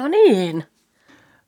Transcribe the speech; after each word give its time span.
No 0.00 0.08
niin, 0.08 0.64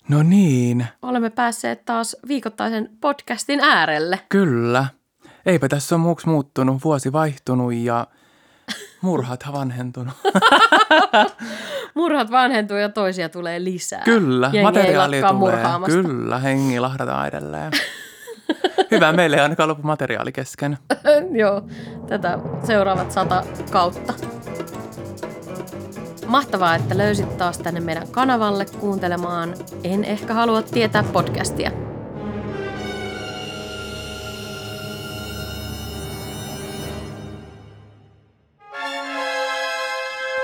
No 0.08 0.22
niin, 0.22 0.86
olemme 1.02 1.30
päässeet 1.30 1.84
taas 1.84 2.16
viikoittaisen 2.28 2.90
podcastin 3.00 3.60
äärelle. 3.60 4.18
kyllä. 4.28 4.86
Eipä 5.46 5.68
tässä 5.68 5.94
ole 5.94 6.02
muuksi 6.02 6.28
muuttunut. 6.28 6.84
Vuosi 6.84 7.12
vaihtunut 7.12 7.74
ja 7.74 8.06
murhat 9.00 9.44
vanhentunut. 9.52 10.14
Murhat 11.94 12.30
vanhentuu 12.30 12.76
ja 12.76 12.88
toisia 12.88 13.28
tulee 13.28 13.64
lisää. 13.64 14.02
Kyllä, 14.04 14.46
Jengi 14.52 14.62
materiaali 14.62 15.16
tulee. 15.20 15.32
murhaamasta. 15.32 16.02
Kyllä, 16.02 16.38
hengi 16.38 16.80
lahdataan 16.80 17.28
edelleen. 17.28 17.72
Hyvä, 18.90 19.12
meille 19.12 19.36
ei 19.36 19.42
ainakaan 19.42 19.68
lopu 19.68 19.82
materiaali 19.82 20.32
kesken. 20.32 20.78
Joo, 21.30 21.62
tätä 22.08 22.38
seuraavat 22.64 23.10
sata 23.10 23.44
kautta. 23.70 24.14
Mahtavaa, 26.26 26.74
että 26.74 26.98
löysit 26.98 27.36
taas 27.36 27.58
tänne 27.58 27.80
meidän 27.80 28.08
kanavalle 28.08 28.66
kuuntelemaan 28.80 29.54
En 29.84 30.04
ehkä 30.04 30.34
halua 30.34 30.62
tietää 30.62 31.02
podcastia. 31.02 31.70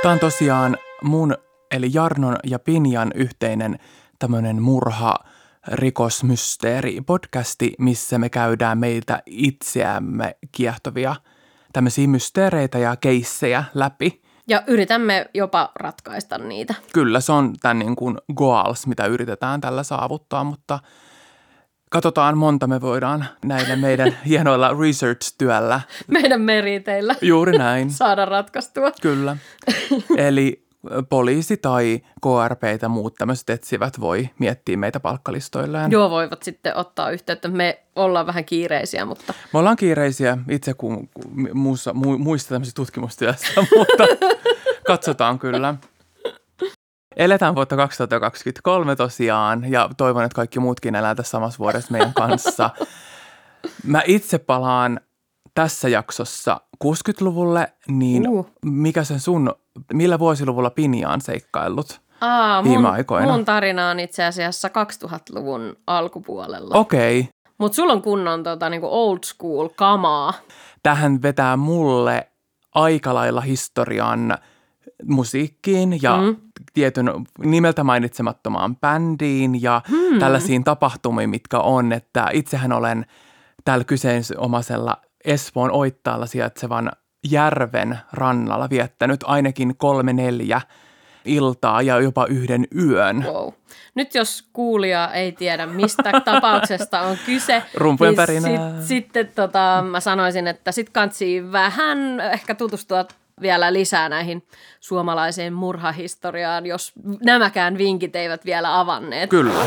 Tämä 0.02 0.12
on 0.12 0.19
tosiaan 0.20 0.77
mun, 1.02 1.34
eli 1.70 1.91
Jarnon 1.92 2.36
ja 2.45 2.58
Pinjan 2.58 3.10
yhteinen 3.14 3.78
tämmöinen 4.19 4.62
murha 4.62 5.19
rikosmysteeri 5.72 7.00
podcasti, 7.00 7.72
missä 7.78 8.19
me 8.19 8.28
käydään 8.28 8.78
meiltä 8.78 9.22
itseämme 9.27 10.36
kiehtovia 10.52 11.16
tämmöisiä 11.72 12.08
mysteereitä 12.08 12.78
ja 12.78 12.97
keissejä 12.97 13.64
läpi. 13.74 14.27
Ja 14.48 14.62
yritämme 14.66 15.27
jopa 15.34 15.70
ratkaista 15.75 16.38
niitä. 16.38 16.75
Kyllä 16.93 17.20
se 17.20 17.33
on 17.33 17.55
tämän 17.61 17.79
niin 17.79 17.97
kuin 17.97 18.19
goals, 18.34 18.87
mitä 18.87 19.06
yritetään 19.06 19.61
tällä 19.61 19.83
saavuttaa, 19.83 20.45
mutta 20.45 20.79
katsotaan 21.91 22.39
monta 22.39 22.67
me 22.67 22.81
voidaan 22.81 23.25
näillä 23.45 23.77
meidän 23.77 24.17
hienoilla 24.28 24.77
research-työllä. 24.81 25.81
Meidän 26.06 26.41
meriteillä 26.41 27.14
Juuri 27.22 27.59
näin. 27.59 27.91
saada 27.91 28.25
ratkaistua. 28.25 28.92
Kyllä. 29.03 29.37
Eli 30.17 30.62
poliisi 31.09 31.57
tai 31.57 32.01
KRP 32.23 32.81
tai 32.81 32.89
muut 32.89 33.15
tämmöiset 33.15 33.51
etsivät 33.51 34.01
voi 34.01 34.31
miettiä 34.39 34.77
meitä 34.77 35.01
palkkalistoilleen. 35.01 35.91
Joo, 35.91 36.11
voivat 36.11 36.43
sitten 36.43 36.77
ottaa 36.77 37.11
yhteyttä. 37.11 37.48
Me 37.48 37.83
ollaan 37.97 38.27
vähän 38.27 38.45
kiireisiä, 38.45 39.05
mutta 39.05 39.34
Me 39.53 39.59
ollaan 39.59 39.77
kiireisiä 39.77 40.39
itse 40.51 40.75
kuin 40.75 41.11
muussa, 41.55 41.95
mu, 41.95 42.19
muista 42.19 42.49
tämmöisistä 42.49 42.77
tutkimustyössä, 42.77 43.47
mutta 43.79 44.05
katsotaan 44.87 45.39
kyllä. 45.39 45.75
Eletään 47.17 47.55
vuotta 47.55 47.77
2023 47.77 48.97
tosiaan 48.97 49.71
ja 49.71 49.91
toivon, 49.97 50.25
että 50.25 50.37
kaikki 50.37 50.61
muutkin 50.61 50.95
elää 50.95 51.15
tässä 51.15 51.31
samassa 51.31 51.59
vuodessa 51.59 51.93
meidän 51.93 52.15
kanssa. 52.15 52.71
Mä 53.84 54.03
itse 54.06 54.39
palaan 54.39 55.01
tässä 55.55 55.89
jaksossa 55.89 56.61
60-luvulle, 56.84 57.73
niin 57.89 58.29
Uh. 58.29 58.47
mikä 58.65 59.05
sen 59.05 59.21
sun, 59.21 59.55
millä 59.93 60.19
vuosiluvulla 60.19 60.71
Pinja 60.71 61.09
on 61.11 61.21
seikkaillut? 61.21 62.01
Aa, 62.21 62.65
Viime 62.65 62.77
mun, 62.83 62.91
aikoina. 62.91 63.33
mun 63.33 63.45
tarina 63.45 63.91
on 63.91 64.01
itse 64.01 64.25
asiassa 64.25 64.69
2000-luvun 64.69 65.77
alkupuolella. 65.87 66.75
Okei, 66.75 67.21
okay. 67.21 67.33
Mutta 67.59 67.77
sulla 67.77 67.93
on 67.93 68.03
kunnon 68.03 68.43
tota, 68.43 68.71
niinku 68.71 68.89
old 68.91 69.19
school 69.25 69.69
kamaa. 69.77 70.33
tähän 70.83 71.23
vetää 71.23 71.56
mulle 71.56 72.29
aika 72.75 73.15
lailla 73.15 73.41
historian 73.41 74.39
musiikkiin 75.05 75.99
ja 76.03 76.17
mm. 76.17 76.37
tietyn 76.75 77.11
nimeltä 77.45 77.84
mainitsemattomaan 77.84 78.77
bändiin 78.77 79.62
ja 79.62 79.83
hmm. 79.89 80.19
tällaisiin 80.19 80.65
tapahtumiin, 80.65 81.31
mitkä 81.31 81.59
on, 81.59 81.93
että 81.93 82.29
itsehän 82.33 82.73
olen 82.73 83.06
täällä 83.65 83.84
kyseenomaisella 83.84 84.97
Espoon 85.29 85.71
Oittaalla 85.73 86.27
sijaitsevan 86.27 86.93
järven 87.31 87.99
rannalla 88.12 88.71
viettänyt 88.71 89.21
ainakin 89.25 89.77
kolme 89.77 90.12
neljä 90.12 90.61
iltaa 91.25 91.83
ja 91.83 92.00
jopa 92.00 92.27
yhden 92.27 92.66
yön. 92.83 93.25
Wow. 93.28 93.49
Nyt 93.94 94.15
jos 94.15 94.44
kuulija 94.53 95.12
ei 95.12 95.33
tiedä, 95.33 95.67
mistä 95.67 96.12
tapauksesta 96.25 97.00
on 97.00 97.17
kyse, 97.27 97.62
Rumpujen 97.75 98.11
niin 98.11 98.17
pärinää. 98.17 98.72
sit, 98.81 98.88
sitten 98.88 99.28
tota, 99.34 99.84
mä 99.91 100.00
sanoisin, 100.00 100.47
että 100.47 100.72
sit 100.72 100.91
kansi 100.91 101.53
vähän 101.53 102.21
ehkä 102.21 102.55
tutustua 102.55 103.05
vielä 103.41 103.72
lisää 103.72 104.09
näihin 104.09 104.47
suomalaiseen 104.81 105.53
murhahistoriaan, 105.53 106.67
jos 106.67 106.93
nämäkään 107.25 107.78
vinkit 107.78 108.17
eivät 108.17 108.44
vielä 108.44 108.81
avanneet. 108.81 109.31
Kyllä. 109.31 109.65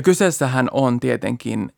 Kyseessähän 0.00 0.68
on 0.72 1.00
tietenkin 1.00 1.72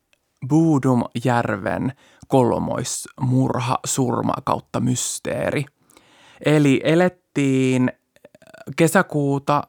Buudumjärven 0.49 1.91
kolmoismurha, 2.27 3.79
surma 3.85 4.33
kautta 4.43 4.79
mysteeri. 4.79 5.65
Eli 6.45 6.81
elettiin 6.83 7.91
kesäkuuta 8.77 9.63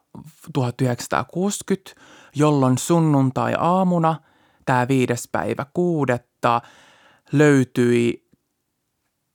1960, 0.52 1.90
jolloin 2.34 2.78
sunnuntai-aamuna, 2.78 4.20
tämä 4.64 4.88
viides 4.88 5.28
päivä 5.32 5.66
kuudetta, 5.74 6.60
löytyi 7.32 8.28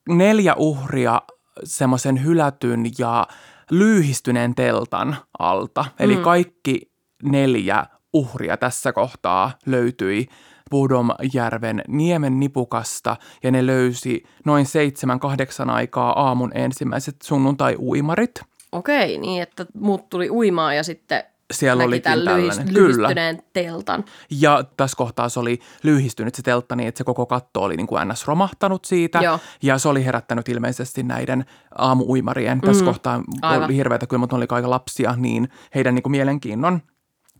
neljä 0.09 0.55
uhria 0.57 1.22
semmoisen 1.63 2.23
hylätyn 2.23 2.85
ja 2.97 3.28
lyyhistyneen 3.72 4.55
teltan 4.55 5.17
alta. 5.39 5.85
Eli 5.99 6.16
Mm. 6.16 6.22
kaikki 6.22 6.91
neljä 7.23 7.85
uhria 8.13 8.57
tässä 8.57 8.94
kohtaa 8.94 9.51
löytyi 9.66 10.27
Pudomjärven 10.69 11.81
niemen 11.88 12.39
nipukasta 12.39 13.17
ja 13.44 13.51
ne 13.51 13.66
löysi 13.66 14.23
noin 14.45 14.66
seitsemän 14.66 15.19
kahdeksan 15.19 15.69
aikaa 15.69 16.22
aamun 16.27 16.51
ensimmäiset 16.53 17.16
sunnuntai-uimarit. 17.23 18.41
Okei, 18.72 19.17
niin 19.17 19.41
että 19.41 19.66
muut 19.73 20.09
tuli 20.09 20.29
uimaan 20.29 20.75
ja 20.75 20.83
sitten 20.83 21.23
Siellä 21.53 21.83
lyhis- 21.89 22.01
tällainen. 22.01 22.66
Kyllä. 22.67 22.88
lyhistyneen 22.88 23.44
teltan. 23.53 24.05
Ja 24.29 24.63
tässä 24.78 24.97
kohtaa 24.97 25.29
se 25.29 25.39
oli 25.39 25.59
lyhistynyt 25.83 26.35
se 26.35 26.41
teltta 26.41 26.75
niin, 26.75 26.88
että 26.88 26.97
se 26.97 27.03
koko 27.03 27.25
katto 27.25 27.61
oli 27.63 27.78
niin 27.78 27.88
kuin 27.88 28.07
ns. 28.07 28.28
romahtanut 28.28 28.85
siitä. 28.85 29.19
Joo. 29.19 29.39
Ja 29.61 29.78
se 29.78 29.89
oli 29.89 30.05
herättänyt 30.05 30.49
ilmeisesti 30.49 31.03
näiden 31.03 31.45
aamuuimarien. 31.78 32.61
Tässä 32.61 32.83
Mm. 32.83 32.85
kohtaa 32.85 33.23
Aivan. 33.41 33.66
oli 33.66 33.75
hirveätä 33.75 34.07
kyllä, 34.07 34.19
mutta 34.19 34.35
ne 34.35 34.38
oli 34.38 34.45
aika 34.49 34.69
lapsia, 34.69 35.16
niin 35.17 35.49
heidän 35.75 35.95
niin 35.95 36.03
kuin 36.03 36.11
mielenkiinnon. 36.11 36.81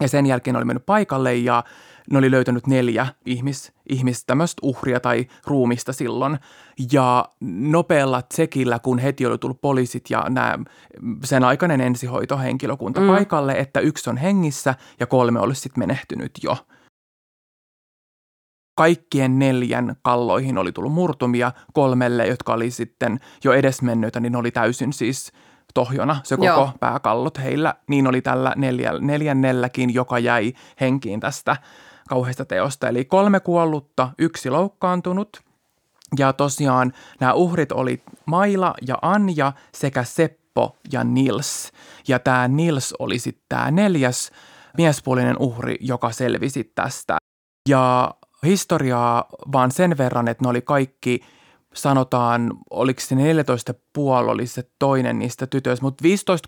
Ja 0.02 0.08
sen 0.08 0.26
jälkeen 0.26 0.56
oli 0.56 0.66
mennyt 0.66 0.86
paikalle 0.86 1.36
ja 1.36 1.64
ne 2.12 2.18
oli 2.18 2.32
löytänyt 2.32 2.68
neljä 2.68 3.08
ihmis, 3.26 3.74
ihmis 3.90 4.26
tämmöistä 4.26 4.60
uhria 4.62 5.00
tai 5.00 5.28
ruumista 5.48 5.94
silloin. 5.94 6.38
Ja 6.92 7.26
nopealla 7.42 8.22
tsekillä, 8.22 8.80
kun 8.80 9.00
heti 9.00 9.26
oli 9.26 9.38
tullut 9.38 9.62
poliisit 9.62 10.10
ja 10.10 10.26
nämä, 10.30 10.60
sen 11.24 11.44
aikainen 11.44 11.82
ensihoitohenkilökunta 11.82 13.02
mm. 13.02 13.08
paikalle, 13.08 13.54
että 13.54 13.80
yksi 13.80 14.10
on 14.10 14.18
hengissä 14.18 14.76
ja 15.00 15.08
kolme 15.08 15.40
olisi 15.40 15.62
sitten 15.62 15.82
menehtynyt 15.82 16.32
jo. 16.44 16.58
Kaikkien 18.78 19.40
neljän 19.40 19.96
kalloihin 20.02 20.58
oli 20.58 20.72
tullut 20.72 20.94
murtumia, 20.94 21.52
kolmelle, 21.74 22.28
jotka 22.28 22.54
oli 22.54 22.72
sitten 22.72 23.20
jo 23.44 23.54
edesmennyitä, 23.54 24.20
niin 24.20 24.32
ne 24.32 24.38
oli 24.38 24.52
täysin 24.52 24.94
siis 24.94 25.32
tohjona 25.74 26.22
se 26.24 26.36
koko 26.36 26.46
Joo. 26.46 26.72
Pääkallot 26.80 27.38
heillä. 27.40 27.76
Niin 27.88 28.08
oli 28.08 28.22
tällä 28.22 28.54
neljä, 28.56 28.92
neljännelläkin, 29.00 29.94
joka 29.94 30.20
jäi 30.20 30.54
henkiin 30.82 31.20
tästä 31.20 31.58
kauheasta 32.10 32.46
teosta. 32.46 32.88
Eli 32.88 33.06
kolme 33.06 33.40
kuollutta, 33.40 34.10
yksi 34.18 34.50
loukkaantunut. 34.50 35.42
Ja 36.20 36.34
tosiaan 36.34 36.94
nämä 37.20 37.34
uhrit 37.34 37.72
oli 37.72 38.04
Maila 38.26 38.74
ja 38.88 38.98
Anja 39.02 39.54
sekä 39.74 40.04
Seppo 40.04 40.76
ja 40.92 41.04
Nils. 41.04 41.72
Ja 42.08 42.20
tämä 42.20 42.48
Nils 42.48 42.94
oli 43.00 43.20
sitten 43.20 43.46
tämä 43.50 43.72
neljäs 43.72 44.32
miespuolinen 44.78 45.38
uhri, 45.40 45.76
joka 45.82 46.12
selvisi 46.12 46.72
tästä. 46.76 47.18
Ja 47.70 48.12
historiaa 48.46 49.26
vaan 49.52 49.72
sen 49.72 49.98
verran, 49.98 50.28
että 50.28 50.44
ne 50.44 50.50
oli 50.50 50.62
kaikki, 50.62 51.22
sanotaan, 51.74 52.54
oliko 52.70 53.02
se 53.02 53.16
14 53.16 53.74
puoli 53.94 54.28
oli 54.28 54.48
se 54.48 54.64
toinen 54.80 55.20
niistä 55.20 55.48
tytöistä, 55.48 55.86
mutta 55.86 56.04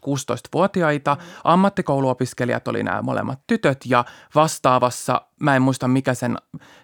15-16-vuotiaita 0.08 1.18
ammattikouluopiskelijat 1.44 2.68
oli 2.68 2.84
nämä 2.84 3.02
molemmat 3.02 3.40
tytöt 3.48 3.78
ja 3.86 4.06
vastaavassa, 4.36 5.22
mä 5.40 5.56
en 5.56 5.62
muista 5.62 5.88
mikä 5.88 6.14
sen, 6.14 6.38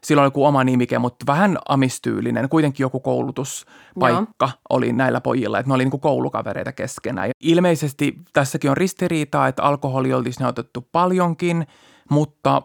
silloin 0.04 0.24
oli 0.24 0.28
joku 0.28 0.46
oma 0.46 0.64
nimike, 0.64 1.00
mutta 1.00 1.26
vähän 1.28 1.58
amistyylinen, 1.70 2.50
kuitenkin 2.50 2.84
joku 2.84 3.00
koulutuspaikka 3.00 4.46
Joo. 4.46 4.60
oli 4.70 4.94
näillä 4.94 5.22
pojilla, 5.22 5.60
että 5.60 5.70
ne 5.70 5.74
oli 5.74 5.84
niin 5.84 5.92
kuin 5.92 6.02
koulukavereita 6.02 6.72
keskenään. 6.72 7.28
Ja 7.28 7.34
ilmeisesti 7.40 8.16
tässäkin 8.34 8.72
on 8.72 8.78
ristiriitaa, 8.78 9.48
että 9.48 9.64
alkoholi 9.64 10.14
olisi 10.14 10.40
ne 10.40 10.48
otettu 10.48 10.88
paljonkin, 10.92 11.68
mutta 12.10 12.62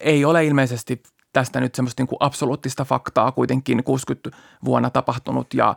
ei 0.00 0.24
ole 0.24 0.44
ilmeisesti 0.44 1.02
tästä 1.32 1.60
nyt 1.60 1.74
semmoista 1.74 2.02
niin 2.02 2.08
kuin 2.08 2.16
absoluuttista 2.20 2.84
faktaa 2.84 3.32
kuitenkin 3.32 3.84
60 3.84 4.30
vuonna 4.64 4.90
tapahtunut 4.90 5.54
ja 5.54 5.76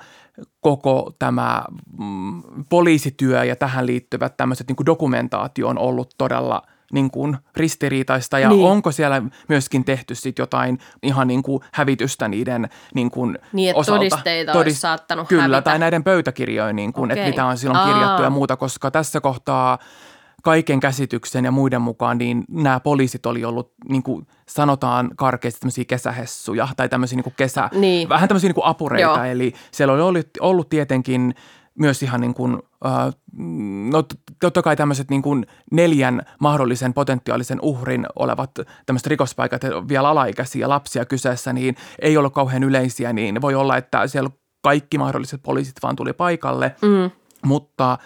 koko 0.62 1.12
tämä 1.20 1.64
mm, 2.00 2.44
poliisityö 2.70 3.44
ja 3.44 3.56
tähän 3.56 3.86
liittyvät 3.86 4.38
tämmöiset 4.38 4.68
niin 4.68 4.76
kuin 4.76 4.86
dokumentaatio 4.86 5.68
on 5.68 5.78
ollut 5.78 6.16
todella 6.18 6.62
niin 6.94 7.12
kuin 7.12 7.38
ristiriitaista 7.56 8.40
ja 8.40 8.50
niin. 8.50 8.66
onko 8.66 8.92
siellä 8.92 9.22
myöskin 9.48 9.86
tehty 9.86 10.16
sit 10.16 10.40
jotain 10.40 10.80
ihan 11.04 11.28
niin 11.28 11.44
kuin 11.44 11.62
hävitystä 11.74 12.28
niiden 12.28 12.70
niin 12.96 13.12
kuin 13.12 13.38
niin, 13.54 13.70
että 13.70 13.80
osalta. 13.80 14.00
todisteita 14.00 14.52
Todist- 14.52 14.58
olisi 14.58 14.80
saattanut 14.80 15.28
Kyllä, 15.28 15.42
hävitä. 15.42 15.62
tai 15.62 15.80
näiden 15.80 16.04
pöytäkirjojen, 16.04 16.76
niin 16.76 16.94
kuin, 16.94 17.12
että 17.12 17.22
Okei. 17.22 17.32
mitä 17.32 17.46
on 17.46 17.58
silloin 17.58 17.80
Aa. 17.80 17.94
kirjattu 17.94 18.24
ja 18.24 18.30
muuta, 18.30 18.58
koska 18.58 18.92
tässä 18.92 19.22
kohtaa 19.22 19.80
kaiken 20.42 20.80
käsityksen 20.80 21.46
ja 21.46 21.52
muiden 21.52 21.82
mukaan, 21.82 22.18
niin 22.18 22.44
nämä 22.50 22.80
poliisit 22.80 23.26
oli 23.26 23.46
ollut, 23.46 23.72
niin 23.90 24.04
kuin 24.04 24.28
sanotaan 24.48 25.10
karkeasti, 25.16 25.60
tämmöisiä 25.60 25.86
kesähessuja 25.86 26.68
tai 26.78 26.90
tämmöisiä 26.90 27.16
niin 27.16 27.24
kuin 27.24 27.34
kesä, 27.38 27.70
Niin. 27.74 28.10
vähän 28.10 28.28
tämmöisiä 28.30 28.48
niin 28.48 28.56
kuin 28.56 28.66
apureita. 28.66 29.08
Joo. 29.18 29.24
Eli 29.24 29.54
siellä 29.72 29.94
oli 29.94 30.02
ollut, 30.02 30.28
ollut 30.40 30.70
tietenkin 30.70 31.36
myös 31.80 32.04
ihan 32.04 32.22
niin 32.22 32.34
kuin, 32.34 32.54
äh, 32.86 33.14
no 33.92 34.04
totta 34.42 34.62
kai 34.62 34.76
tämmöiset 34.76 35.10
niin 35.10 35.22
kuin 35.22 35.46
neljän 35.72 36.22
mahdollisen 36.40 36.94
potentiaalisen 36.94 37.60
uhrin 37.62 38.06
olevat 38.16 38.52
tämmöiset 38.86 39.08
rikospaikat, 39.08 39.62
vielä 39.90 40.10
alaikäisiä 40.10 40.70
lapsia 40.70 41.06
kyseessä, 41.06 41.54
niin 41.54 41.76
ei 42.02 42.18
ollut 42.18 42.34
kauhean 42.34 42.64
yleisiä, 42.64 43.14
niin 43.14 43.42
voi 43.42 43.56
olla, 43.56 43.78
että 43.78 44.08
siellä 44.08 44.30
kaikki 44.64 44.98
mahdolliset 44.98 45.44
poliisit 45.44 45.76
vaan 45.84 45.96
tuli 45.96 46.14
paikalle, 46.14 46.76
Mm. 46.82 47.12
mutta 47.46 47.98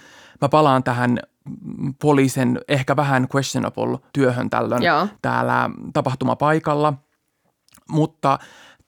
mä 0.41 0.49
palaan 0.49 0.83
tähän 0.83 1.19
poliisin 2.01 2.59
ehkä 2.67 2.95
vähän 2.95 3.27
questionable 3.35 3.99
työhön 4.13 4.49
tällöin 4.49 4.83
Joo. 4.83 5.07
täällä 5.21 5.69
tapahtumapaikalla. 5.93 6.93
Mutta 7.89 8.39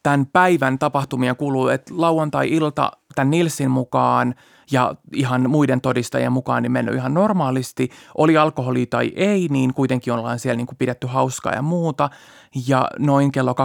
tämän 0.03 0.25
päivän 0.25 0.79
tapahtumia 0.79 1.35
kuluu, 1.35 1.67
että 1.67 1.93
lauantai-ilta 1.97 2.91
tämän 3.15 3.31
Nilsin 3.31 3.71
mukaan 3.71 4.35
ja 4.71 4.95
ihan 5.13 5.49
muiden 5.49 5.81
todistajien 5.81 6.31
mukaan 6.31 6.63
niin 6.63 6.71
mennyt 6.71 6.95
ihan 6.95 7.13
normaalisti. 7.13 7.89
Oli 8.17 8.37
alkoholi 8.37 8.85
tai 8.85 9.13
ei, 9.15 9.47
niin 9.51 9.73
kuitenkin 9.73 10.13
ollaan 10.13 10.39
siellä 10.39 10.57
niin 10.57 10.67
kuin 10.67 10.77
pidetty 10.77 11.07
hauskaa 11.07 11.53
ja 11.53 11.61
muuta. 11.61 12.09
Ja 12.67 12.87
noin 12.99 13.31
kello 13.31 13.55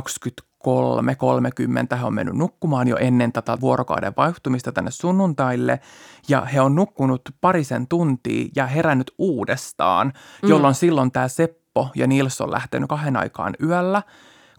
23.30 1.93 1.97
he 1.97 2.05
on 2.05 2.15
mennyt 2.15 2.37
nukkumaan 2.37 2.89
jo 2.89 2.97
ennen 2.97 3.33
tätä 3.33 3.61
vuorokauden 3.61 4.13
vaihtumista 4.17 4.73
tänne 4.73 4.91
sunnuntaille. 4.91 5.81
Ja 6.29 6.41
he 6.41 6.61
on 6.61 6.75
nukkunut 6.75 7.23
parisen 7.41 7.89
tuntia 7.89 8.49
ja 8.57 8.67
herännyt 8.67 9.11
uudestaan, 9.19 10.13
jolloin 10.43 10.75
silloin 10.75 11.13
tämä 11.13 11.29
Seppo 11.29 11.89
ja 11.95 12.07
Nils 12.07 12.41
on 12.41 12.51
lähtenyt 12.51 12.89
kahden 12.89 13.17
aikaan 13.17 13.55
yöllä 13.63 14.03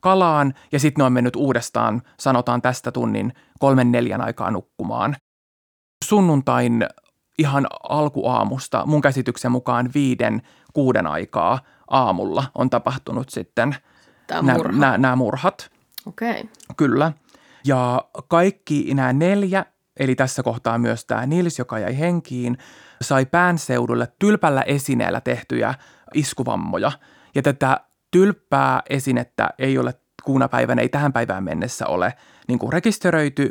kalaan 0.02 0.54
ja 0.72 0.80
sitten 0.80 1.02
ne 1.02 1.06
on 1.06 1.14
mennyt 1.14 1.36
uudestaan, 1.36 2.02
sanotaan 2.20 2.62
tästä 2.62 2.92
tunnin 2.92 3.34
kolmen 3.60 3.92
neljän 3.92 4.22
aikaa 4.22 4.52
nukkumaan. 4.52 5.16
Sunnuntain 6.06 6.86
ihan 7.40 7.68
alkuaamusta 7.90 8.86
mun 8.86 9.02
käsityksen 9.02 9.52
mukaan 9.52 9.90
viiden 9.94 10.42
kuuden 10.74 11.08
aikaa 11.08 11.60
aamulla 11.90 12.44
on 12.56 12.70
tapahtunut 12.70 13.30
sitten 13.30 13.76
nämä, 14.30 14.54
murha. 14.54 14.72
nämä, 14.72 14.98
nämä 14.98 15.16
murhat. 15.16 15.73
Okei. 16.06 16.32
Okay. 16.32 16.46
Kyllä. 16.78 17.12
Ja 17.66 18.06
kaikki 18.28 18.94
nämä 18.94 19.14
neljä, 19.14 19.66
eli 20.00 20.16
tässä 20.16 20.44
kohtaa 20.44 20.78
myös 20.78 21.06
tämä 21.06 21.26
Nils, 21.26 21.60
joka 21.60 21.80
jäi 21.80 22.00
henkiin, 22.00 22.58
sai 23.02 23.26
päänseudulle 23.26 24.08
tylpällä 24.20 24.62
esineellä 24.62 25.22
tehtyjä 25.22 25.74
iskuvammoja. 26.14 26.92
Ja 27.36 27.42
tätä 27.42 27.78
tylppää 28.12 28.82
esinettä 28.90 29.50
ei 29.60 29.78
ole 29.78 29.94
kuuna 30.24 30.48
päivänä, 30.48 30.82
ei 30.82 30.90
tähän 30.90 31.14
päivään 31.14 31.44
mennessä 31.44 31.88
ole 31.88 32.14
niin 32.48 32.60
kuin 32.60 32.74
rekisteröity. 32.74 33.50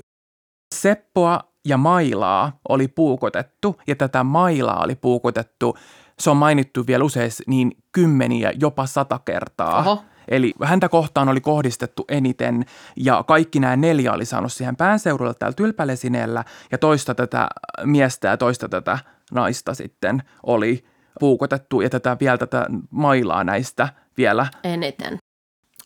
Seppoa 0.74 1.40
ja 1.64 1.76
mailaa 1.76 2.60
oli 2.68 2.88
puukotettu, 2.88 3.80
ja 3.86 3.96
tätä 3.96 4.24
mailaa 4.24 4.82
oli 4.84 4.94
puukotettu, 4.94 5.76
se 6.18 6.30
on 6.30 6.36
mainittu 6.36 6.86
vielä 6.86 7.04
useissa 7.04 7.44
niin 7.46 7.72
kymmeniä, 7.92 8.52
jopa 8.60 8.86
sata 8.86 9.18
kertaa. 9.18 9.78
Oho. 9.78 10.04
Eli 10.28 10.52
häntä 10.64 10.88
kohtaan 10.88 11.28
oli 11.28 11.40
kohdistettu 11.40 12.04
eniten 12.08 12.64
ja 12.96 13.24
kaikki 13.26 13.60
nämä 13.60 13.76
neljä 13.76 14.12
oli 14.12 14.24
saanut 14.24 14.52
siihen 14.52 14.76
päänseudulle 14.76 15.34
täällä 15.34 15.54
tylpälesineellä 15.54 16.44
ja 16.72 16.78
toista 16.78 17.14
tätä 17.14 17.48
miestä 17.84 18.28
ja 18.28 18.36
toista 18.36 18.68
tätä 18.68 18.98
naista 19.32 19.74
sitten 19.74 20.22
oli 20.42 20.84
puukotettu 21.20 21.80
ja 21.80 21.90
tätä 21.90 22.16
vielä 22.20 22.38
tätä 22.38 22.66
mailaa 22.90 23.44
näistä 23.44 23.88
vielä. 24.16 24.46
Eniten. 24.64 25.18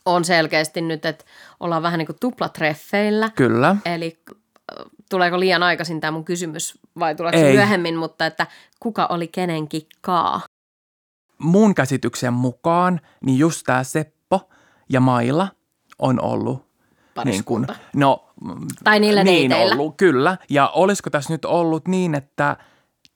On 0.04 0.24
selkeästi 0.24 0.80
nyt, 0.80 1.06
että 1.06 1.24
ollaan 1.60 1.82
vähän 1.82 1.98
niin 1.98 2.06
kuin 2.06 2.16
tuplatreffeillä. 2.20 3.30
Kyllä. 3.34 3.76
Eli 3.84 4.22
äh, 4.28 4.86
tuleeko 5.10 5.40
liian 5.40 5.62
aikaisin 5.62 6.00
tämä 6.00 6.10
mun 6.10 6.24
kysymys 6.24 6.78
vai 6.98 7.14
tuleeko 7.14 7.38
se 7.38 7.46
Ei. 7.46 7.54
myöhemmin, 7.54 7.96
mutta 7.96 8.26
että 8.26 8.46
kuka 8.80 9.06
oli 9.06 9.28
kenenkin 9.28 9.82
kaa? 10.00 10.40
Mun 11.38 11.74
käsityksen 11.74 12.32
mukaan 12.32 13.00
niin 13.24 13.38
just 13.38 13.62
tämä 13.66 13.84
Seppo 13.84 14.15
ja 14.88 15.00
Maila 15.00 15.48
on 15.98 16.20
ollut 16.20 16.56
niin 16.58 17.44
kuin, 17.44 17.64
Pariskunta. 17.66 17.74
no 17.94 18.28
Tai 18.84 19.00
niillä 19.00 19.24
niin 19.24 19.50
neiteillä. 19.50 19.74
ollut, 19.74 19.94
kyllä. 19.96 20.38
Ja 20.50 20.68
olisiko 20.68 21.10
tässä 21.10 21.32
nyt 21.34 21.44
ollut 21.44 21.88
niin, 21.88 22.14
että 22.14 22.56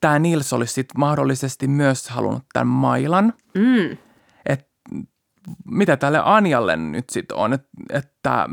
tämä 0.00 0.19
Nils 0.19 0.52
olisi 0.52 0.72
sit 0.75 0.88
mahdollisesti 0.99 1.69
myös 1.69 2.08
halunnut 2.08 2.43
tämän 2.52 2.67
Mailan? 2.67 3.32
Mm. 3.55 3.96
Et, 4.46 4.69
mitä 5.64 5.96
tälle 5.96 6.20
Anjalle 6.25 6.76
nyt 6.76 7.11
sitten 7.11 7.37
on, 7.37 7.52
Et, 7.52 7.62
että 7.93 8.49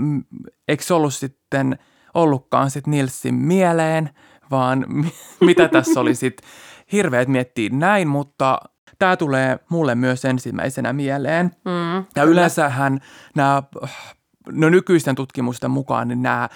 eikö 0.67 0.83
se 0.83 0.93
ollut 0.93 1.13
sitten 1.13 1.79
ollutkaan 2.13 2.71
sitten 2.71 2.91
Nilsin 2.91 3.35
mieleen, 3.35 4.09
vaan 4.51 4.85
mi- 4.87 5.13
mitä 5.45 5.67
tässä 5.67 5.99
oli 5.99 6.15
sitten 6.15 6.49
hirveät 6.91 7.27
miettiä 7.27 7.69
näin, 7.73 8.07
mutta 8.07 8.59
tämä 8.99 9.17
tulee 9.17 9.59
mulle 9.69 9.95
myös 9.95 10.25
ensimmäisenä 10.25 10.93
mieleen. 10.93 11.45
Mm. 11.45 12.05
Ja 12.15 12.23
yleensähän 12.23 12.99
nämä, 13.35 13.63
no 14.51 14.69
nykyisten 14.69 15.15
tutkimusten 15.15 15.71
mukaan, 15.71 16.07
niin 16.07 16.21
nämä 16.21 16.49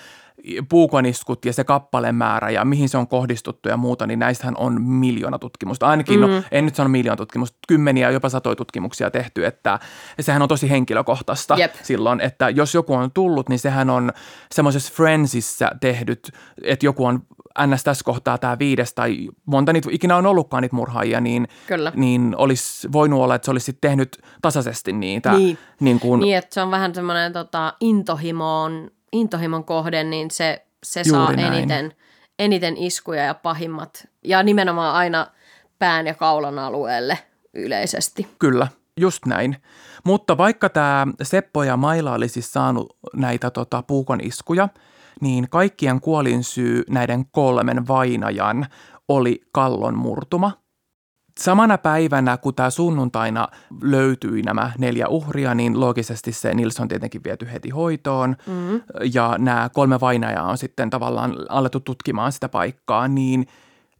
puukoniskut 0.69 1.45
ja 1.45 1.53
se 1.53 1.63
kappalemäärä 1.63 2.49
ja 2.49 2.65
mihin 2.65 2.89
se 2.89 2.97
on 2.97 3.07
kohdistuttu 3.07 3.69
ja 3.69 3.77
muuta, 3.77 4.07
niin 4.07 4.19
näistähän 4.19 4.57
on 4.57 4.81
miljoona 4.81 5.39
tutkimusta. 5.39 5.87
Ainakin, 5.87 6.19
mm. 6.19 6.27
no 6.27 6.43
en 6.51 6.65
nyt 6.65 6.75
sano 6.75 6.89
miljoona 6.89 7.17
tutkimusta, 7.17 7.57
kymmeniä, 7.67 8.09
jopa 8.09 8.29
satoja 8.29 8.55
tutkimuksia 8.55 9.11
tehty, 9.11 9.45
että 9.45 9.79
sehän 10.19 10.41
on 10.41 10.47
tosi 10.47 10.69
henkilökohtaista 10.69 11.55
Jep. 11.57 11.73
silloin, 11.83 12.21
että 12.21 12.49
jos 12.49 12.73
joku 12.73 12.93
on 12.93 13.11
tullut, 13.11 13.49
niin 13.49 13.59
sehän 13.59 13.89
on 13.89 14.11
semmoisessa 14.51 14.93
Friendsissa 14.93 15.71
tehdyt, 15.81 16.31
että 16.63 16.85
joku 16.85 17.05
on 17.05 17.19
ns. 17.67 17.83
tässä 17.83 18.03
kohtaa 18.03 18.37
tämä 18.37 18.59
viides 18.59 18.93
tai 18.93 19.29
monta 19.45 19.73
niitä 19.73 19.89
ikinä 19.91 20.15
on 20.17 20.25
ollutkaan 20.25 20.61
niitä 20.61 20.75
murhaajia, 20.75 21.21
niin, 21.21 21.47
Kyllä. 21.67 21.91
niin 21.95 22.35
olisi 22.37 22.91
voinut 22.91 23.19
olla, 23.19 23.35
että 23.35 23.45
se 23.45 23.51
olisi 23.51 23.65
sitten 23.65 23.89
tehnyt 23.89 24.21
tasaisesti 24.41 24.93
niitä. 24.93 25.31
Niin. 25.31 25.57
Niin 25.79 25.99
kuin, 25.99 26.21
Niin, 26.21 26.37
että 26.37 26.53
se 26.53 26.61
on 26.61 26.71
vähän 26.71 26.95
semmoinen 26.95 27.33
tota, 27.33 27.73
intohimon, 27.79 28.91
intohimon 29.11 29.63
kohde, 29.63 30.03
niin 30.03 30.31
se, 30.31 30.65
se 30.83 31.01
Juuri 31.05 31.11
saa 31.11 31.35
näin. 31.35 31.53
eniten, 31.53 31.93
eniten 32.39 32.77
iskuja 32.77 33.23
ja 33.23 33.33
pahimmat. 33.33 34.07
Ja 34.23 34.43
nimenomaan 34.43 34.95
aina 34.95 35.27
pään 35.79 36.07
ja 36.07 36.13
kaulan 36.13 36.59
alueelle 36.59 37.19
yleisesti. 37.53 38.27
Kyllä, 38.39 38.67
just 38.99 39.25
näin. 39.25 39.57
Mutta 40.05 40.37
vaikka 40.37 40.69
tämä 40.69 41.07
Seppo 41.23 41.63
ja 41.63 41.77
Maila 41.77 42.13
oli 42.13 42.27
siis 42.27 42.53
saanut 42.53 42.97
näitä 43.13 43.49
tota, 43.49 43.83
puukon 43.83 44.21
iskuja, 44.21 44.69
niin 45.21 45.49
kaikkien 45.49 46.01
kuolinsyy 46.01 46.83
näiden 46.89 47.25
kolmen 47.31 47.87
vainajan 47.87 48.67
oli 49.07 49.41
kallon 49.51 49.97
murtuma. 49.97 50.60
Samana 51.39 51.77
päivänä, 51.77 52.37
kun 52.37 52.55
tämä 52.55 52.69
sunnuntaina 52.69 53.47
löytyi 53.81 54.41
nämä 54.41 54.71
neljä 54.77 55.07
uhria, 55.07 55.55
niin 55.55 55.79
loogisesti 55.79 56.31
se 56.31 56.53
Nils 56.53 56.79
on 56.79 56.87
tietenkin 56.87 57.23
viety 57.23 57.47
heti 57.53 57.69
hoitoon. 57.69 58.35
Mm. 58.47 58.81
Ja 59.13 59.35
nämä 59.37 59.69
kolme 59.73 59.99
vainajaa 59.99 60.49
on 60.49 60.57
sitten 60.57 60.89
tavallaan 60.89 61.35
alettu 61.49 61.79
tutkimaan 61.79 62.31
sitä 62.31 62.49
paikkaa, 62.49 63.07
niin 63.07 63.47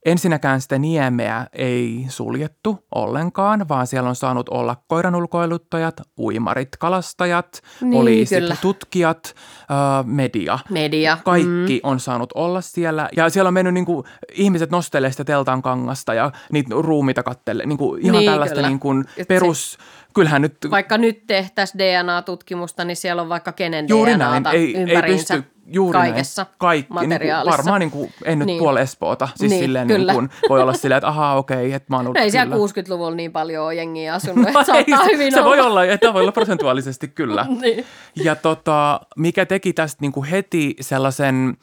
ensinnäkään 0.06 0.62
sitä 0.62 0.80
niemeä 0.80 1.48
ei 1.54 2.06
suljettu 2.10 2.86
ollenkaan, 2.96 3.70
vaan 3.70 3.88
siellä 3.88 4.10
on 4.10 4.16
saanut 4.16 4.50
olla 4.50 4.76
koiranulkoiluttajat, 4.88 6.02
uimarit, 6.20 6.70
kalastajat, 6.80 7.62
Niin, 7.82 7.92
poliisit, 7.94 8.40
kyllä. 8.40 8.56
tutkijat, 8.62 9.36
äh, 9.72 10.06
media. 10.06 10.60
Media. 10.70 11.18
Kaikki 11.26 11.82
mm. 11.84 11.90
on 11.90 12.00
saanut 12.00 12.30
olla 12.36 12.62
siellä. 12.62 13.10
Ja 13.18 13.30
siellä 13.30 13.48
on 13.48 13.54
mennyt 13.54 13.74
niin 13.74 13.86
kuin, 13.86 14.06
ihmiset 14.34 14.72
nostelee 14.72 15.12
sitä 15.12 15.24
teltan 15.24 15.62
kangasta 15.62 16.14
ja 16.14 16.32
niitä 16.52 16.70
ruumita 16.80 17.24
kattelee. 17.24 17.66
Niin 17.66 17.78
kuin, 17.78 18.02
ihan 18.06 18.18
Niin, 18.18 18.32
tällaista 18.32 18.56
kyllä. 18.56 18.68
niin 18.68 18.80
kuin, 18.80 19.06
perus... 19.28 19.78
Kyllähän 20.14 20.42
nyt 20.42 20.58
Vaikka 20.72 20.98
nyt 20.98 21.28
tehtäisiin 21.28 21.80
DNA-tutkimusta, 21.80 22.86
niin 22.86 22.98
siellä 22.98 23.22
on 23.22 23.30
vaikka 23.30 23.52
kenen 23.52 23.86
Juuri 23.90 24.12
DNAta 24.14 24.40
näin. 24.40 24.56
Ei, 24.58 24.78
ei 24.78 24.84
ympäriinsä. 24.84 25.36
pysty 25.36 25.61
Juuri 25.66 26.00
Kaikessa 26.00 26.44
näin. 26.44 26.56
Kaikki. 26.58 26.94
Niin 26.94 27.00
kuin, 27.00 27.10
materiaalissa. 27.10 27.58
varmaan 27.58 27.80
niin 27.80 27.92
kuin, 27.92 28.14
en 28.26 28.40
nyt 28.40 28.46
Niin. 28.46 28.54
niin. 28.54 28.60
puoli 28.60 28.82
Espoota. 28.82 29.28
Siis 29.36 29.52
Niin, 29.52 29.64
silleen 29.64 29.88
niin 29.88 30.00
kyllä. 30.00 30.14
kuin, 30.14 30.30
voi 30.50 30.62
olla 30.62 30.74
silleen, 30.74 30.98
että 30.98 31.08
ahaa 31.08 31.36
okei, 31.38 31.58
okay, 31.58 31.72
että 31.74 31.86
mä 31.90 31.98
oon 31.98 32.08
ollut 32.08 32.18
ei 32.18 32.32
siellä 32.32 32.56
kyllä. 32.56 32.68
60-luvulla 32.68 33.16
niin 33.16 33.32
paljon 33.32 33.78
jengiä 33.78 34.14
asunut, 34.14 34.48
että 34.48 34.54
No 34.54 34.60
ei, 34.60 34.66
saattaa 34.66 35.06
hyvin 35.12 35.32
se 35.32 35.40
olla. 35.42 35.50
voi 35.50 35.60
olla, 35.60 35.86
että 35.86 36.14
voi 36.14 36.22
olla 36.22 36.32
prosentuaalisesti 36.32 37.08
kyllä. 37.08 37.46
Niin. 37.62 37.86
Ja 38.16 38.36
tota, 38.36 39.00
mikä 39.18 39.46
teki 39.46 39.74
tästä 39.74 39.98
niin 40.02 40.12
kuin 40.12 40.28
heti 40.28 40.76
sellaisen, 40.82 41.58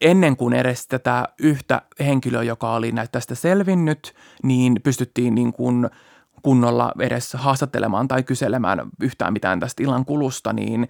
ennen 0.00 0.36
kuin 0.36 0.54
edes 0.54 0.86
tätä 0.86 1.28
yhtä 1.40 1.82
henkilöä, 2.00 2.42
joka 2.42 2.72
oli 2.74 2.92
näitä 2.92 3.12
tästä 3.12 3.34
selvinnyt, 3.34 4.14
niin 4.42 4.80
pystyttiin 4.84 5.34
niin 5.34 5.52
kuin 5.52 5.90
kunnolla 6.42 6.92
edes 7.00 7.34
haastattelemaan 7.34 8.08
tai 8.08 8.22
kyselemään 8.22 8.82
yhtään 9.02 9.32
mitään 9.32 9.60
tästä 9.60 9.82
illan 9.82 10.04
kulusta, 10.04 10.52
niin 10.52 10.88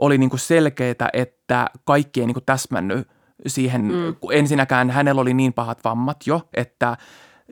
oli 0.00 0.18
niin 0.18 0.30
kuin 0.30 0.40
selkeää, 0.40 1.08
että 1.12 1.66
kaikki 1.84 2.20
ei 2.20 2.26
niin 2.26 2.34
kuin 2.34 2.44
täsmännyt 2.44 3.08
siihen, 3.46 3.82
mm. 3.82 4.16
ensinnäkään 4.32 4.90
hänellä 4.90 5.20
oli 5.20 5.34
niin 5.34 5.52
pahat 5.52 5.84
vammat 5.84 6.16
jo, 6.26 6.48
että 6.54 6.96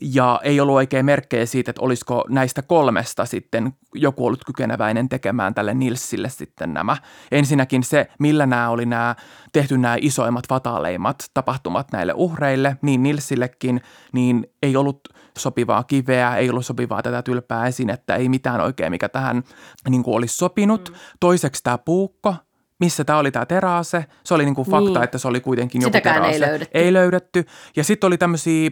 ja 0.00 0.40
ei 0.42 0.60
ollut 0.60 0.74
oikein 0.74 1.06
merkkejä 1.06 1.46
siitä, 1.46 1.70
että 1.70 1.82
olisiko 1.82 2.24
näistä 2.28 2.62
kolmesta 2.62 3.24
sitten 3.24 3.72
joku 3.94 4.26
ollut 4.26 4.44
kykeneväinen 4.44 5.08
tekemään 5.08 5.54
tälle 5.54 5.74
Nilsille 5.74 6.28
sitten 6.28 6.74
nämä. 6.74 6.96
Ensinnäkin 7.32 7.82
se, 7.82 8.08
millä 8.18 8.46
nämä 8.46 8.68
oli 8.68 8.86
nämä 8.86 9.14
tehty 9.52 9.78
nämä 9.78 9.96
isoimmat 10.00 10.48
fataaleimmat 10.48 11.16
tapahtumat 11.34 11.92
näille 11.92 12.12
uhreille, 12.16 12.76
niin 12.82 13.02
Nilsillekin, 13.02 13.80
niin 14.12 14.46
ei 14.62 14.76
ollut 14.76 15.00
sopivaa 15.38 15.84
kiveä, 15.84 16.36
ei 16.36 16.50
ollut 16.50 16.66
sopivaa 16.66 17.02
tätä 17.02 17.22
tylpää 17.22 17.66
esinettä, 17.66 18.14
ei 18.14 18.28
mitään 18.28 18.60
oikein, 18.60 18.90
mikä 18.90 19.08
tähän 19.08 19.42
niin 19.88 20.02
kuin 20.02 20.16
olisi 20.16 20.36
sopinut. 20.36 20.88
Mm. 20.88 20.96
Toiseksi 21.20 21.62
tämä 21.62 21.78
puukko, 21.78 22.34
missä 22.80 23.04
tämä 23.04 23.18
oli 23.18 23.30
tämä 23.30 23.46
teraase. 23.46 24.04
Se 24.24 24.34
oli 24.34 24.44
niin 24.44 24.54
kuin 24.54 24.70
fakta, 24.70 24.90
Niin. 24.90 25.02
että 25.02 25.18
se 25.18 25.28
oli 25.28 25.40
kuitenkin 25.40 25.82
joku 25.82 25.88
Sitäkään 25.88 26.16
ei 26.16 26.22
teraase. 26.22 26.46
löydetty. 26.46 26.78
Ei 26.78 26.92
löydetty. 26.92 27.44
Ja 27.76 27.84
sitten 27.84 28.06
oli 28.08 28.18
tämmöisiä 28.18 28.70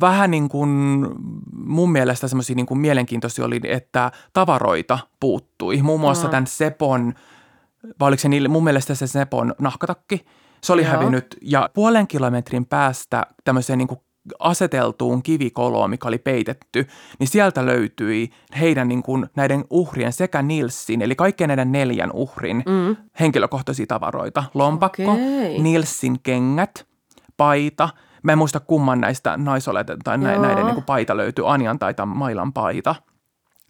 vähän 0.00 0.30
niin 0.30 0.48
kuin 0.48 0.70
mun 1.52 1.92
mielestä 1.92 2.28
semmoisia 2.28 2.56
niin 2.56 2.66
kuin 2.66 2.80
mielenkiintoisia 2.80 3.44
oli, 3.44 3.60
että 3.64 4.12
tavaroita 4.32 4.98
puuttui. 5.20 5.82
Muun 5.82 6.00
muassa 6.00 6.22
Aha. 6.26 6.30
tämän 6.30 6.46
Sepon, 6.46 7.14
vai 8.00 8.08
oliko 8.08 8.20
se 8.20 8.28
niille, 8.28 8.48
mun 8.48 8.64
mielestä 8.64 8.94
se 8.94 9.06
Sepon 9.06 9.54
nahkatakki, 9.58 10.24
se 10.62 10.72
oli 10.72 10.82
Joo. 10.82 10.90
hävinnyt. 10.92 11.36
Ja 11.42 11.70
puolen 11.74 12.06
kilometrin 12.06 12.66
päästä 12.66 13.26
tämmöiseen 13.44 13.78
niin 13.78 13.88
kuin 13.88 14.00
aseteltuun 14.38 15.22
kivikoloon, 15.22 15.90
mikä 15.90 16.08
oli 16.08 16.18
peitetty, 16.18 16.86
niin 17.18 17.28
sieltä 17.28 17.66
löytyi 17.66 18.30
heidän 18.60 18.88
niin 18.88 19.02
kuin, 19.02 19.26
näiden 19.36 19.64
uhrien 19.70 20.12
sekä 20.12 20.42
Nilsin, 20.42 21.02
eli 21.02 21.14
kaikkien 21.14 21.48
näiden 21.48 21.72
neljän 21.72 22.10
uhrin 22.12 22.62
mm. 22.66 22.96
henkilökohtaisia 23.20 23.86
tavaroita. 23.86 24.44
Lompakko, 24.54 25.12
Okei. 25.12 25.58
Nilsin 25.60 26.16
kengät, 26.22 26.86
paita. 27.36 27.88
Mä 28.22 28.32
en 28.32 28.38
muista 28.38 28.60
kumman 28.60 29.00
näistä 29.00 29.36
naisoleten 29.36 29.98
tai 30.04 30.18
nä- 30.18 30.38
näiden 30.38 30.64
niin 30.64 30.74
kuin 30.74 30.84
paita 30.84 31.16
löytyi, 31.16 31.44
Anjan 31.46 31.78
tai 31.78 31.94
Mailan 32.06 32.52
paita. 32.52 32.94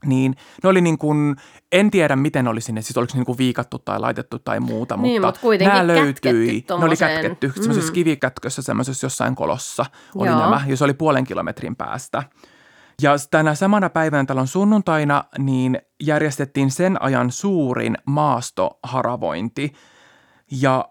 Niin 0.07 0.35
ne 0.63 0.69
oli 0.69 0.81
niin 0.81 0.99
kuin, 0.99 1.37
en 1.73 1.91
tiedä 1.91 2.17
miten 2.17 2.49
oli 2.49 2.61
sinne, 2.61 2.83
siis 2.83 2.97
oliko 2.97 3.13
niin 3.15 3.25
kuin 3.25 3.39
viikattu 3.39 3.79
tai 3.79 4.01
laitettu 4.01 4.39
tai 4.39 4.61
muuta, 4.61 4.97
Niin, 4.97 5.23
mutta 5.23 5.27
mut 5.27 5.39
kuitenkin 5.39 5.73
nämä 5.75 5.87
löytyi, 5.87 6.65
ne 6.79 6.85
oli 6.85 6.97
kätketty 6.97 7.53
semmoisessa 7.55 7.91
Mm. 7.91 7.95
kivikätkössä 7.95 8.63
semmoisessa 8.63 9.05
jossain 9.07 9.35
kolossa 9.35 9.87
oli 10.15 10.29
Joo. 10.29 10.41
nämä, 10.41 10.61
ja 10.67 10.77
se 10.77 10.85
oli 10.85 10.95
puolen 10.95 11.25
kilometrin 11.25 11.77
päästä. 11.77 12.23
Ja 13.03 13.13
tänä 13.31 13.55
samana 13.55 13.91
päivänä 13.91 14.25
talon 14.25 14.47
sunnuntaina 14.49 15.25
niin 15.39 15.79
järjestettiin 16.03 16.71
sen 16.71 17.03
ajan 17.03 17.31
suurin 17.31 17.97
maastoharavointi. 18.07 19.73
Ja 20.51 20.89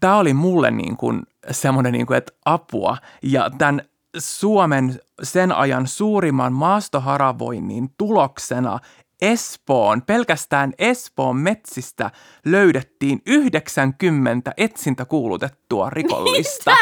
tämä 0.00 0.16
oli 0.16 0.34
mulle 0.34 0.70
niin 0.70 0.96
kuin 0.96 1.22
semmoinen, 1.50 1.92
niin 1.92 2.06
kuin, 2.06 2.16
että 2.18 2.32
apua. 2.44 2.96
Ja 3.22 3.50
tämän 3.58 3.82
Suomen 4.18 5.00
sen 5.22 5.52
ajan 5.52 5.86
suurimman 5.86 6.52
maastoharavoinnin 6.52 7.94
tuloksena 7.98 8.78
Espoon, 9.22 10.02
pelkästään 10.02 10.72
Espoon 10.78 11.36
metsistä 11.36 12.10
löydettiin 12.44 13.22
90 13.26 14.52
etsintäkuulutettua 14.56 15.90
rikollista. 15.90 16.76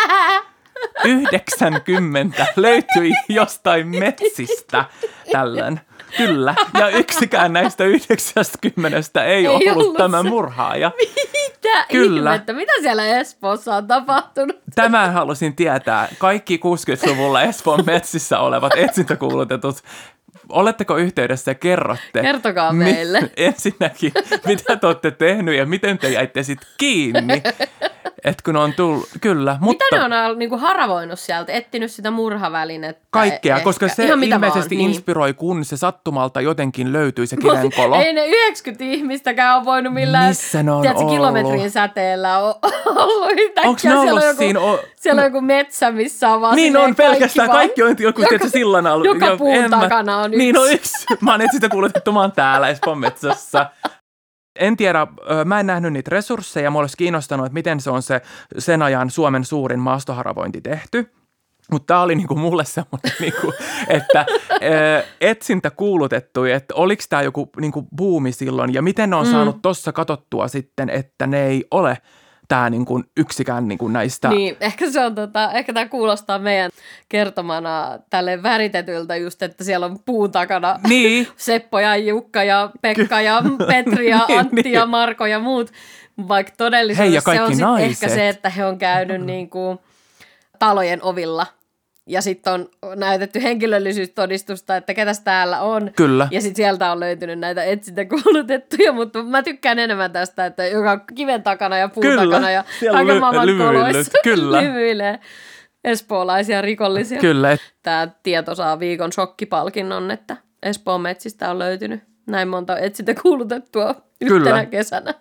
90 1.04 2.46
löytyi 2.56 3.12
jostain 3.28 3.86
metsistä 3.86 4.84
tällöin. 5.32 5.80
Kyllä. 6.16 6.54
Ja 6.78 6.88
yksikään 6.88 7.52
näistä 7.52 7.84
90 7.84 9.24
ei, 9.24 9.32
Ei 9.32 9.46
ollut, 9.46 9.76
ollut 9.76 9.96
tämä 9.96 10.22
se. 10.22 10.28
murhaaja. 10.28 10.90
Mitä 11.32 11.84
Kyllä. 11.90 12.30
ihmettä? 12.30 12.52
Mitä 12.52 12.72
siellä 12.82 13.06
Espoossa 13.06 13.76
on 13.76 13.86
tapahtunut? 13.86 14.56
Tämän 14.74 15.12
halusin 15.12 15.56
tietää. 15.56 16.08
Kaikki 16.18 16.60
60-luvulla 16.64 17.42
Espoon 17.42 17.86
metsissä 17.86 18.38
olevat 18.38 18.72
etsintäkuulutetut. 18.76 19.76
Oletteko 20.48 20.96
yhteydessä 20.96 21.50
ja 21.50 21.54
kerrotte? 21.54 22.22
Kertokaa 22.22 22.72
mi- 22.72 22.84
meille. 22.84 23.30
Ensinnäkin, 23.36 24.12
mitä 24.46 24.76
te 24.76 24.86
olette 24.86 25.10
tehnyt 25.10 25.54
ja 25.56 25.66
miten 25.66 25.98
te 25.98 26.10
jäitte 26.10 26.42
sitten 26.42 26.68
kiinni. 26.78 27.42
Et 28.24 28.42
kun 28.42 28.56
on 28.56 28.72
tullut, 28.72 29.08
kyllä. 29.20 29.56
Mutta 29.60 29.84
Mitä 29.92 30.08
ne 30.08 30.22
on 30.22 30.38
niinku 30.38 30.56
haravoinut 30.58 31.18
sieltä, 31.20 31.52
etsinyt 31.52 31.90
sitä 31.92 32.10
murhavälinettä? 32.10 33.06
Kaikkea, 33.10 33.56
ehkä? 33.56 33.64
koska 33.64 33.88
se 33.88 34.04
Ihan 34.04 34.24
ilmeisesti 34.24 34.58
vaan, 34.58 34.68
niin. 34.78 34.90
inspiroi, 34.90 35.34
kun 35.34 35.64
se 35.64 35.76
sattumalta 35.76 36.40
jotenkin 36.40 36.92
löytyi 36.92 37.26
se 37.26 37.36
Mut 37.36 37.44
kivenkolo. 37.54 37.96
Ei 37.96 38.12
ne 38.12 38.26
90 38.26 38.84
ihmistäkään 38.84 39.56
ole 39.56 39.64
voinut 39.64 39.94
millään 39.94 40.28
Missä 40.28 40.62
ne 40.62 40.72
on 40.72 40.80
tiedätkö, 40.80 41.00
ollut? 41.04 41.14
kilometrin 41.16 41.70
säteellä 41.70 42.38
o- 42.38 42.58
ollut 43.02 43.30
yhtäkkiä. 43.32 43.68
Onks 43.70 43.84
ne 43.84 43.90
siellä, 43.90 44.00
ollut 44.10 44.22
on 44.22 44.28
joku, 44.28 44.38
siinä 44.38 44.60
o- 44.60 44.80
siellä 44.96 45.20
on 45.20 45.26
joku 45.26 45.40
metsä, 45.40 45.90
missä 45.90 46.28
on 46.28 46.40
vaan 46.40 46.56
Niin 46.56 46.76
on, 46.76 46.94
pelkästään 46.96 47.48
vaan- 47.48 47.58
kaikki 47.58 47.82
on 47.82 47.96
joku 47.98 48.22
joka, 48.22 48.48
sillan 48.48 48.86
alla. 48.86 49.04
joka 49.04 49.26
Jo, 49.26 49.36
puun 49.36 49.70
takana 49.70 50.18
on 50.18 50.30
Niin 50.30 50.56
yksi. 50.56 50.62
on 50.68 50.72
yksi. 50.72 51.06
Mä 51.20 51.30
oon 51.30 51.40
etsintä 51.42 51.68
kuulutettu, 51.68 52.12
mä 52.12 52.20
oon 52.20 52.32
täällä 52.32 52.68
Espoon 52.68 52.98
metsässä. 52.98 53.66
En 54.60 54.76
tiedä, 54.76 55.06
mä 55.44 55.60
en 55.60 55.66
nähnyt 55.66 55.92
niitä 55.92 56.08
resursseja, 56.10 56.70
mua 56.70 56.80
olisi 56.80 56.96
kiinnostanut, 56.96 57.46
että 57.46 57.54
miten 57.54 57.80
se 57.80 57.90
on 57.90 58.02
se 58.02 58.20
sen 58.58 58.82
ajan 58.82 59.10
Suomen 59.10 59.44
suurin 59.44 59.78
maastoharavointi 59.80 60.60
tehty. 60.60 61.12
Mutta 61.70 61.86
tämä 61.86 62.02
oli 62.02 62.14
niinku 62.14 62.34
mulle 62.34 62.64
semmoinen, 62.64 63.12
niinku, 63.20 63.52
että 63.88 64.26
etsintä 65.20 65.70
kuulutettu, 65.70 66.44
että 66.44 66.74
oliko 66.74 67.02
tämä 67.08 67.22
joku 67.22 67.50
niinku 67.60 67.86
buumi 67.96 68.32
silloin 68.32 68.74
ja 68.74 68.82
miten 68.82 69.10
ne 69.10 69.16
on 69.16 69.26
Mm. 69.26 69.32
saanut 69.32 69.62
tuossa 69.62 69.92
katottua 69.92 70.48
sitten, 70.48 70.90
että 70.90 71.26
ne 71.26 71.46
ei 71.46 71.64
ole 71.70 71.98
tämä 72.50 72.70
niinku 72.70 73.02
yksikään 73.16 73.68
niinku 73.68 73.88
näistä 73.88 74.28
Niin, 74.28 74.56
ehkä 74.60 74.90
se 74.90 75.00
on 75.00 75.14
tota, 75.14 75.52
ehkä 75.52 75.72
tämä 75.72 75.88
kuulostaa 75.88 76.38
meidän 76.38 76.70
kertomana 77.08 77.98
tälle 78.10 78.42
väritetyltä 78.42 79.16
just, 79.16 79.42
että 79.42 79.64
siellä 79.64 79.86
on 79.86 79.98
puun 80.04 80.30
takana 80.32 80.80
Niin, 80.88 81.28
Seppo 81.36 81.78
ja 81.80 81.96
Jukka 81.96 82.44
ja 82.44 82.70
Pekka 82.82 83.20
ja 83.20 83.42
Petri 83.68 84.08
ja 84.10 84.24
Niin, 84.28 84.38
Antti 84.38 84.62
niin. 84.62 84.72
ja 84.72 84.86
Marko 84.86 85.26
ja 85.26 85.38
muut. 85.38 85.70
Vaikka 86.28 86.52
todellisuudessa 86.56 87.30
Hei, 87.30 87.36
ja 87.36 87.42
se 87.42 87.50
on 87.50 87.52
sit 87.52 87.60
naiset. 87.60 87.90
ehkä 87.90 88.08
se, 88.08 88.28
että 88.28 88.50
he 88.50 88.66
on 88.66 88.78
käynyt 88.78 89.22
niinku 89.32 89.80
talojen 90.58 91.02
ovilla 91.02 91.46
ja 92.10 92.22
sitten 92.22 92.52
on 92.52 92.68
näytetty 92.96 93.42
henkilöllisyystodistusta, 93.42 94.76
että 94.76 94.94
ketäs 94.94 95.20
täällä 95.20 95.60
on. 95.60 95.90
Kyllä. 95.96 96.28
Ja 96.30 96.40
sitten 96.40 96.56
sieltä 96.56 96.92
on 96.92 97.00
löytynyt 97.00 97.38
näitä 97.38 97.64
etsintäkuulutettuja, 97.64 98.92
mutta 98.92 99.22
mä 99.22 99.42
tykkään 99.42 99.78
enemmän 99.78 100.12
tästä, 100.12 100.46
että 100.46 100.66
joka 100.66 100.92
on 100.92 101.00
kiven 101.14 101.42
takana 101.42 101.78
ja 101.78 101.88
puun 101.88 102.06
Kyllä. 102.06 102.22
takana 102.24 102.50
ja 102.50 102.64
kaiken 102.90 103.16
ly- 103.16 103.20
maailman 103.20 103.58
koloissa 103.58 104.18
Kyllä. 104.24 104.62
lyvyilee 104.62 105.18
espoolaisia 105.84 106.60
rikollisia. 106.62 107.20
kyllä, 107.20 107.56
Tämä 107.82 108.08
tieto 108.22 108.54
saa 108.54 108.78
viikon 108.80 109.12
shokkipalkinnon, 109.12 110.10
että 110.10 110.36
Espoon 110.62 111.00
metsistä 111.00 111.50
on 111.50 111.58
löytynyt 111.58 112.02
näin 112.26 112.48
monta 112.48 112.78
etsintäkuulutettua 112.78 113.94
yhtenä 114.20 114.44
Kyllä. 114.44 114.66
kesänä. 114.66 115.14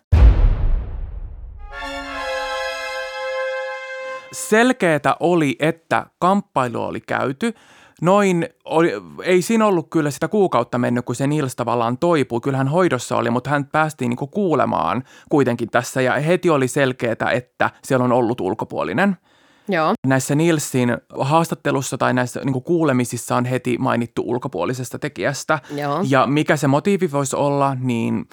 Selkeätä 4.31 5.15
oli, 5.19 5.55
että 5.59 6.05
kamppailu 6.19 6.83
oli 6.83 7.01
käyty. 7.01 7.53
Noin, 8.01 8.49
oli, 8.65 8.91
ei 9.23 9.41
siinä 9.41 9.65
ollut 9.65 9.87
kyllä 9.89 10.11
sitä 10.11 10.27
kuukautta 10.27 10.77
mennyt, 10.77 11.05
kun 11.05 11.15
se 11.15 11.27
Nils 11.27 11.55
tavallaan 11.55 11.97
toipui. 11.97 12.41
Kyllä 12.41 12.57
hän 12.57 12.67
hoidossa 12.67 13.17
oli, 13.17 13.29
mutta 13.29 13.49
hän 13.49 13.65
päästiin 13.65 14.09
niinku 14.09 14.27
kuulemaan 14.27 15.03
kuitenkin 15.29 15.69
tässä 15.69 16.01
ja 16.01 16.13
heti 16.19 16.49
oli 16.49 16.67
selkeätä, 16.67 17.31
että 17.31 17.69
siellä 17.83 18.05
on 18.05 18.11
ollut 18.11 18.41
ulkopuolinen. 18.41 19.17
Joo. 19.69 19.93
Näissä 20.07 20.35
Nilsin 20.35 20.97
haastattelussa 21.19 21.97
tai 21.97 22.13
näissä 22.13 22.41
niin 22.43 22.63
kuulemisissa 22.63 23.35
on 23.35 23.45
heti 23.45 23.77
mainittu 23.77 24.23
ulkopuolisesta 24.25 24.99
tekijästä. 24.99 25.59
Joo. 25.75 26.03
Ja 26.07 26.27
mikä 26.27 26.57
se 26.57 26.67
motiivi 26.67 27.11
voisi 27.11 27.35
olla, 27.35 27.75
niin 27.79 28.25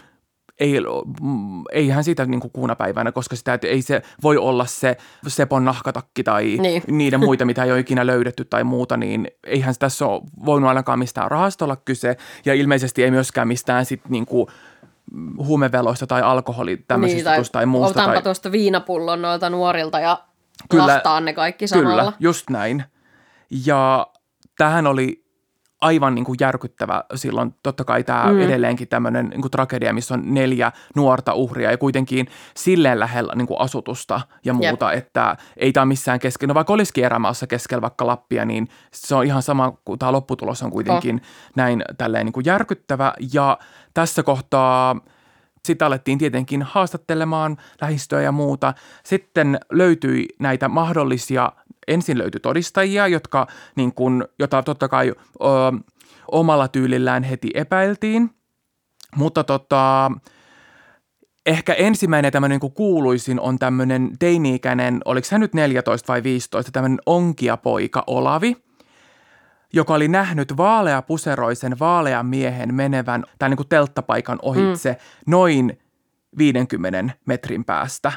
ei, 0.60 0.80
mm, 1.20 1.64
eihän 1.72 2.04
siitä 2.04 2.26
niin 2.26 2.40
kuin 2.40 2.50
kuuna 2.50 2.76
päivänä, 2.76 3.12
koska 3.12 3.36
sitä, 3.36 3.54
että 3.54 3.66
ei 3.66 3.82
se 3.82 4.02
voi 4.22 4.36
olla 4.36 4.66
se 4.66 4.96
Sepon 5.26 5.64
nahkatakki 5.64 6.22
tai 6.22 6.58
Niin. 6.60 6.82
niiden 6.98 7.20
muita, 7.20 7.44
mitä 7.44 7.64
ei 7.64 7.70
ole 7.70 7.80
ikinä 7.80 8.06
löydetty 8.06 8.44
tai 8.44 8.64
muuta, 8.64 8.96
niin 8.96 9.28
eihän 9.44 9.74
tässä 9.78 10.06
ole 10.06 10.22
voinut 10.44 10.68
ainakaan 10.68 10.98
mistään 10.98 11.30
rahasta 11.30 11.64
olla 11.64 11.76
kyse 11.76 12.16
ja 12.44 12.54
ilmeisesti 12.54 13.04
ei 13.04 13.10
myöskään 13.10 13.48
mistään 13.48 13.84
sit 13.84 14.08
niin 14.08 14.26
kuin 14.26 14.46
huumeveloista 15.38 16.06
tai 16.06 16.22
alkoholi 16.22 16.84
tämmöisistä 16.88 17.30
niin, 17.30 17.42
tai, 17.42 17.50
tai 17.52 17.66
muusta. 17.66 18.00
Otanpa 18.00 18.12
tai... 18.12 18.22
tuosta 18.22 18.52
viinapullon 18.52 19.22
noilta 19.22 19.50
nuorilta 19.50 20.00
ja 20.00 20.24
kyllä, 20.70 21.20
ne 21.20 21.32
kaikki 21.32 21.68
samalla. 21.68 22.02
Kyllä, 22.02 22.12
just 22.20 22.50
näin. 22.50 22.84
Ja 23.66 24.06
tähän 24.58 24.86
oli 24.86 25.25
aivan 25.80 26.14
niin 26.14 26.24
kuin 26.24 26.36
järkyttävä 26.40 27.04
silloin. 27.14 27.54
Totta 27.62 27.84
kai 27.84 28.04
tämä 28.04 28.32
mm. 28.32 28.40
edelleenkin 28.40 28.88
tämmöinen 28.88 29.28
niin 29.28 29.40
kuin 29.40 29.50
tragedia, 29.50 29.92
missä 29.92 30.14
on 30.14 30.34
neljä 30.34 30.72
nuorta 30.96 31.34
uhria 31.34 31.70
ja 31.70 31.78
kuitenkin 31.78 32.26
silleen 32.56 33.00
lähellä 33.00 33.32
niin 33.34 33.46
kuin 33.46 33.60
asutusta 33.60 34.20
ja 34.44 34.54
muuta, 34.54 34.92
Jep. 34.92 34.98
että 34.98 35.36
ei 35.56 35.72
tämä 35.72 35.86
missään 35.86 36.18
keskellä. 36.18 36.50
No 36.50 36.54
vaikka 36.54 36.72
olisikin 36.72 37.04
erämaassa 37.04 37.46
keskellä 37.46 37.82
vaikka 37.82 38.06
Lappia, 38.06 38.44
niin 38.44 38.68
se 38.92 39.14
on 39.14 39.24
ihan 39.24 39.42
sama 39.42 39.72
kuin 39.84 39.98
tämä 39.98 40.12
lopputulos 40.12 40.62
on 40.62 40.70
kuitenkin 40.70 41.14
oh. 41.14 41.20
näin 41.56 41.84
tälleen 41.98 42.26
niin 42.26 42.32
kuin 42.32 42.46
järkyttävä. 42.46 43.12
Ja 43.32 43.58
tässä 43.94 44.22
kohtaa 44.22 45.00
sitten 45.66 45.86
alettiin 45.86 46.18
tietenkin 46.18 46.62
haastattelemaan 46.62 47.56
lähistöä 47.80 48.20
ja 48.20 48.32
muuta. 48.32 48.74
Sitten 49.04 49.60
löytyi 49.70 50.28
näitä 50.38 50.68
mahdollisia 50.68 51.52
ensin 51.88 52.18
löytyi 52.18 52.40
todistajia, 52.40 53.08
jotka, 53.08 53.46
niin 53.76 53.94
kun, 53.94 54.28
jota 54.38 54.62
totta 54.62 54.88
kai 54.88 55.08
ö, 55.08 55.44
omalla 56.30 56.68
tyylillään 56.68 57.22
heti 57.22 57.50
epäiltiin, 57.54 58.30
mutta 59.16 59.44
tota, 59.44 60.10
ehkä 61.46 61.72
ensimmäinen 61.72 62.32
tämmöinen 62.32 62.60
niin 62.62 62.72
kuuluisin 62.72 63.40
on 63.40 63.58
tämmöinen 63.58 64.10
teini-ikäinen, 64.18 65.00
oliko 65.04 65.26
hän 65.30 65.40
nyt 65.40 65.54
14 65.54 66.12
vai 66.12 66.22
15, 66.22 66.72
tämmöinen 66.72 66.98
onkiapoika 67.06 68.04
Olavi, 68.06 68.56
joka 69.72 69.94
oli 69.94 70.08
nähnyt 70.08 70.56
vaalea 70.56 71.02
puseroisen 71.02 71.78
vaalean 71.78 72.26
miehen 72.26 72.74
menevän 72.74 73.24
tämän 73.38 73.50
niin 73.50 73.56
kuin 73.56 73.68
telttapaikan 73.68 74.38
ohitse 74.42 74.92
mm. 74.92 75.30
noin 75.30 75.78
50 76.38 77.14
metrin 77.26 77.64
päästä. 77.64 78.12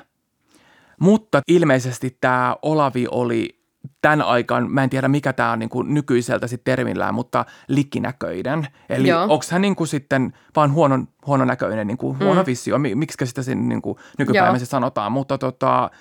Mutta 1.00 1.42
ilmeisesti 1.48 2.18
tämä 2.22 2.56
Olavi 2.62 3.08
oli 3.12 3.59
tämän 4.02 4.22
aikaan, 4.22 4.72
mä 4.72 4.84
en 4.84 4.90
tiedä 4.90 5.08
mikä 5.08 5.34
tämä 5.34 5.52
on 5.52 5.60
niin 5.60 5.70
kuin 5.70 5.94
nykyiseltä 5.94 6.48
sitten 6.48 6.76
termillään, 6.76 7.14
mutta 7.14 7.46
likinäköinen. 7.68 8.68
Eli 8.90 9.12
onko 9.12 9.46
hän 9.52 9.62
niin 9.62 9.76
kuin 9.76 9.88
sitten 9.88 10.34
vaan 10.56 10.74
huonon, 10.74 11.08
huononäköinen, 11.28 11.88
niin 11.88 11.98
kuin 11.98 12.20
huono 12.20 12.42
mm. 12.42 12.46
visio, 12.46 12.78
miksi 12.78 13.26
sitä 13.26 13.44
sen 13.44 13.70
niin 13.70 13.82
kuin 13.82 13.98
nykypäiväisesti 14.18 14.72
sanotaan, 14.72 15.12
mutta 15.12 15.38
tota, 15.38 15.92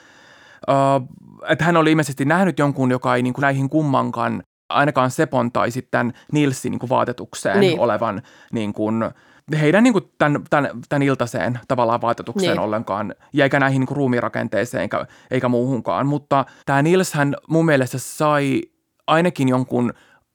uh, 0.69 1.09
että 1.49 1.65
hän 1.65 1.77
oli 1.77 1.91
ilmeisesti 1.91 2.25
nähnyt 2.25 2.59
jonkun, 2.59 2.91
joka 2.91 3.17
ei 3.17 3.23
niin 3.23 3.35
kuin 3.35 3.43
näihin 3.43 3.69
kummankaan 3.69 4.43
ainakaan 4.69 5.11
Sepon 5.11 5.53
tai 5.53 5.71
sitten 5.71 6.13
Nilsin 6.33 6.71
niin 6.71 6.79
kuin 6.79 6.91
vaatetukseen 6.91 7.61
niin. 7.61 7.81
olevan 7.81 8.23
niin 8.53 8.73
kuin, 8.73 9.11
heidän 9.57 9.85
niin 9.85 9.93
kuin 9.93 10.13
tämän, 10.19 10.45
tämän, 10.51 10.71
tämän 10.89 11.03
iltaiseen 11.03 11.61
tavallaan 11.69 12.01
vaatetukseen 12.01 12.51
niin. 12.51 12.61
ollenkaan, 12.61 13.15
ja 13.33 13.45
eikä 13.45 13.61
näihin 13.61 13.81
niin 13.81 13.87
kuin 13.87 13.97
ruumirakenteeseen 13.97 14.83
eikä, 14.83 15.07
eikä 15.31 15.49
muuhunkaan. 15.49 16.07
Mutta 16.07 16.45
tämä 16.67 16.83
Nils 16.83 17.15
hän 17.15 17.37
mun 17.49 17.65
mielestä 17.65 17.99
sai 17.99 18.63
ainakin 19.07 19.49
jonkun 19.49 19.93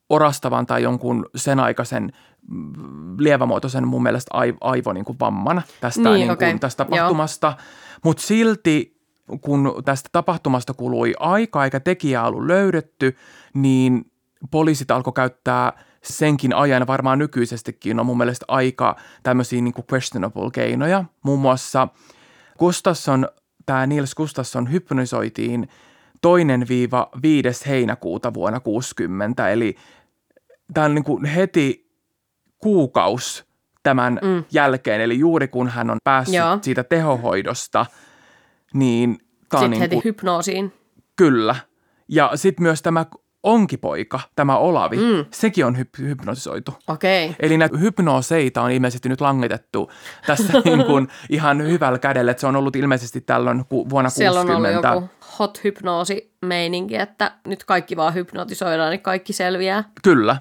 orastavan 0.10 0.66
tai 0.66 0.84
jonkun 0.84 1.26
sen 1.36 1.60
aikaisen 1.60 2.12
mm, 2.48 3.16
lievämuotoisen 3.18 3.88
mun 3.88 4.04
mielestä 4.04 4.38
aivo 4.62 4.94
niin 4.94 5.06
kuin 5.06 5.20
vamman 5.20 5.62
tästä, 5.82 6.02
niin, 6.02 6.14
niin 6.14 6.28
kuin, 6.28 6.34
okay. 6.34 6.60
tästä 6.60 6.86
tapahtumasta. 6.86 7.54
Mutta 8.04 8.24
silti 8.24 8.94
kun 9.42 9.74
tästä 9.86 10.10
tapahtumasta 10.12 10.74
kului 10.74 11.14
aika 11.20 11.64
eikä 11.64 11.80
tekijää 11.80 12.28
ollut 12.28 12.46
löydetty, 12.46 13.16
niin 13.54 14.12
poliisit 14.52 14.92
alkoi 14.92 15.14
käyttää– 15.14 15.74
senkin 16.04 16.56
ajan 16.56 16.88
varmaan 16.88 17.20
nykyisestikin 17.20 18.00
on 18.00 18.06
mun 18.06 18.18
mielestä 18.18 18.46
aika 18.48 18.96
tämmöisiä 19.24 19.62
niin 19.62 19.74
kuin 19.74 19.86
questionable 19.94 20.52
keinoja. 20.54 21.06
Muun 21.24 21.40
muassa 21.40 21.88
Gustafsson, 22.60 23.28
tämä 23.66 23.88
Nils 23.88 24.16
Gustafsson 24.16 24.72
hypnosoitiin 24.72 25.70
toinen 26.22 26.66
viiva 26.70 27.10
5. 27.22 27.70
heinäkuuta 27.70 28.34
vuonna 28.34 28.60
60, 28.60 29.50
eli 29.50 29.76
tämä 30.74 30.86
on 30.86 30.96
niin 30.96 31.04
kuin 31.04 31.26
heti 31.26 31.92
kuukaus 32.58 33.46
tämän 33.84 34.20
mm. 34.22 34.44
jälkeen, 34.52 35.02
eli 35.02 35.20
juuri 35.20 35.48
kun 35.48 35.70
hän 35.70 35.90
on 35.90 35.98
päässyt 36.04 36.36
Joo. 36.36 36.60
siitä 36.62 36.84
tehohoidosta, 36.84 37.86
niin 38.74 39.18
on 39.54 39.70
niin 39.70 39.82
heti 39.82 39.96
kuin, 39.96 40.04
hypnoosiin. 40.04 40.74
Kyllä. 41.16 41.56
Ja 42.08 42.32
sitten 42.36 42.64
myös 42.64 42.82
tämä 42.82 43.06
onkipoika, 43.44 44.20
tämä 44.36 44.58
Olavi, 44.58 44.98
mm. 44.98 45.26
sekin 45.32 45.66
on 45.66 45.76
hyp- 45.76 46.02
hypnotisoitu. 46.02 46.74
Okay. 46.88 47.34
Eli 47.40 47.58
näitä 47.58 47.78
hypnooseita 47.78 48.62
on 48.62 48.72
ilmeisesti 48.72 49.10
nyt 49.10 49.22
langitettu 49.22 49.92
tässä 50.28 50.54
niin 50.66 50.86
kuin 50.86 51.08
ihan 51.30 51.68
hyvällä 51.68 52.00
kädellä, 52.00 52.32
että 52.32 52.42
se 52.42 52.48
on 52.48 52.56
ollut 52.56 52.76
ilmeisesti 52.76 53.22
tällöin 53.22 53.66
ku- 53.66 53.90
vuonna 53.90 54.10
Siellä 54.10 54.42
60. 54.42 54.70
Siellä 54.70 54.90
on 54.90 54.98
ollut 54.98 55.12
joku 55.12 55.36
hot 55.40 55.64
hypnoosi 55.64 56.34
meininki, 56.46 56.96
että 56.96 57.32
nyt 57.48 57.64
kaikki 57.64 57.96
vaan 57.96 58.14
hypnotisoidaan, 58.14 58.92
niin 58.92 59.02
kaikki 59.02 59.34
selviää. 59.34 59.84
Kyllä. 60.04 60.38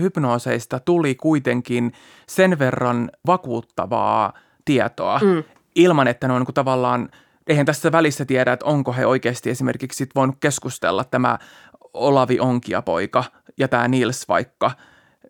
Hypnooseista 0.00 0.80
tuli 0.80 1.14
kuitenkin 1.14 1.92
sen 2.28 2.58
verran 2.58 3.10
vakuuttavaa 3.26 4.32
tietoa, 4.64 5.20
mm. 5.22 5.44
ilman 5.74 6.08
että 6.08 6.28
ne 6.28 6.34
on 6.34 6.42
niin 6.42 6.54
tavallaan– 6.54 7.08
eihän 7.50 7.66
tässä 7.66 7.92
välissä 7.92 8.24
tiedä, 8.24 8.52
että 8.52 8.66
onko 8.66 8.92
he 8.92 9.06
oikeasti 9.06 9.50
esimerkiksi 9.50 9.96
sit 9.96 10.14
voinut 10.14 10.36
keskustella 10.40 11.04
tämä 11.04 11.38
Olavi 11.94 12.40
Onkia 12.40 12.82
poika 12.82 13.24
ja 13.58 13.68
tämä 13.68 13.88
Nils 13.88 14.28
vaikka 14.28 14.70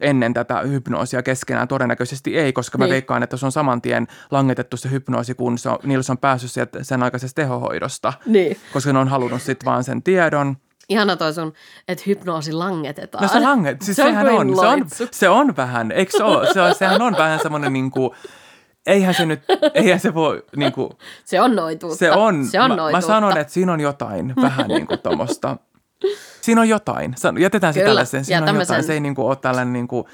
ennen 0.00 0.35
tätä 0.35 0.61
hypnoosia 0.61 1.22
keskenään. 1.22 1.68
Todennäköisesti 1.68 2.38
ei, 2.38 2.52
koska 2.52 2.78
niin. 2.78 2.88
mä 2.88 2.92
veikkaan, 2.92 3.22
että 3.22 3.37
se 3.37 3.46
on 3.46 3.52
saman 3.52 3.83
tien 3.83 4.06
langetettu 4.30 4.76
se 4.76 4.90
hypnoosi, 4.90 5.35
kun 5.35 5.59
se 5.59 5.68
on, 5.68 5.78
Nils 5.83 6.11
on 6.11 6.18
päässyt 6.18 6.50
sieltä 6.50 6.85
sen 6.85 7.02
aikaisesta 7.02 7.42
tehohoidosta. 7.42 8.12
Niin. 8.26 8.56
Koska 8.72 8.92
ne 8.92 8.98
on 8.98 9.09
halunnut 9.09 9.42
sitten 9.42 9.66
vaan 9.66 9.85
sen 9.85 10.02
tiedon. 10.02 10.56
Ihana 10.88 11.16
toi 11.16 11.35
sun, 11.35 11.52
että 11.88 12.04
hypnoosi 12.06 12.52
langetetaan. 12.52 13.22
No 13.22 13.28
se 13.28 13.40
langet, 13.40 13.83
siis 13.83 13.96
se 13.96 14.02
sehän 14.02 14.28
on, 14.28 14.56
se 14.56 14.66
on, 14.66 14.87
se 15.11 15.28
on 15.28 15.56
vähän, 15.56 15.92
eikö 15.92 16.12
se 16.16 16.24
ole? 16.24 16.52
Se 16.52 16.61
on, 16.61 16.74
sehän 16.74 17.02
on 17.02 17.14
vähän 17.18 17.40
semmoinen 17.42 17.72
niin 17.72 17.90
kuin, 17.90 18.11
eihän 18.86 19.14
se 19.14 19.26
nyt, 19.26 19.40
eihän 19.74 20.00
se 20.00 20.14
voi 20.14 20.44
niin 20.56 20.72
kuin, 20.72 20.90
Se 21.24 21.40
on 21.40 21.56
noituutta. 21.56 21.98
Se 21.98 22.12
on, 22.12 22.46
se 22.46 22.60
on 22.60 22.70
mä, 22.70 22.90
mä 22.90 23.00
sanon, 23.00 23.38
että 23.38 23.52
siinä 23.52 23.72
on 23.72 23.80
jotain 23.80 24.34
vähän 24.42 24.68
niin 24.68 24.86
kuin 24.86 25.00
tuommoista. 25.00 25.56
Siinä 26.40 26.60
on 26.60 26.68
jotain. 26.68 27.14
Jätetään 27.38 27.74
se 27.74 27.84
tällaisen. 27.84 28.24
Siinä 28.24 28.42
on 28.42 28.48
jotain. 28.48 28.66
Sen. 28.66 28.84
Se 28.84 28.92
ei 28.92 29.00
niin 29.00 29.14
kuin 29.14 29.26
ole 29.26 29.36
tällainen 29.36 29.72
niin 29.72 29.88
kuin, 29.88 30.04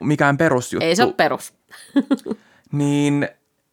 mikään 0.00 0.38
perusjuttu. 0.38 0.86
Ei 0.86 0.96
se 0.96 1.04
ole 1.04 1.12
perus. 1.12 1.54
niin 2.72 3.28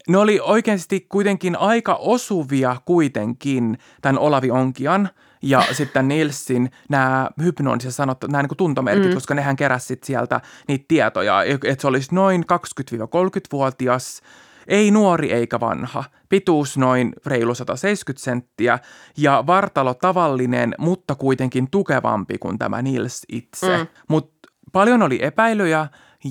ne 0.09 0.17
oli 0.17 0.39
oikeasti 0.43 1.05
kuitenkin 1.09 1.55
aika 1.55 1.95
osuvia 1.95 2.75
kuitenkin 2.85 3.77
tämän 4.01 4.19
Olavi 4.19 4.51
Onkian 4.51 5.09
ja 5.45 5.63
sitten 5.71 6.07
Nilsin 6.07 6.71
nämä 6.89 7.29
hypnoonisia 7.41 7.91
sanottu, 7.91 8.27
nämä 8.27 8.43
niin 8.43 8.57
tuntomerkit, 8.57 9.07
mm. 9.09 9.13
koska 9.13 9.33
nehän 9.33 9.55
keräsit 9.55 10.03
sieltä 10.03 10.41
niitä 10.67 10.85
tietoja, 10.87 11.43
että 11.43 11.81
se 11.81 11.87
olisi 11.87 12.15
noin 12.15 12.43
20-30-vuotias, 12.43 14.21
ei 14.67 14.91
nuori 14.91 15.31
eikä 15.31 15.59
vanha, 15.59 16.03
pituus 16.29 16.77
noin 16.77 17.13
reilu 17.25 17.55
170 17.55 18.23
senttiä 18.23 18.79
ja 19.17 19.43
vartalo 19.47 19.93
tavallinen, 19.93 20.75
mutta 20.77 21.15
kuitenkin 21.15 21.71
tukevampi 21.71 22.37
kuin 22.37 22.59
tämä 22.59 22.81
Nils 22.81 23.25
itse. 23.29 23.77
Mm. 23.77 23.87
Mutta 24.09 24.49
paljon 24.71 25.01
oli 25.01 25.19
epäilyjä 25.21 25.87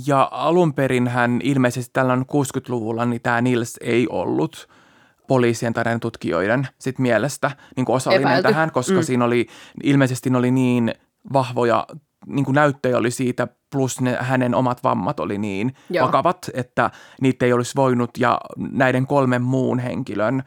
ja 0.07 0.29
alun 0.33 0.75
perin 0.75 1.09
hän 1.09 1.41
ilmeisesti 1.43 1.91
tällä 1.93 2.17
60-luvulla 2.17 3.05
niin 3.05 3.23
tämä 3.23 3.41
Nils 3.41 3.77
ei 3.81 4.07
ollut 4.11 4.69
poliisien 5.29 5.75
tai 5.75 5.85
tutkijoiden 6.01 6.69
sit 6.79 6.99
mielestä 6.99 7.51
niin 7.77 7.87
kuin 7.87 7.97
osallinen 7.97 8.27
Epäilty. 8.27 8.49
tähän, 8.49 8.71
koska 8.71 8.95
mm. 8.95 9.03
siinä 9.03 9.25
oli 9.25 9.47
ilmeisesti 9.83 10.31
ne 10.31 10.39
oli 10.39 10.51
niin 10.51 10.95
vahvoja 11.33 11.87
niin 12.27 12.45
kuin 12.45 12.55
näyttöjä 12.55 12.97
oli 12.97 13.11
siitä, 13.11 13.49
plus 13.73 14.01
ne, 14.01 14.17
hänen 14.21 14.55
omat 14.55 14.85
vammat 14.85 15.21
oli 15.21 15.39
niin 15.39 15.75
Joo. 15.91 16.07
vakavat, 16.07 16.51
että 16.55 16.91
niitä 17.21 17.47
ei 17.47 17.53
olisi 17.53 17.73
voinut 17.77 18.11
ja 18.19 18.41
näiden 18.57 19.07
kolmen 19.07 19.43
muun 19.43 19.79
henkilön 19.79 20.43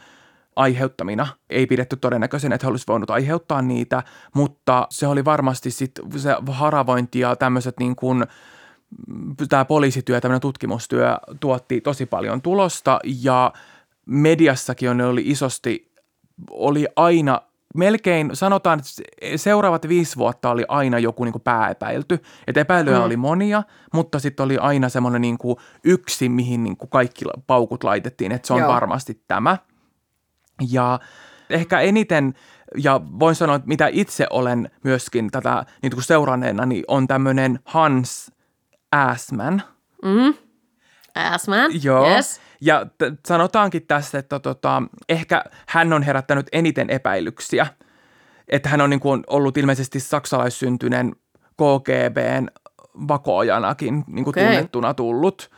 aiheuttamina 0.55 1.27
ei 1.49 1.67
pidetty 1.67 1.95
todennäköisen, 1.95 2.53
että 2.53 2.67
he 2.67 2.71
olisivat 2.71 2.87
voinut 2.87 3.09
aiheuttaa 3.09 3.61
niitä, 3.61 4.03
mutta 4.35 4.87
se 4.89 5.07
oli 5.07 5.25
varmasti 5.25 5.71
sitten 5.71 6.19
se 6.19 6.35
haravointi 6.51 7.19
ja 7.19 7.35
tämmöiset 7.35 7.79
niin 7.79 7.95
kuin– 7.95 8.25
tämä 9.49 9.65
poliisityö, 9.65 10.21
tämmöinen 10.21 10.41
tutkimustyö 10.41 11.17
tuotti 11.39 11.81
tosi 11.81 12.05
paljon 12.05 12.41
tulosta 12.41 12.99
ja 13.03 13.53
mediassakin 14.07 14.89
on, 14.89 15.01
oli 15.01 15.23
isosti, 15.25 15.91
oli 16.51 16.87
aina 16.95 17.41
melkein, 17.75 18.29
sanotaan, 18.33 18.79
että 18.79 19.37
seuraavat 19.37 19.87
viisi 19.87 20.15
vuotta 20.15 20.49
oli 20.49 20.65
aina 20.67 20.99
joku 20.99 21.23
niin 21.23 21.31
kuin 21.31 21.41
pääepäilty. 21.41 22.19
Että 22.47 22.61
epäilyjä 22.61 22.97
mm. 22.97 23.03
oli 23.03 23.17
monia, 23.17 23.63
mutta 23.93 24.19
sitten 24.19 24.43
oli 24.43 24.57
aina 24.57 24.89
semmoinen 24.89 25.21
niin 25.21 25.37
kuin 25.37 25.57
yksi, 25.83 26.29
mihin 26.29 26.63
niin 26.63 26.77
kuin 26.77 26.89
kaikki 26.89 27.25
paukut 27.47 27.83
laitettiin, 27.83 28.31
että 28.31 28.47
se 28.47 28.53
on 28.53 28.59
Joo. 28.59 28.73
varmasti 28.73 29.23
tämä. 29.27 29.57
Ja 30.69 30.99
ehkä 31.49 31.79
eniten, 31.79 32.33
ja 32.77 33.01
voin 33.19 33.35
sanoa, 33.35 33.55
että 33.55 33.67
mitä 33.67 33.89
itse 33.91 34.27
olen 34.29 34.71
myöskin 34.83 35.31
tätä 35.31 35.65
niin 35.81 35.91
kuin 35.91 36.03
seuranneena, 36.03 36.65
niin 36.65 36.83
on 36.87 37.07
tämmöinen 37.07 37.59
Hans 37.65 38.31
Assman. 38.91 39.61
Mm. 40.03 40.46
Ass 41.17 41.47
man. 41.47 41.71
Joo. 41.83 42.09
Yes. 42.09 42.41
Ja 42.61 42.85
t- 42.85 43.19
sanotaankin 43.27 43.87
tässä, 43.87 44.19
että 44.19 44.39
tota, 44.39 44.83
ehkä 45.09 45.43
hän 45.67 45.93
on 45.93 46.03
herättänyt 46.03 46.47
eniten 46.51 46.89
epäilyksiä. 46.89 47.67
Että 48.47 48.69
hän 48.69 48.81
on 48.81 48.89
niin 48.89 48.99
kuin 48.99 49.23
ollut 49.27 49.57
ilmeisesti 49.57 49.99
saksalaissyntyneen 49.99 51.15
KGBn 51.51 52.47
vakoojanakin 53.07 54.03
niin 54.07 54.23
kuin 54.23 54.31
Okei. 54.31 54.45
tunnettuna 54.45 54.93
tullut, 54.93 55.51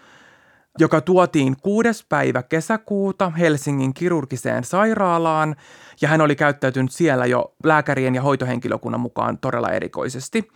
joka 0.80 1.02
tuotiin 1.02 1.56
kuudes 1.62 2.06
päivä 2.10 2.44
kesäkuuta 2.44 3.30
Helsingin 3.30 3.94
kirurgiseen 3.94 4.64
sairaalaan, 4.64 5.56
ja 6.02 6.08
hän 6.08 6.22
oli 6.22 6.36
käyttäytynyt 6.36 6.92
siellä 6.92 7.26
jo 7.26 7.56
lääkärien 7.64 8.16
ja 8.16 8.22
hoitohenkilökunnan 8.22 9.02
mukaan 9.02 9.38
todella 9.38 9.70
erikoisesti. 9.70 10.48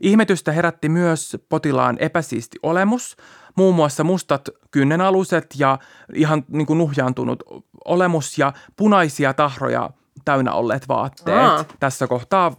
Ihmetystä 0.00 0.52
herätti 0.52 0.88
myös 0.88 1.36
potilaan 1.48 1.96
epäsiisti 2.00 2.58
olemus, 2.62 3.16
muun 3.56 3.74
muassa 3.74 4.04
mustat 4.04 4.48
kynnenaluset 4.70 5.46
ja 5.58 5.78
ihan 6.14 6.44
niin 6.48 6.66
kuin 6.66 6.78
nuhjaantunut 6.78 7.42
olemus 7.84 8.38
ja 8.38 8.52
punaisia 8.76 9.34
tahroja 9.34 9.90
täynnä 10.24 10.52
olleet 10.52 10.88
vaatteet. 10.88 11.38
Aa. 11.38 11.64
Tässä 11.80 12.06
kohtaa 12.06 12.52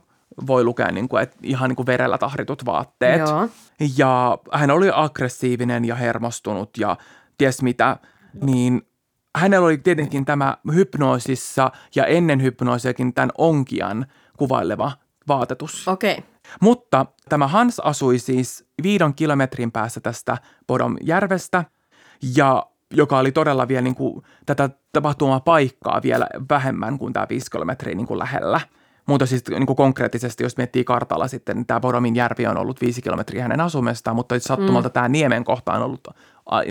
voi 0.47 0.63
lukea 0.63 0.91
niin 0.91 1.09
kuin, 1.09 1.23
että 1.23 1.37
ihan 1.43 1.69
niin 1.69 1.75
kuin 1.75 1.85
verellä 1.85 2.17
tahritut 2.17 2.65
vaatteet. 2.65 3.19
Joo. 3.19 3.47
Ja 3.97 4.37
hän 4.53 4.71
oli 4.71 4.89
aggressiivinen 4.93 5.85
ja 5.85 5.95
hermostunut 5.95 6.77
ja 6.77 6.97
ties 7.37 7.61
mitä, 7.61 7.97
niin 8.41 8.81
hänellä 9.35 9.65
oli 9.65 9.77
tietenkin 9.77 10.25
tämä 10.25 10.57
hypnoosissa 10.73 11.71
ja 11.95 12.05
ennen 12.05 12.41
hypnoosiakin 12.41 13.13
tämän 13.13 13.31
onkian 13.37 14.05
kuvaileva 14.37 14.91
vaatetus. 15.27 15.87
Okei. 15.87 16.11
Okay. 16.11 16.30
Mutta 16.61 17.05
tämä 17.29 17.47
Hans 17.47 17.79
asui 17.79 18.19
siis 18.19 18.65
viidon 18.83 19.13
kilometrin 19.13 19.71
päässä 19.71 20.01
tästä 20.01 20.37
Bodom-järvestä, 20.67 21.63
ja 22.35 22.65
joka 22.93 23.17
oli 23.17 23.31
todella 23.31 23.67
vielä 23.67 23.81
niin 23.81 23.95
kuin, 23.95 24.23
tätä 24.45 24.69
tapahtumaa 24.93 25.39
paikkaa 25.39 26.01
vielä 26.03 26.27
vähemmän 26.49 26.97
kuin 26.97 27.13
tämä 27.13 27.25
viisi 27.29 27.51
kilometriä 27.51 27.95
niin 27.95 28.07
kuin 28.07 28.19
lähellä. 28.19 28.59
Mutta 29.05 29.25
siis 29.25 29.43
niin 29.49 29.65
kuin 29.65 29.77
konkreettisesti, 29.77 30.43
jos 30.43 30.57
miettii 30.57 30.83
kartalla 30.83 31.27
sitten, 31.27 31.55
niin 31.55 31.65
tämä 31.65 31.79
Bodomin 31.79 32.15
järvi 32.15 32.47
on 32.47 32.57
ollut 32.57 32.81
viisi 32.81 33.01
kilometriä 33.01 33.41
hänen 33.41 33.61
asumestaan, 33.61 34.15
mutta 34.15 34.39
sattumalta 34.39 34.89
mm. 34.89 34.93
tämä 34.93 35.09
niemen 35.09 35.43
kohta 35.43 35.73
on 35.73 35.81
ollut 35.81 36.07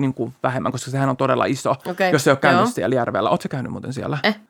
niin 0.01 0.15
kuin 0.15 0.35
vähemmän, 0.43 0.73
koska 0.73 0.91
sehän 0.91 1.09
on 1.09 1.17
todella 1.17 1.45
iso, 1.45 1.75
Okei, 1.87 2.13
jos 2.13 2.27
ei 2.27 2.31
ole 2.31 2.39
käynyt 2.39 2.61
joo. 2.61 2.71
siellä 2.71 2.97
järvellä. 2.97 3.31
Oletko 3.31 3.49
käynyt 3.49 3.73
muuten 3.73 3.93
siellä? 3.93 4.19
Eh. 4.23 4.41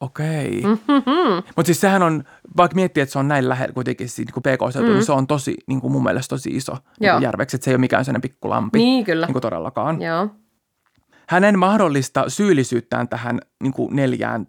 Okei. 0.00 0.62
Mm-hmm. 0.62 1.34
Mutta 1.56 1.66
siis 1.66 1.80
sehän 1.80 2.02
on, 2.02 2.24
vaikka 2.56 2.74
miettii, 2.74 3.02
että 3.02 3.12
se 3.12 3.18
on 3.18 3.28
näin 3.28 3.48
lähellä 3.48 3.72
kuitenkin 3.72 4.08
siitä, 4.08 4.32
niin 4.34 4.56
PK-seutu, 4.56 4.88
mm. 4.88 4.94
niin 4.94 5.04
se 5.04 5.12
on 5.12 5.26
tosi, 5.26 5.56
niin 5.66 5.80
kuin 5.80 5.92
mun 5.92 6.02
mielestä 6.02 6.28
tosi 6.28 6.50
iso 6.50 6.76
niin 7.00 7.22
järveksi, 7.22 7.56
että 7.56 7.64
se 7.64 7.70
ei 7.70 7.74
ole 7.74 7.80
mikään 7.80 8.04
sellainen 8.04 8.22
pikkulampi. 8.22 8.78
Niin, 8.78 9.04
kyllä. 9.04 9.26
Niin 9.26 9.32
kuin 9.32 9.42
todellakaan. 9.42 10.02
Joo. 10.02 10.28
Hänen 11.28 11.58
mahdollista 11.58 12.24
syyllisyyttään 12.28 13.08
tähän 13.08 13.40
niin 13.62 13.72
kuin 13.72 13.96
neljään 13.96 14.46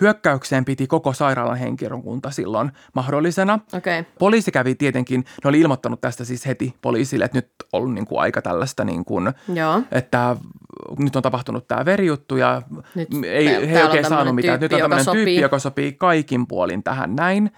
hyökkäykseen 0.00 0.64
piti 0.64 0.86
koko 0.86 1.12
sairaalan 1.12 1.56
henkilökunta 1.56 2.30
silloin 2.30 2.72
mahdollisena. 2.94 3.58
Okay. 3.72 4.04
Poliisi 4.18 4.52
kävi 4.52 4.74
tietenkin, 4.74 5.24
ne 5.44 5.48
oli 5.48 5.60
ilmoittanut 5.60 6.00
tästä 6.00 6.24
siis 6.24 6.46
heti 6.46 6.74
poliisille, 6.82 7.24
että 7.24 7.38
nyt 7.38 7.50
on 7.72 7.94
niin 7.94 8.06
kuin 8.06 8.20
aika 8.20 8.42
tällaista, 8.42 8.84
niin 8.84 9.04
kuin, 9.04 9.32
Joo. 9.54 9.82
että 9.92 10.36
nyt 10.98 11.16
on 11.16 11.22
tapahtunut 11.22 11.68
tämä 11.68 11.84
verijuttu 11.84 12.36
ja 12.36 12.62
Nyt 12.94 13.08
ei, 13.24 13.46
he 13.46 13.78
ei 13.78 13.84
oikein 13.84 14.04
saanut 14.08 14.34
mitään. 14.34 14.60
Nyt 14.60 14.72
on 14.72 14.80
tämmöinen 14.80 15.06
tyyppi, 15.12 15.36
joka 15.36 15.58
sopii 15.58 15.92
kaikin 15.92 16.46
puolin 16.46 16.82
tähän 16.82 17.16
näin. 17.16 17.50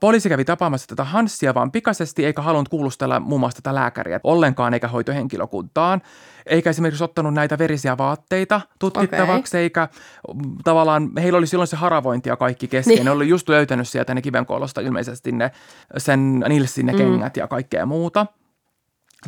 Poliisi 0.00 0.28
kävi 0.28 0.44
tapaamassa 0.44 0.86
tätä 0.86 1.04
Hanssia 1.04 1.54
vaan 1.54 1.72
pikaisesti, 1.72 2.26
eikä 2.26 2.42
halunnut 2.42 2.68
kuulustella 2.68 3.20
muun 3.20 3.40
muassa 3.40 3.62
tätä 3.62 3.74
lääkäriä 3.74 4.20
ollenkaan, 4.24 4.74
eikä 4.74 4.88
hoitohenkilökuntaan. 4.88 6.02
Eikä 6.46 6.70
esimerkiksi 6.70 7.04
ottanut 7.04 7.34
näitä 7.34 7.58
verisiä 7.58 7.98
vaatteita 7.98 8.60
tutkittavaksi, 8.78 9.56
okay. 9.56 9.62
eikä 9.62 9.88
mm, 10.34 10.56
tavallaan, 10.64 11.10
heillä 11.16 11.38
oli 11.38 11.46
silloin 11.46 11.68
se 11.68 11.76
haravointi 11.76 12.28
ja 12.28 12.36
kaikki 12.36 12.68
kesken. 12.68 12.94
Niin. 12.94 13.04
Ne 13.04 13.10
oli 13.10 13.28
just 13.28 13.48
löytänyt 13.48 13.88
sieltä 13.88 14.14
ne 14.14 14.22
kivenkoolosta 14.22 14.80
ilmeisesti 14.80 15.32
ne, 15.32 15.50
sen 15.96 16.44
Nilsin 16.48 16.86
ne 16.86 16.94
kengät 16.94 17.36
ja 17.36 17.48
kaikkea 17.48 17.86
muuta. 17.86 18.26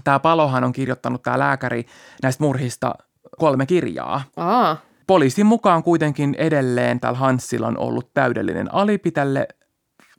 Tämä 0.05 0.19
Palohan 0.19 0.65
on 0.65 0.73
kirjoittanut, 0.73 1.23
tämä 1.23 1.39
lääkäri, 1.39 1.87
näistä 2.23 2.45
murhista 2.45 2.95
kolme 3.39 3.67
kirjaa. 3.67 4.23
Aa. 4.37 4.77
Poliisin 5.07 5.47
mukaan 5.47 5.83
kuitenkin 5.83 6.35
edelleen 6.39 7.01
tällä 7.01 7.19
Hanssilla 7.19 7.67
on 7.67 7.79
ollut 7.79 8.15
täydellinen 8.15 8.75
alibi 8.75 9.11
tälle 9.11 9.49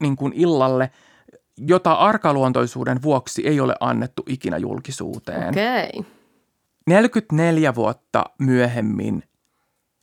niin 0.02 0.16
kuin 0.16 0.34
illalle, 0.36 0.92
jota 1.58 1.94
arkaluontoisuuden 1.94 3.02
vuoksi 3.02 3.48
ei 3.48 3.60
ole 3.60 3.76
annettu 3.80 4.24
ikinä 4.28 4.58
julkisuuteen. 4.58 5.50
Okay. 5.50 6.04
44 6.88 7.76
vuotta 7.76 8.26
myöhemmin, 8.38 9.24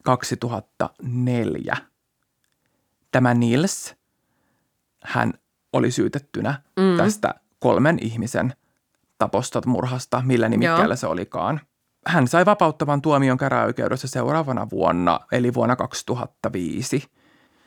2004, 0.05 1.77
tämä 3.13 3.35
Nils, 3.35 3.95
hän 5.05 5.33
oli 5.73 5.91
syytettynä 5.91 6.63
mm. 6.77 6.97
tästä 6.97 7.35
kolmen 7.59 7.99
ihmisen 8.01 8.53
taposta, 9.19 9.61
murhasta, 9.67 10.23
millä 10.27 10.49
nimikkeellä 10.49 10.93
Joo. 10.93 10.97
se 10.97 11.07
olikaan. 11.07 11.61
Hän 12.07 12.29
sai 12.29 12.47
vapauttavan 12.47 13.03
tuomion 13.03 13.39
käräoikeudessa 13.39 14.09
seuraavana 14.09 14.67
vuonna, 14.71 15.21
eli 15.33 15.55
vuonna 15.55 15.77
2005, 15.77 17.05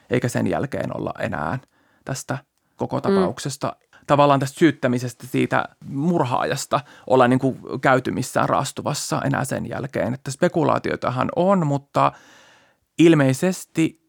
eikä 0.09 0.27
sen 0.27 0.47
jälkeen 0.47 0.97
olla 0.97 1.13
enää 1.19 1.59
tästä 2.05 2.37
koko 2.75 3.01
tapauksesta, 3.01 3.67
mm. 3.67 3.97
tavallaan 4.07 4.39
tästä 4.39 4.59
syyttämisestä 4.59 5.27
siitä 5.27 5.65
murhaajasta 5.85 6.79
olla 7.07 7.27
niin 7.27 7.39
kuin 7.39 7.57
käyty 7.81 8.11
missään 8.11 8.49
raastuvassa 8.49 9.21
enää 9.21 9.45
sen 9.45 9.69
jälkeen. 9.69 10.13
Että 10.13 10.31
spekulaatioitahan 10.31 11.29
on, 11.35 11.67
mutta 11.67 12.11
ilmeisesti 12.99 14.01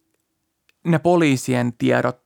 ne 0.84 0.98
poliisien 0.98 1.72
tiedot 1.72 2.22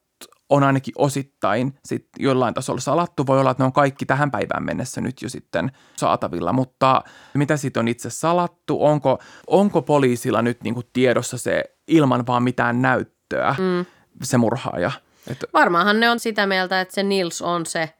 on 0.48 0.62
ainakin 0.62 0.94
osittain 0.98 1.78
sit 1.84 2.08
jollain 2.18 2.54
tasolla 2.54 2.80
salattu. 2.80 3.26
Voi 3.26 3.40
olla, 3.40 3.50
että 3.50 3.62
ne 3.62 3.66
on 3.66 3.72
kaikki 3.72 4.06
tähän 4.06 4.30
päivään 4.30 4.64
mennessä 4.64 5.00
nyt 5.00 5.22
jo 5.22 5.28
sitten 5.28 5.72
saatavilla, 5.96 6.52
mutta 6.52 7.02
mitä 7.34 7.56
siitä 7.56 7.80
on 7.80 7.88
itse 7.88 8.10
salattu? 8.10 8.84
Onko, 8.84 9.18
onko 9.46 9.82
poliisilla 9.82 10.42
nyt 10.42 10.62
niinku 10.62 10.82
tiedossa 10.92 11.38
se 11.38 11.64
ilman 11.88 12.26
vaan 12.26 12.42
mitään 12.42 12.82
näyttöä, 12.82 13.56
mm. 13.58 13.86
se 14.22 14.38
murhaaja? 14.38 14.90
Et, 15.30 15.44
Varmaanhan 15.52 16.00
ne 16.00 16.10
on 16.10 16.20
sitä 16.20 16.46
mieltä, 16.46 16.80
että 16.80 16.94
se 16.94 17.02
Nils 17.02 17.42
on 17.42 17.66
se. 17.66 17.90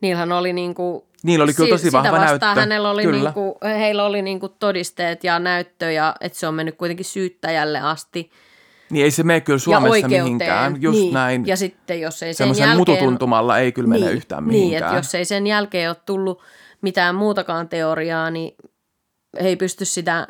Niillähän 0.00 0.32
oli 0.32 0.52
niinku... 0.52 1.06
Niillä 1.22 1.42
oli 1.42 1.54
kyllä 1.54 1.66
si- 1.66 1.70
tosi 1.70 1.92
vahva 1.92 2.08
sitä 2.08 2.20
vastaan 2.20 2.40
näyttö. 2.40 2.60
Hänellä 2.60 2.90
oli 2.90 3.02
Kyllä. 3.02 3.18
niinku, 3.18 3.58
heillä 3.62 4.04
oli 4.04 4.22
niinku 4.22 4.48
todisteet 4.48 5.24
ja 5.24 5.38
näyttö 5.38 5.90
ja 5.92 6.14
että 6.20 6.38
se 6.38 6.46
on 6.46 6.54
mennyt 6.54 6.76
kuitenkin 6.76 7.04
syyttäjälle 7.06 7.80
asti. 7.80 8.30
niin 8.90 9.04
ei 9.04 9.10
se 9.10 9.22
mene 9.22 9.40
kyllä 9.40 9.58
Suomessa 9.58 10.08
mihinkään, 10.08 10.82
just 10.82 10.98
niin. 10.98 11.14
näin. 11.14 11.46
Ja 11.46 11.56
sitten 11.56 12.00
jos 12.00 12.22
ei 12.22 12.34
sen 12.34 12.48
jälkeen... 12.48 12.76
mututuntumalla 12.76 13.58
ei 13.58 13.72
kyllä 13.72 13.88
mene 13.88 14.06
niin, 14.06 14.16
yhtään 14.16 14.44
Niin, 14.44 14.48
mihinkään. 14.52 14.82
että 14.84 14.96
jos 14.98 15.14
ei 15.14 15.24
sen 15.24 15.46
jälkeen 15.46 15.90
ole 15.90 15.96
tullut 16.06 16.42
mitään 16.82 17.14
muutakaan 17.14 17.68
teoriaa, 17.68 18.30
niin 18.30 18.56
ei 19.36 19.56
pysty 19.56 19.84
sitä 19.84 20.26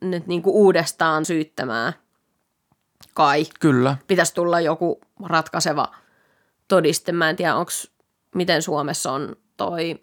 nyt 0.00 0.26
niinku 0.26 0.50
uudestaan 0.64 1.24
syyttämään. 1.24 1.92
Kai. 3.14 3.46
Kyllä. 3.60 3.96
Pitäisi 4.06 4.34
tulla 4.34 4.60
joku 4.60 5.00
ratkaiseva 5.26 5.88
todiste. 6.68 7.12
Mä 7.12 7.30
en 7.30 7.36
tiedä, 7.36 7.56
onks, 7.56 7.90
miten 8.34 8.62
Suomessa 8.62 9.12
on 9.12 9.36
toi 9.56 10.00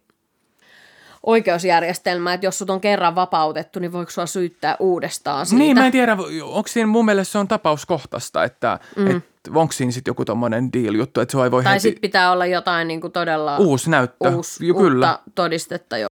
oikeusjärjestelmä, 1.24 2.34
että 2.34 2.48
jos 2.48 2.58
sut 2.58 2.70
on 2.70 2.82
kerran 2.82 3.16
vapautettu, 3.16 3.80
niin 3.80 3.92
voiko 3.92 4.12
sua 4.12 4.26
syyttää 4.26 4.76
uudestaan 4.80 5.46
siitä? 5.46 5.64
Niin, 5.64 5.78
mä 5.78 5.86
en 5.86 5.92
tiedä, 5.92 6.18
onko 6.44 6.68
siinä 6.68 6.88
mun 6.88 7.06
mielestä 7.06 7.32
se 7.32 7.38
on 7.38 7.48
tapauskohtaista, 7.48 8.44
että 8.44 8.80
mm. 8.96 9.18
et, 9.18 9.24
onko 9.56 9.72
siinä 9.72 9.92
sitten 9.92 10.12
joku 10.12 10.26
tommonen 10.26 10.74
deal-juttu, 10.74 11.22
että 11.22 11.32
se 11.32 11.44
ei 11.44 11.52
voi 11.52 11.64
tai 11.64 11.74
heti 11.74 11.82
sitten 11.82 12.02
pitää 12.02 12.32
olla 12.32 12.46
jotain 12.46 12.88
niin 12.88 13.02
kuin 13.02 13.14
todella 13.14 13.58
uusi 13.58 13.90
näyttö. 13.90 14.30
uusi, 14.30 14.68
jo, 14.68 14.74
kyllä. 14.74 15.20
todistetta 15.36 15.98
jo. 15.98 16.08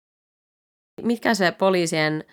Mitkä 1.02 1.34
se 1.34 1.50
poliisien 1.50 2.24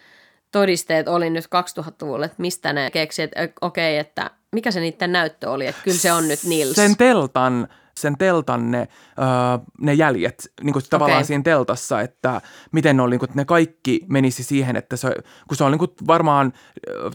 todisteet 0.52 1.08
oli 1.08 1.30
nyt 1.30 1.46
2000-luvulla, 1.46 2.26
että 2.26 2.36
mistä 2.38 2.74
ne 2.74 2.92
keksi, 2.92 3.22
että 3.22 3.50
okei, 3.62 3.98
että 3.98 4.32
mikä 4.52 4.72
se 4.72 4.80
niiden 4.80 5.12
näyttö 5.12 5.50
oli, 5.50 5.68
että 5.68 5.82
kyllä 5.84 5.98
se 5.98 6.14
on 6.14 6.28
nyt 6.28 6.40
Nils. 6.44 6.76
Sen 6.76 6.98
teltan, 6.98 7.68
sen 7.98 8.18
teltan 8.18 8.72
ne, 8.72 8.80
öö, 8.80 9.26
ne 9.82 9.94
jäljet, 9.94 10.52
niin 10.64 10.74
kuin 10.74 10.86
tavallaan 10.90 11.18
Okei. 11.18 11.28
siinä 11.28 11.44
teltassa, 11.44 12.02
että 12.02 12.42
miten 12.72 12.98
ne 12.98 13.04
oli, 13.04 13.12
niin 13.12 13.20
kuin, 13.20 13.30
että 13.30 13.40
ne 13.40 13.46
kaikki 13.46 14.06
menisi 14.08 14.44
siihen, 14.44 14.76
että 14.76 14.96
se, 14.96 15.16
kun 15.48 15.58
se 15.58 15.64
on 15.64 15.72
niin 15.72 15.80
kuin 15.80 15.92
varmaan 16.08 16.54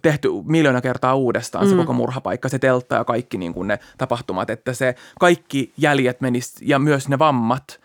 tehty 0.03 0.29
miljoona 0.45 0.81
kertaa 0.81 1.15
uudestaan 1.15 1.65
mm. 1.65 1.71
se 1.71 1.77
koko 1.77 1.93
murhapaikka, 1.93 2.49
se 2.49 2.59
teltta 2.59 2.95
ja 2.95 3.05
kaikki 3.05 3.39
niin 3.39 3.55
kuin 3.55 3.69
ne 3.69 3.79
tapahtumat, 3.99 4.51
että 4.51 4.73
se 4.73 4.95
kaikki 5.21 5.73
jäljet 5.77 6.21
menisi 6.21 6.53
ja 6.63 6.79
myös 6.79 7.09
ne 7.09 7.19
vammat 7.19 7.81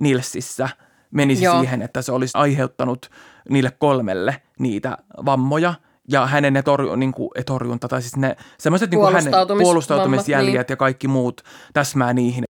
Nilsissä 0.00 0.68
menisi 1.10 1.44
Joo. 1.44 1.60
siihen, 1.60 1.82
että 1.82 2.02
se 2.02 2.12
olisi 2.12 2.38
aiheuttanut 2.38 3.10
niille 3.48 3.70
kolmelle 3.78 4.42
niitä 4.58 4.98
vammoja 5.24 5.74
ja 6.08 6.26
hänen 6.26 6.52
ne 6.52 6.62
torju, 6.62 6.94
niin 6.96 7.12
kuin, 7.12 7.30
ei 7.34 7.44
torjunta, 7.44 7.88
tai 7.88 8.02
siis 8.02 8.16
ne 8.16 8.36
semmoiset 8.58 8.90
niin 8.90 8.98
kuin 9.00 9.12
hänen 9.12 9.32
Puolustautumis- 9.32 9.62
puolustautumisjäljet 9.62 10.68
niin. 10.68 10.72
ja 10.72 10.76
kaikki 10.76 11.08
muut 11.08 11.40
täsmää 11.72 12.12
niihin. 12.12 12.44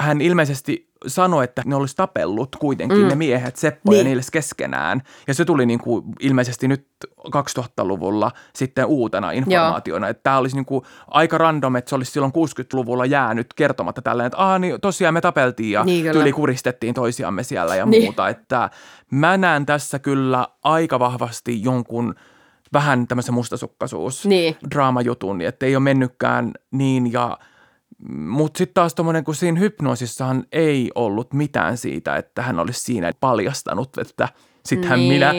Hän 0.00 0.20
ilmeisesti 0.20 0.92
sanoi, 1.06 1.44
että 1.44 1.62
ne 1.66 1.76
olisi 1.76 1.96
tapellut 1.96 2.56
kuitenkin 2.56 2.98
mm. 2.98 3.08
ne 3.08 3.14
miehet, 3.14 3.56
Seppo 3.56 3.92
niin. 3.92 3.98
ja 3.98 4.04
Nils 4.04 4.30
keskenään. 4.30 5.02
Ja 5.26 5.34
se 5.34 5.44
tuli 5.44 5.66
niin 5.66 5.78
kuin 5.78 6.04
ilmeisesti 6.20 6.68
nyt 6.68 6.88
2000-luvulla 7.28 8.30
sitten 8.54 8.86
uutena 8.86 9.30
informaationa. 9.30 10.06
Joo. 10.06 10.10
Että 10.10 10.22
tämä 10.22 10.38
olisi 10.38 10.56
niin 10.56 10.66
kuin 10.66 10.84
aika 11.06 11.38
random, 11.38 11.76
että 11.76 11.88
se 11.88 11.94
olisi 11.94 12.12
silloin 12.12 12.32
60-luvulla 12.32 13.06
jäänyt 13.06 13.54
kertomatta 13.54 14.02
tälleen, 14.02 14.26
että 14.26 14.38
Aa, 14.38 14.58
niin 14.58 14.80
tosiaan 14.80 15.14
me 15.14 15.20
tapeltiin 15.20 15.70
ja 15.70 15.84
niin, 15.84 16.12
tyli 16.12 16.32
kuristettiin 16.32 16.94
toisiamme 16.94 17.42
siellä 17.42 17.76
ja 17.76 17.86
niin. 17.86 18.02
muuta. 18.02 18.28
Että 18.28 18.70
mä 19.10 19.36
näen 19.36 19.66
tässä 19.66 19.98
kyllä 19.98 20.48
aika 20.64 20.98
vahvasti 20.98 21.62
jonkun 21.62 22.14
vähän 22.72 23.06
tämmöisen 23.06 23.34
mustasukkaisuus 23.34 24.26
niin. 24.26 24.56
draamajutun, 24.70 25.40
että 25.40 25.66
ei 25.66 25.76
ole 25.76 25.82
mennytkään 25.82 26.52
niin 26.70 27.12
ja– 27.12 27.38
mutta 28.08 28.58
sitten 28.58 28.74
taas 28.74 28.94
tuommoinen, 28.94 29.24
kun 29.24 29.34
siinä 29.34 29.60
hypnoosissahan 29.60 30.44
ei 30.52 30.90
ollut 30.94 31.32
mitään 31.32 31.76
siitä, 31.76 32.16
että 32.16 32.42
hän 32.42 32.58
olisi 32.58 32.80
siinä 32.80 33.12
paljastanut, 33.20 33.98
että 33.98 34.28
sittenhän 34.66 34.98
niin. 34.98 35.12
minä... 35.12 35.34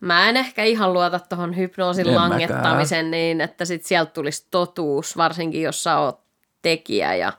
Mä 0.00 0.28
en 0.28 0.36
ehkä 0.36 0.64
ihan 0.64 0.92
luota 0.92 1.18
tuohon 1.18 1.56
hypnoosin 1.56 2.08
en 2.08 2.14
langettamisen 2.14 3.06
mäkään. 3.06 3.10
niin, 3.10 3.40
että 3.40 3.64
sitten 3.64 3.88
sieltä 3.88 4.10
tulisi 4.10 4.46
totuus, 4.50 5.16
varsinkin 5.16 5.62
jos 5.62 5.82
sä 5.82 5.98
oot 5.98 6.20
tekijä 6.62 7.14
ja 7.14 7.32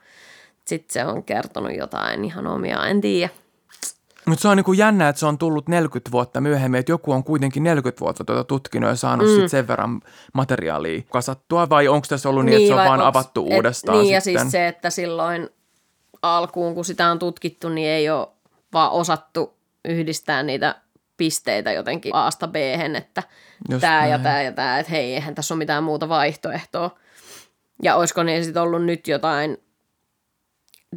sitten 0.65 0.93
se 0.93 1.06
on 1.06 1.24
kertonut 1.24 1.76
jotain 1.76 2.26
ihan 2.26 2.48
omia, 2.48 2.86
en 2.86 3.02
tiedä. 3.02 3.34
Mutta 4.30 4.42
se 4.42 4.48
on 4.48 4.58
niinku 4.58 4.74
jännä, 4.74 5.10
että 5.10 5.20
se 5.20 5.26
on 5.26 5.38
tullut 5.38 5.68
40 5.68 6.12
vuotta 6.12 6.42
myöhemmin, 6.42 6.80
että 6.80 6.92
joku 6.92 7.12
on 7.12 7.24
kuitenkin 7.24 7.63
40 7.63 8.00
vuotta 8.00 8.24
tuota 8.24 8.44
tutkinut 8.44 8.89
ja 8.89 8.96
saanut 8.96 9.28
mm. 9.28 9.36
sit 9.36 9.50
sen 9.50 9.68
verran 9.68 10.02
materiaalia 10.34 11.02
kasattua, 11.10 11.70
vai 11.70 11.88
onko 11.88 12.08
tässä 12.10 12.30
ollut 12.30 12.46
niin, 12.46 12.58
niin 12.58 12.72
että 12.72 12.76
se 12.76 12.82
on 12.82 12.89
vaan 12.89 13.02
avattu 13.02 13.48
et, 13.50 13.54
uudestaan 13.54 13.98
Niin, 13.98 14.22
sitten? 14.22 14.34
ja 14.34 14.42
siis 14.42 14.52
se, 14.52 14.68
että 14.68 14.89
silloin 14.89 15.50
alkuun, 16.22 16.76
kun 16.76 16.86
sitä 16.86 17.12
on 17.12 17.20
tutkittu, 17.20 17.70
niin 17.70 17.88
ei 17.88 18.10
ole 18.10 18.28
vaan 18.74 18.92
osattu 18.92 19.58
yhdistää 19.86 20.44
niitä 20.44 20.76
pisteitä 21.18 21.72
jotenkin 21.72 22.15
A-sta 22.15 22.48
b 22.48 22.56
että 22.98 23.24
tämä 23.80 24.08
ja 24.08 24.20
tämä 24.20 24.42
ja 24.42 24.52
tämä, 24.52 24.80
että 24.80 24.92
hei, 24.92 25.13
eihän 25.13 25.36
tässä 25.36 25.54
ole 25.54 25.58
mitään 25.58 25.84
muuta 25.84 26.10
vaihtoehtoa. 26.10 26.92
Ja 27.84 27.96
olisiko 27.96 28.24
ne 28.24 28.44
sitten 28.44 28.62
ollut 28.62 28.86
nyt 28.86 29.08
jotain 29.08 29.58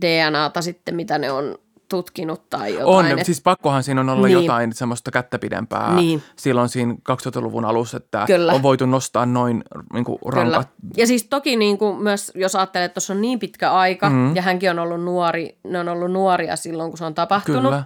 DNAta 0.01 0.63
sitten, 0.63 0.95
mitä 0.95 1.19
ne 1.19 1.31
on 1.33 1.59
tutkinut 1.93 2.51
tai 2.51 2.75
jotain. 2.75 3.13
On, 3.13 3.19
et... 3.19 3.27
siis 3.27 3.41
pakkohan 3.41 3.83
siinä 3.83 4.01
on 4.01 4.09
olla 4.09 4.27
niin. 4.27 4.43
jotain 4.43 4.73
semmoista 4.73 5.11
kättä 5.11 5.39
pidempää 5.39 5.95
niin. 5.95 6.23
silloin 6.37 6.69
siinä 6.69 6.95
2000-luvun 6.95 7.65
alussa, 7.65 7.97
että 7.97 8.25
Kyllä. 8.27 8.53
on 8.53 8.63
voitu 8.63 8.87
nostaa 8.87 9.27
noin 9.27 9.65
niin 9.93 10.05
kuin 10.05 10.19
rankat. 10.27 10.69
Kyllä. 10.69 10.93
Ja 10.97 11.07
siis 11.07 11.25
toki 11.25 11.57
niin 11.57 11.79
kuin 11.79 12.03
myös, 12.03 12.33
jos 12.35 12.57
ajattelee, 12.57 12.85
että 12.85 12.95
tuossa 12.95 13.13
on 13.13 13.21
niin 13.21 13.39
pitkä 13.39 13.73
aika 13.73 14.11
mm. 14.11 14.37
ja 14.37 14.43
hänkin 14.43 14.71
on 14.71 14.79
ollut 14.79 15.05
nuori, 15.05 15.59
ne 15.65 15.79
on 15.79 15.89
ollut 15.89 16.13
nuoria 16.13 16.57
silloin, 16.57 16.91
kun 16.91 16.99
se 16.99 17.05
on 17.05 17.15
tapahtunut, 17.15 17.63
Kyllä. 17.63 17.85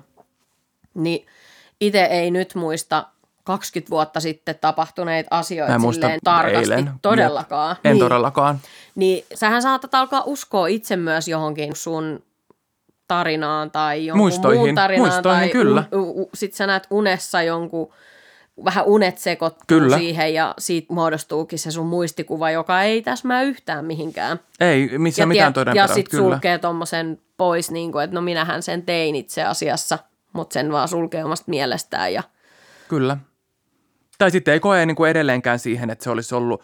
niin 0.95 1.27
itse 1.81 2.05
ei 2.05 2.31
nyt 2.31 2.55
muista 2.55 3.07
20 3.45 3.90
vuotta 3.90 4.21
sitten 4.21 4.59
tapahtuneita 4.61 5.37
asioita 5.37 5.92
silleen 5.92 6.21
tarkasti 6.25 6.73
eilen. 6.73 6.90
todellakaan. 7.03 7.77
En 7.85 7.92
niin. 7.92 8.01
todellakaan. 8.01 8.61
Niin 8.95 9.25
sähän 9.35 9.62
saatat 9.62 9.95
alkaa 9.95 10.23
uskoa 10.27 10.66
itse 10.66 10.97
myös 10.97 11.29
johonkin 11.29 11.77
sun 11.77 12.23
tarinaan 13.09 13.71
tai 13.71 14.07
jonkun 14.07 14.23
Muistoihin. 14.23 14.61
muun 14.61 14.75
tarinaan. 14.75 15.12
Muistoihin, 15.12 15.40
tai 15.40 15.49
kyllä. 15.49 15.85
Sitten 16.35 16.57
sä 16.57 16.66
näet 16.66 16.87
unessa 16.90 17.42
jonkun, 17.42 17.92
vähän 18.64 18.85
unet 18.87 19.19
sekoittuu 19.19 19.64
kyllä. 19.66 19.99
siihen 19.99 20.35
ja 20.35 20.55
siitä 20.59 20.95
muodostuukin 20.95 21.59
se 21.59 21.71
sun 21.71 21.87
muistikuva, 21.87 22.51
joka 22.51 22.83
ei 22.83 23.03
täsmää 23.03 23.42
yhtään 23.42 23.85
mihinkään. 23.85 24.40
Ei, 24.61 24.99
missä 24.99 25.23
ja 25.23 25.27
mitään 25.27 25.53
toden 25.53 25.77
Ja 25.77 25.87
sitten 25.87 26.21
sulkee 26.21 26.59
tommosen 26.59 27.21
pois, 27.37 27.71
niin 27.71 27.92
kuin, 27.92 28.05
että 28.05 28.14
no 28.14 28.21
minähän 28.21 28.62
sen 28.62 28.83
tein 28.83 29.16
itse 29.16 29.45
asiassa, 29.45 29.99
mutta 30.33 30.55
sen 30.55 30.73
vaan 30.73 30.88
sulkee 30.88 31.25
omasta 31.25 31.51
mielestään. 31.51 32.12
Ja... 32.12 32.23
Kyllä. 32.88 33.16
Tai 34.19 34.31
sitten 34.31 34.55
ei 34.55 34.61
koe 34.61 34.87
niin 34.87 34.97
kuin 34.97 35.11
edelleenkään 35.11 35.59
siihen, 35.59 35.90
että 35.90 36.05
se 36.05 36.11
olisi 36.11 36.35
ollut 36.35 36.62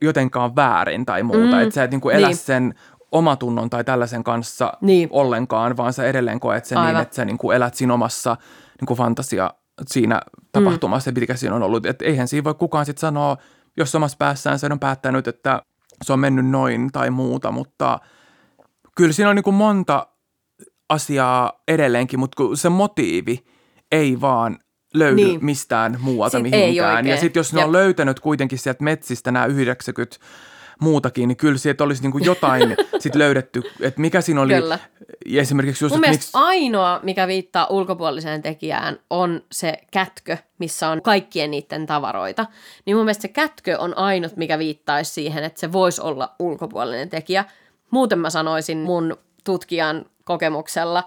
jotenkaan 0.00 0.56
väärin 0.56 1.06
tai 1.06 1.22
muuta. 1.22 1.56
Mm, 1.56 1.62
että 1.62 1.74
sä 1.74 1.84
et 1.84 1.90
niin 1.90 2.00
kuin 2.00 2.16
elä 2.16 2.26
niin. 2.26 2.36
sen 2.36 2.74
omatunnon 3.14 3.70
tai 3.70 3.84
tällaisen 3.84 4.24
kanssa 4.24 4.72
niin. 4.80 5.08
ollenkaan, 5.12 5.76
vaan 5.76 5.92
sä 5.92 6.04
edelleen 6.04 6.40
koet 6.40 6.64
sen 6.64 6.76
niin, 6.76 6.80
Aivan. 6.80 6.94
niin, 6.94 7.02
että 7.02 7.16
sä 7.16 7.24
niin 7.24 7.38
kuin 7.38 7.56
elät 7.56 7.74
siinä 7.74 7.94
omassa 7.94 8.36
niin 8.80 8.86
kuin 8.86 8.98
fantasia 8.98 9.50
siinä 9.86 10.20
tapahtumassa, 10.52 11.10
mm. 11.10 11.20
mikä 11.20 11.36
siinä 11.36 11.54
on 11.54 11.62
ollut. 11.62 11.86
Että 11.86 12.04
eihän 12.04 12.28
siinä 12.28 12.44
voi 12.44 12.54
kukaan 12.54 12.86
sitten 12.86 13.00
sanoa, 13.00 13.36
jos 13.76 13.94
omassa 13.94 14.16
päässään 14.18 14.58
sen 14.58 14.72
on 14.72 14.80
päättänyt, 14.80 15.28
että 15.28 15.62
se 16.04 16.12
on 16.12 16.20
mennyt 16.20 16.46
noin 16.46 16.92
tai 16.92 17.10
muuta, 17.10 17.52
mutta 17.52 17.98
kyllä 18.96 19.12
siinä 19.12 19.30
on 19.30 19.36
niin 19.36 19.44
kuin 19.44 19.54
monta 19.54 20.06
asiaa 20.88 21.52
edelleenkin, 21.68 22.18
mutta 22.18 22.36
kun 22.36 22.56
se 22.56 22.68
motiivi 22.68 23.44
ei 23.92 24.20
vaan 24.20 24.58
löydy 24.94 25.16
niin. 25.16 25.44
mistään 25.44 25.96
muualta 26.00 26.38
Sit 26.38 26.42
mihinkään. 26.42 27.06
Ja 27.06 27.16
sitten 27.16 27.40
jos 27.40 27.52
ne 27.52 27.60
ja... 27.60 27.66
on 27.66 27.72
löytänyt 27.72 28.20
kuitenkin 28.20 28.58
sieltä 28.58 28.84
metsistä 28.84 29.32
nämä 29.32 29.46
90 29.46 30.16
muutakin, 30.84 31.28
niin 31.28 31.36
kyllä 31.36 31.58
sieltä 31.58 31.84
olisi 31.84 32.02
niin 32.02 32.12
kuin 32.12 32.24
jotain 32.24 32.76
sit 32.98 33.14
löydetty, 33.14 33.62
että 33.80 34.00
mikä 34.00 34.20
siinä 34.20 34.40
oli 34.40 34.54
kyllä. 34.54 34.78
esimerkiksi 35.34 35.84
just, 35.84 35.94
Mun 35.94 36.04
miksi... 36.08 36.30
ainoa, 36.32 37.00
mikä 37.02 37.26
viittaa 37.26 37.66
ulkopuoliseen 37.70 38.42
tekijään, 38.42 38.98
on 39.10 39.42
se 39.52 39.74
kätkö, 39.90 40.36
missä 40.58 40.88
on 40.88 41.02
kaikkien 41.02 41.50
niiden 41.50 41.86
tavaroita. 41.86 42.46
Niin 42.84 42.96
mun 42.96 43.04
mielestä 43.04 43.22
se 43.22 43.28
kätkö 43.28 43.78
on 43.78 43.98
ainut, 43.98 44.36
mikä 44.36 44.58
viittaisi 44.58 45.10
siihen, 45.12 45.44
että 45.44 45.60
se 45.60 45.72
voisi 45.72 46.00
olla 46.00 46.34
ulkopuolinen 46.38 47.08
tekijä. 47.08 47.44
Muuten 47.90 48.18
mä 48.18 48.30
sanoisin 48.30 48.78
mun 48.78 49.16
tutkijan 49.44 50.04
kokemuksella 50.24 51.04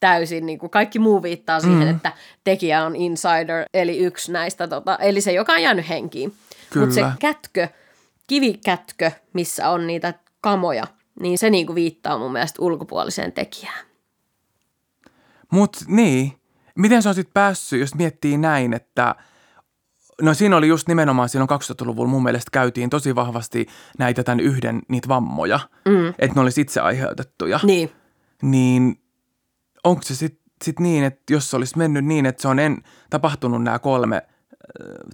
täysin, 0.00 0.46
niin 0.46 0.58
kuin 0.58 0.70
kaikki 0.70 0.98
muu 0.98 1.22
viittaa 1.22 1.60
siihen, 1.60 1.88
mm. 1.88 1.96
että 1.96 2.12
tekijä 2.44 2.84
on 2.84 2.96
insider, 2.96 3.64
eli 3.74 3.98
yksi 3.98 4.32
näistä, 4.32 4.68
tota, 4.68 4.96
eli 4.96 5.20
se, 5.20 5.32
joka 5.32 5.52
on 5.52 5.62
jäänyt 5.62 5.88
henkiin. 5.88 6.32
Mutta 6.74 6.94
se 6.94 7.04
kätkö 7.18 7.68
kivikätkö, 8.28 9.10
missä 9.32 9.70
on 9.70 9.86
niitä 9.86 10.14
kamoja, 10.40 10.86
niin 11.20 11.38
se 11.38 11.50
niinku 11.50 11.74
viittaa 11.74 12.18
mun 12.18 12.32
mielestä 12.32 12.62
ulkopuoliseen 12.62 13.32
tekijään. 13.32 13.86
Mut 15.52 15.76
niin, 15.86 16.32
miten 16.74 17.02
se 17.02 17.08
on 17.08 17.14
sitten 17.14 17.32
päässyt, 17.32 17.80
jos 17.80 17.94
miettii 17.94 18.38
näin, 18.38 18.72
että 18.74 19.14
No 20.22 20.34
siinä 20.34 20.56
oli 20.56 20.68
just 20.68 20.88
nimenomaan 20.88 21.28
silloin 21.28 21.50
2000-luvulla 21.50 22.10
mun 22.10 22.22
mielestä 22.22 22.50
käytiin 22.52 22.90
tosi 22.90 23.14
vahvasti 23.14 23.66
näitä 23.98 24.24
tämän 24.24 24.40
yhden 24.40 24.82
niitä 24.88 25.08
vammoja, 25.08 25.60
mm. 25.84 26.08
että 26.08 26.34
ne 26.34 26.40
olisi 26.40 26.60
itse 26.60 26.80
aiheutettuja. 26.80 27.60
Niin. 27.62 27.90
Niin 28.42 29.00
onko 29.84 30.02
se 30.02 30.14
sitten 30.14 30.52
sit 30.64 30.80
niin, 30.80 31.04
että 31.04 31.32
jos 31.32 31.50
se 31.50 31.56
olisi 31.56 31.78
mennyt 31.78 32.04
niin, 32.04 32.26
että 32.26 32.42
se 32.42 32.48
on 32.48 32.58
en, 32.58 32.82
tapahtunut 33.10 33.62
nämä 33.62 33.78
kolme– 33.78 34.22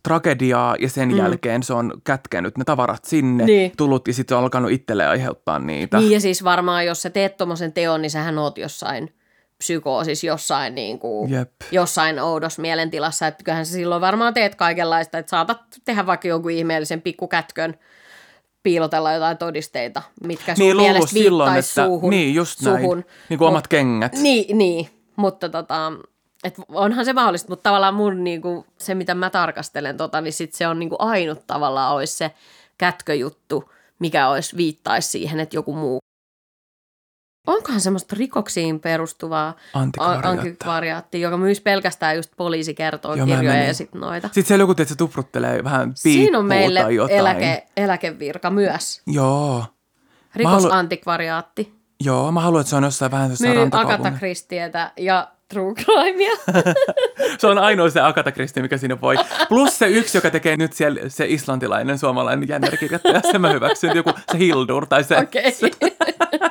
tragediaa 0.03 0.77
ja 0.81 0.89
sen 0.89 1.09
mm. 1.09 1.17
jälkeen 1.17 1.63
se 1.63 1.75
on 1.75 1.93
kätkenyt 2.05 2.59
ne 2.59 2.65
tavarat 2.65 3.05
sinne, 3.05 3.45
niin. 3.45 3.73
tullut 3.77 4.09
ja 4.09 4.15
sitten 4.15 4.37
on 4.37 4.43
alkanut 4.43 4.71
itselleen 4.71 5.11
aiheuttaa 5.11 5.59
niitä. 5.59 5.99
Niin 5.99 6.11
ja 6.11 6.21
siis 6.21 6.45
varmaan, 6.45 6.87
jos 6.87 7.03
sä 7.03 7.11
teet 7.11 7.37
tuommoisen 7.37 7.73
teon, 7.73 8.03
niin 8.03 8.11
sähän 8.11 8.39
oot 8.39 8.59
jossain 8.59 9.15
psykoosis, 9.59 10.25
jossain, 10.25 10.75
niin 10.75 10.99
kuin, 10.99 11.31
jossain 11.71 12.19
oudossa 12.21 12.63
mielentilassa, 12.63 13.27
että 13.27 13.45
kyllähän 13.45 13.67
sä 13.67 13.73
silloin 13.73 14.01
varmaan 14.01 14.35
teet 14.35 14.55
kaikenlaista, 14.55 15.19
että 15.19 15.31
saatat 15.31 15.61
tehdä 15.85 16.07
vaikka 16.07 16.29
jonkun 16.29 16.51
ihmeellisen 16.51 17.03
pikkukätkön, 17.03 17.75
piilotella 18.63 19.13
jotain 19.13 19.39
todisteita, 19.39 20.03
mitkä 20.25 20.55
sun 20.55 20.67
niin, 20.67 20.77
mielestä 20.77 21.11
silloin, 21.11 21.57
että, 21.57 21.85
suuhun. 21.85 22.11
Niin, 22.11 22.35
just 22.35 22.63
näin. 22.63 22.81
Suhun. 22.81 23.05
Niin 23.29 23.39
kuin 23.39 23.49
omat 23.49 23.69
kengät. 23.69 24.13
Niin, 24.13 24.59
niin. 24.59 24.89
mutta 25.17 25.49
tota, 25.49 25.93
et 26.45 26.55
onhan 26.69 27.05
se 27.05 27.13
mahdollista, 27.13 27.49
mutta 27.49 27.63
tavallaan 27.63 27.95
mun 27.95 28.25
niinku, 28.25 28.67
se, 28.79 28.95
mitä 28.95 29.15
mä 29.15 29.31
tarkastelen, 29.31 29.97
tota, 29.97 30.21
niin 30.21 30.33
sit 30.33 30.53
se 30.53 30.69
on 30.69 30.79
niinku 30.79 30.97
ainut 30.99 31.47
tavallaan 31.47 31.95
olisi 31.95 32.17
se 32.17 32.31
kätköjuttu, 32.79 33.71
mikä 33.99 34.29
olisi 34.29 34.57
viittaisi 34.57 35.09
siihen, 35.09 35.41
että 35.41 35.57
joku 35.57 35.75
muu. 35.75 35.99
Onkohan 37.47 37.81
semmoista 37.81 38.17
rikoksiin 38.19 38.81
perustuvaa 38.81 39.57
antikvariaattia, 40.23 41.21
joka 41.21 41.37
myys 41.37 41.61
pelkästään 41.61 42.17
just 42.17 42.31
poliisi 42.37 42.75
kertoo 42.75 43.15
Joo, 43.15 43.27
kirjoja 43.27 43.65
ja 43.65 43.75
sitten 43.75 44.01
noita. 44.01 44.27
Sitten 44.29 44.45
siellä 44.45 44.63
joku, 44.63 44.73
että 44.73 44.85
se 44.85 44.97
tupruttelee 44.97 45.65
vähän 45.65 45.93
Siinä 45.95 46.39
on 46.39 46.45
meille 46.45 46.81
jotain. 46.93 47.19
Eläke, 47.19 47.67
eläkevirka 47.77 48.51
myös. 48.51 49.03
Joo. 49.07 49.65
Rikosantikvariaatti. 50.35 51.65
Halu... 51.65 51.79
Joo, 52.05 52.33
mä 52.33 52.41
haluan, 52.41 52.61
että 52.61 52.71
se 52.71 52.77
on 52.77 52.85
jossain 52.85 53.11
vähän 53.11 53.31
jossain 53.31 53.59
Myy 53.59 53.69
Agatha 53.73 54.11
Christietä 54.11 54.93
ja 54.97 55.34
true 55.49 55.75
crimea. 55.75 56.37
se 57.39 57.47
on 57.47 57.59
ainoa 57.59 57.91
se 57.91 58.01
Agatha 58.01 58.33
Christie, 58.33 58.63
mikä 58.63 58.79
siinä 58.79 59.01
voi. 59.01 59.17
Plus 59.49 59.79
se 59.79 59.87
yksi, 59.87 60.19
joka 60.19 60.31
tekee 60.31 60.57
nyt 60.57 60.73
siellä 60.73 61.01
se 61.09 61.27
islantilainen 61.29 61.99
suomalainen 61.99 62.49
jännärikirjoittaja. 62.49 63.21
Sen 63.31 63.41
mä 63.41 63.51
hyväksyn. 63.51 63.97
Joku 63.97 64.11
se 64.33 64.39
Hildur 64.39 64.87
tai 64.87 65.05
se. 65.05 65.19
Okei. 65.19 65.53
Okay. 65.63 66.11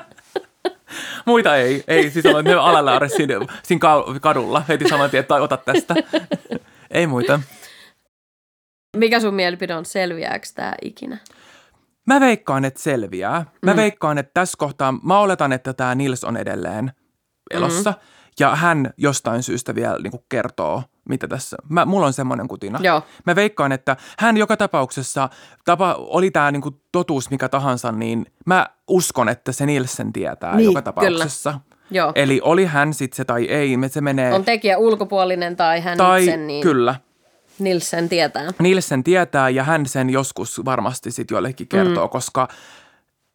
Muita 1.26 1.56
ei. 1.56 1.84
Ei, 1.88 2.10
siis 2.10 2.26
on 2.26 2.46
ne 2.46 2.54
alalaare 2.54 3.10
siinä, 3.10 3.34
siinä 3.64 3.80
kadulla. 4.22 4.64
Heti 4.68 4.90
saman 4.90 5.10
tien, 5.10 5.22
että 5.22 5.36
ota 5.36 5.58
tästä. 5.58 5.96
ei 6.92 7.08
muita. 7.08 7.40
Mikä 8.98 9.20
sun 9.20 9.34
mielipide 9.34 9.76
on, 9.76 9.86
selviääkö 9.86 10.48
tämä 10.56 10.76
ikinä? 10.82 11.18
Mä 12.08 12.20
veikkaan, 12.20 12.66
että 12.66 12.80
selviää. 12.80 13.46
Mä 13.62 13.72
mm. 13.72 13.78
veikkaan, 13.78 14.18
että 14.18 14.32
tässä 14.34 14.56
kohtaa, 14.58 14.92
mä 15.04 15.20
oletan, 15.20 15.54
että 15.54 15.74
tämä 15.74 15.96
Nils 15.96 16.24
on 16.24 16.38
edelleen 16.38 16.92
elossa. 17.52 17.92
Mm-hmm. 17.92 18.13
Ja 18.40 18.56
hän 18.56 18.94
jostain 18.98 19.44
syystä 19.44 19.76
vielä 19.76 19.98
niin 20.04 20.12
kuin 20.12 20.24
kertoo, 20.30 20.84
mitä 21.10 21.28
tässä, 21.28 21.58
mä, 21.70 21.86
mulla 21.86 22.06
on 22.06 22.14
semmoinen 22.14 22.48
kutina. 22.48 22.80
Joo. 22.84 23.02
Mä 23.26 23.36
veikkaan, 23.36 23.72
että 23.72 23.98
hän 24.20 24.38
joka 24.38 24.58
tapauksessa, 24.58 25.30
tapa, 25.66 25.96
oli 25.98 26.32
tämä 26.32 26.52
niin 26.52 26.62
kuin 26.62 26.82
totuus 26.92 27.30
mikä 27.30 27.50
tahansa, 27.50 27.92
niin 27.92 28.26
mä 28.46 28.66
uskon, 28.88 29.30
että 29.30 29.52
se 29.52 29.66
Nielsen 29.66 30.14
tietää 30.14 30.56
Niin, 30.56 30.66
joka 30.66 30.82
tapauksessa. 30.82 31.60
Joo. 31.92 32.12
Eli 32.16 32.42
oli 32.44 32.66
hän 32.66 32.94
sitten 32.94 33.18
se 33.18 33.26
tai 33.26 33.46
ei, 33.46 33.78
se 33.88 34.02
menee... 34.02 34.34
On 34.34 34.46
tekijä 34.46 34.78
ulkopuolinen 34.78 35.56
tai 35.56 35.82
hän 35.82 35.98
tai 35.98 36.24
itse, 36.24 36.38
niin 36.38 36.64
kyllä. 36.64 36.96
Nilsen 37.60 38.10
tietää. 38.10 38.52
Nielsen 38.60 39.04
tietää 39.04 39.50
ja 39.50 39.64
hän 39.64 39.86
sen 39.86 40.10
joskus 40.10 40.62
varmasti 40.66 41.12
sitten 41.12 41.36
jollekin 41.36 41.68
kertoo, 41.68 42.08
mm. 42.08 42.10
koska 42.10 42.48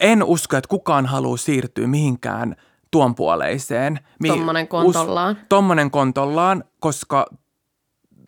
en 0.01 0.23
usko, 0.23 0.57
että 0.57 0.69
kukaan 0.69 1.07
haluaa 1.07 1.37
siirtyä 1.37 1.87
mihinkään 1.87 2.57
tuon 2.91 3.15
puoleiseen. 3.15 3.99
Mi- 4.23 4.29
Tommonen 4.29 4.69
kontollaan. 4.69 5.37
Us- 5.37 5.43
tommonen 5.49 5.91
kontollaan, 5.91 6.65
koska 6.81 7.27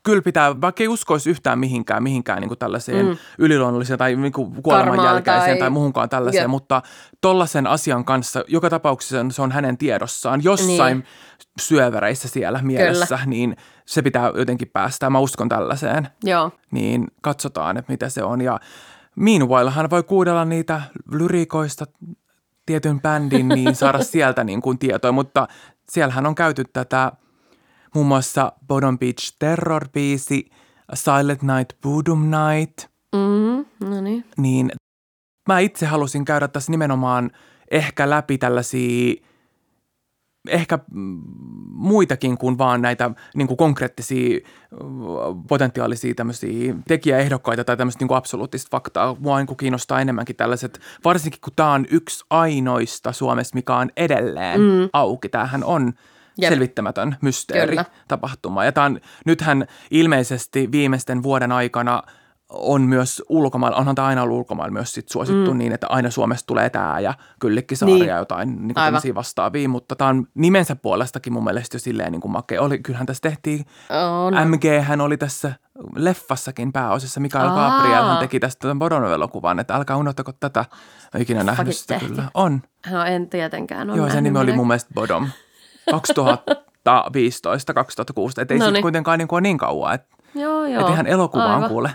kyllä 0.02 0.22
pitää, 0.22 0.60
vaikka 0.60 0.82
ei 0.82 0.88
uskoisi 0.88 1.30
yhtään 1.30 1.58
mihinkään, 1.58 2.02
mihinkään 2.02 2.40
niin 2.40 2.48
kuin 2.48 2.58
tällaiseen 2.58 3.06
mm. 3.06 3.16
yliluonnolliseen 3.38 3.98
tai 3.98 4.16
niin 4.16 4.32
kuin 4.32 4.62
kuoleman 4.62 4.86
Karmaan 4.88 5.08
jälkeiseen 5.14 5.44
tai, 5.44 5.58
tai- 5.58 5.70
muuhunkaan 5.70 6.08
tällaiseen, 6.08 6.42
Jep. 6.42 6.50
mutta 6.50 6.82
tollaisen 7.20 7.66
asian 7.66 8.04
kanssa, 8.04 8.44
joka 8.48 8.70
tapauksessa 8.70 9.26
se 9.30 9.42
on 9.42 9.52
hänen 9.52 9.78
tiedossaan, 9.78 10.44
jossain 10.44 10.96
Niin. 10.98 11.06
syövereissä 11.60 12.28
siellä 12.28 12.60
mielessä, 12.62 13.18
niin 13.26 13.56
se 13.86 14.02
pitää 14.02 14.32
jotenkin 14.36 14.70
päästää. 14.72 15.10
Mä 15.10 15.18
uskon 15.18 15.48
tällaiseen 15.48 16.08
Joo. 16.24 16.50
niin 16.70 17.06
katsotaan, 17.22 17.76
että 17.76 17.92
mitä 17.92 18.08
se 18.08 18.22
on. 18.22 18.40
Ja 18.40 18.60
meanwhile 19.16 19.70
hän 19.70 19.90
voi 19.90 20.02
kuudella 20.02 20.44
niitä 20.44 20.82
lyrikoista 21.12 21.84
tietyn 22.66 23.00
bändin, 23.00 23.48
niin 23.48 23.74
saada 23.76 24.04
sieltä 24.12 24.44
niin 24.44 24.62
kuin 24.62 24.78
tietoa, 24.78 25.12
mutta 25.12 25.48
siellähän 25.90 26.26
on 26.26 26.34
käyty 26.34 26.64
tätä 26.72 27.12
muun 27.94 28.06
muassa 28.06 28.52
Bottom 28.66 28.98
Beach 28.98 29.36
Terror-biisi, 29.38 30.50
Silent 30.94 31.42
Night, 31.42 31.80
Boodum 31.82 32.22
Night, 32.30 32.90
Mm, 33.16 33.88
no 33.88 34.00
niin. 34.00 34.24
niin 34.36 34.70
mä 35.48 35.58
itse 35.58 35.86
halusin 35.86 36.24
käydä 36.24 36.48
tässä 36.48 36.70
nimenomaan 36.72 37.30
ehkä 37.70 38.10
läpi 38.10 38.38
tällaisia 38.38 39.14
ehkä 40.48 40.78
muitakin 41.72 42.38
kuin 42.38 42.58
vaan 42.58 42.82
näitä 42.82 43.10
niin 43.34 43.48
kuin 43.48 43.56
konkreettisia 43.56 44.38
potentiaalisia 45.48 46.14
tämmöisiä 46.14 46.74
tekijäehdokkaita 46.88 47.64
tai 47.64 47.76
tämmöistä 47.76 48.02
niin 48.02 48.08
kuin 48.08 48.18
absoluuttista 48.18 48.68
faktaa. 48.70 49.16
Mua 49.18 49.38
niin 49.38 49.46
kuin 49.46 49.56
kiinnostaa 49.56 50.00
enemmänkin 50.00 50.36
tällaiset, 50.36 50.80
varsinkin 51.04 51.40
kun 51.40 51.52
tämä 51.56 51.72
on 51.72 51.86
yksi 51.90 52.24
ainoista 52.30 53.12
Suomessa, 53.12 53.54
mikä 53.54 53.76
on 53.76 53.90
edelleen 53.96 54.60
mm. 54.60 54.88
auki. 54.92 55.28
Tämähän 55.28 55.64
on 55.64 55.92
Jep. 56.38 56.48
Selvittämätön 56.52 57.16
mysteeri 57.20 57.68
Kyllä. 57.68 57.84
tapahtuma. 58.08 58.64
Ja 58.64 58.72
tämä 58.72 58.86
on, 58.86 59.00
nythän 59.26 59.66
ilmeisesti 59.90 60.72
viimeisten 60.72 61.22
vuoden 61.22 61.52
aikana 61.52 62.02
on 62.52 62.82
myös 62.82 63.22
ulkomailla, 63.28 63.76
onhan 63.78 63.94
tämä 63.94 64.08
aina 64.08 64.22
ollut 64.22 64.36
ulkomailla 64.38 64.72
myös 64.72 64.92
sit 64.92 65.08
suosittu 65.08 65.52
mm. 65.52 65.58
niin, 65.58 65.72
että 65.72 65.86
aina 65.90 66.10
Suomesta 66.10 66.46
tulee 66.46 66.70
tämä 66.70 67.00
ja 67.00 67.14
Kyllikkisaari 67.40 67.92
Niin. 67.94 68.06
niin. 68.06 68.16
jotain 68.16 68.48
niin 68.48 68.62
Aivan. 68.78 68.84
tämmöisiä 68.86 69.14
vastaavia, 69.14 69.68
mutta 69.68 69.96
tämä 69.96 70.10
on 70.10 70.26
nimensä 70.34 70.76
puolestakin 70.76 71.32
mun 71.32 71.44
mielestä 71.44 71.74
jo 71.76 71.78
silleen 71.80 72.12
niin 72.12 72.20
kuin 72.20 72.32
makea. 72.32 72.62
Oli, 72.62 72.78
kyllähän 72.78 73.06
tässä 73.06 73.20
tehtiin, 73.20 73.66
On. 74.26 74.48
MG 74.48 74.64
hän 74.82 75.00
oli 75.00 75.16
tässä 75.16 75.52
leffassakin 75.96 76.72
pääosassa, 76.72 77.20
Mikael 77.20 77.48
Aa. 77.48 77.70
Gabriel 77.70 78.04
hän 78.04 78.18
teki 78.18 78.40
tästä 78.40 78.60
tämän 78.60 78.78
Bodono-elokuvan, 78.78 79.58
että 79.60 79.74
älkää 79.74 79.96
unohtako 79.96 80.32
tätä. 80.32 80.64
Oon 81.14 81.22
ikinä 81.22 81.44
nähnyt 81.44 81.76
sitä 81.76 81.98
kyllä. 81.98 82.24
On. 82.34 82.62
No 82.90 83.04
en 83.04 83.28
tietenkään 83.30 83.90
ole 83.90 83.98
Joo, 83.98 84.10
sen 84.10 84.24
nimi 84.24 84.38
oli 84.38 84.52
mun 84.52 84.66
mielestä 84.66 84.90
Bodom. 84.94 85.28
2015, 85.90 87.74
2016, 87.74 88.42
et 88.42 88.50
ei 88.50 88.58
Noniin. 88.58 88.70
sitten 88.70 88.82
kuitenkaan 88.82 89.18
niin, 89.18 89.28
kuin 89.28 89.42
niin 89.42 89.58
kauan, 89.58 89.94
että 89.94 90.16
Joo, 90.34 90.66
joo. 90.66 90.86
et 90.86 90.92
ihan 90.92 91.06
elokuvaan 91.06 91.54
Aivan. 91.54 91.68
kuule. 91.68 91.90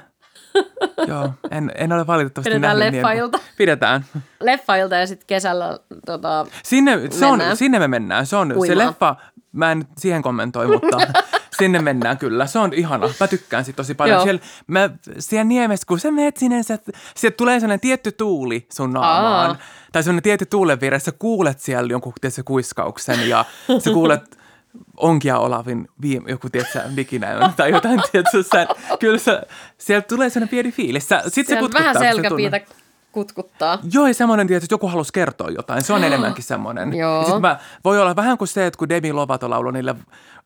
Joo, 1.08 1.34
en, 1.52 1.72
en 1.76 1.92
ole 1.92 2.08
valitettavasti 2.08 2.50
Pidetään 2.50 2.80
nähnyt. 2.80 2.94
leffailta. 2.94 3.40
Pidetään. 3.58 4.06
Leffailta 4.40 4.96
ja 4.96 5.08
sitten 5.08 5.28
kesällä 5.28 5.80
tota, 6.06 6.46
Sinne, 6.64 7.00
se 7.12 7.26
on, 7.26 7.42
sinne 7.54 7.80
me 7.80 7.88
mennään. 7.88 8.26
Se 8.26 8.36
on 8.36 8.48
se 8.48 8.54
Uimaan. 8.58 8.88
leffa, 8.88 9.16
mä 9.52 9.72
en 9.72 9.80
nyt 9.80 9.88
siihen 9.98 10.22
kommentoi, 10.22 10.68
mutta 10.68 10.98
sinne 11.60 11.80
mennään 11.80 12.18
kyllä. 12.18 12.46
Se 12.46 12.60
on 12.60 12.74
ihana. 12.74 13.10
Mä 13.20 13.28
tykkään 13.28 13.66
sit 13.66 13.76
tosi 13.76 13.94
paljon. 13.94 14.16
Joo. 14.16 14.24
Siellä, 14.24 14.42
mä, 14.68 14.90
siellä 15.20 15.44
niemessä, 15.44 15.86
kun 15.88 16.00
sä 16.00 16.12
menet 16.12 16.38
sinne, 16.38 16.64
sä, 16.64 16.80
sieltä 17.16 17.38
tulee 17.38 17.60
sellainen 17.60 17.80
tietty 17.80 18.12
tuuli 18.12 18.68
sun 18.74 18.94
naamaan. 18.94 19.50
Aa. 19.50 19.58
Tai 19.92 20.04
sellainen 20.04 20.24
tietty 20.24 20.46
tuulenvire. 20.46 21.00
Sä 21.00 21.12
kuulet 21.12 21.60
siellä 21.60 21.92
jonkun 21.92 22.14
tietysti, 22.22 22.44
kuiskauksen 22.44 23.30
ja 23.30 23.46
sä 23.80 23.92
kuulet 23.92 24.38
onkia 24.98 25.38
Olavin 25.38 25.88
viime, 26.02 26.32
joku, 26.32 26.50
tiedätkö, 26.50 26.82
diginäön 26.96 27.54
tai 27.54 27.72
jotain, 27.72 28.02
tiedätkö, 28.12 28.44
sä, 28.44 28.68
kyllä 29.00 29.18
sä, 29.18 29.44
sieltä 29.78 30.08
tulee 30.08 30.30
sellainen 30.30 30.50
pieni 30.50 30.72
fiilis. 30.72 31.10
Sä, 31.10 31.24
sit 31.28 31.48
se 31.48 31.56
kutkuttaa, 31.56 31.82
vähän 31.82 31.96
se 31.96 32.00
selkäpiitä 32.00 32.62
kutkuttaa. 33.16 33.80
Joo, 33.92 34.08
ja 34.08 34.14
semmoinen, 34.14 34.48
tietysti, 34.48 34.66
että 34.66 34.74
joku 34.74 34.88
halusi 34.88 35.14
kertoa 35.14 35.50
jotain. 35.50 35.82
Se 35.82 35.94
on 35.94 36.04
enemmänkin 36.04 36.44
semmoinen. 36.44 36.94
Joo. 36.94 37.20
Ja 37.20 37.26
sit 37.26 37.42
mä, 37.42 37.60
voi 37.84 38.02
olla 38.02 38.16
vähän 38.16 38.38
kuin 38.38 38.48
se, 38.48 38.66
että 38.66 38.78
kun 38.78 38.90
Demi 38.90 39.14
Lovato 39.14 39.50
lauloi 39.50 39.74
niille, 39.74 39.96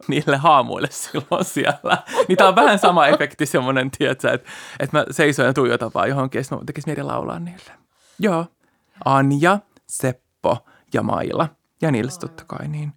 niille 0.08 0.38
haamuille 0.38 0.88
silloin 0.92 1.46
siellä. 1.46 1.98
Niin 2.28 2.38
tää 2.38 2.48
on 2.48 2.56
vähän 2.56 2.80
sama 2.80 3.08
efekti 3.08 3.46
semmoinen, 3.46 3.92
tiedätkö, 3.92 4.32
että, 4.32 4.50
että 4.80 4.98
mä 4.98 5.06
seisoin 5.12 5.48
ja 5.48 5.54
tuijotan 5.54 5.92
vaan 5.94 6.10
johonkin, 6.10 6.39
ja 6.52 6.58
tekis 6.65 6.86
mieli 6.86 7.04
laulaa 7.04 7.39
niille. 7.39 7.72
Joo. 8.20 8.46
Anja, 9.06 9.60
Seppo 9.88 10.58
ja 10.94 11.04
Maila. 11.04 11.48
Ja 11.82 11.92
Nils 11.92 12.18
totta 12.18 12.44
kai, 12.48 12.68
niin 12.68 12.94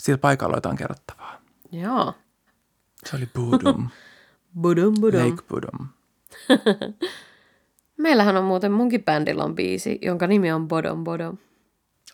sillä 0.00 0.18
paikalla 0.18 0.52
on 0.52 0.56
jotain 0.56 0.76
kerrottavaa. 0.76 1.40
Joo. 1.72 2.14
Se 3.04 3.16
oli 3.16 3.28
Budum, 3.34 3.88
Budum, 4.62 4.94
budum. 5.00 5.30
Lake 5.30 5.42
Budum. 5.48 5.86
Meillähän 7.96 8.36
on 8.36 8.44
muuten 8.44 8.72
munkin 8.72 9.04
bändillä 9.04 9.44
on 9.44 9.54
biisi, 9.54 9.98
jonka 10.02 10.26
nimi 10.26 10.52
on 10.52 10.68
Bodom 10.68 11.04
Bodom. 11.04 11.36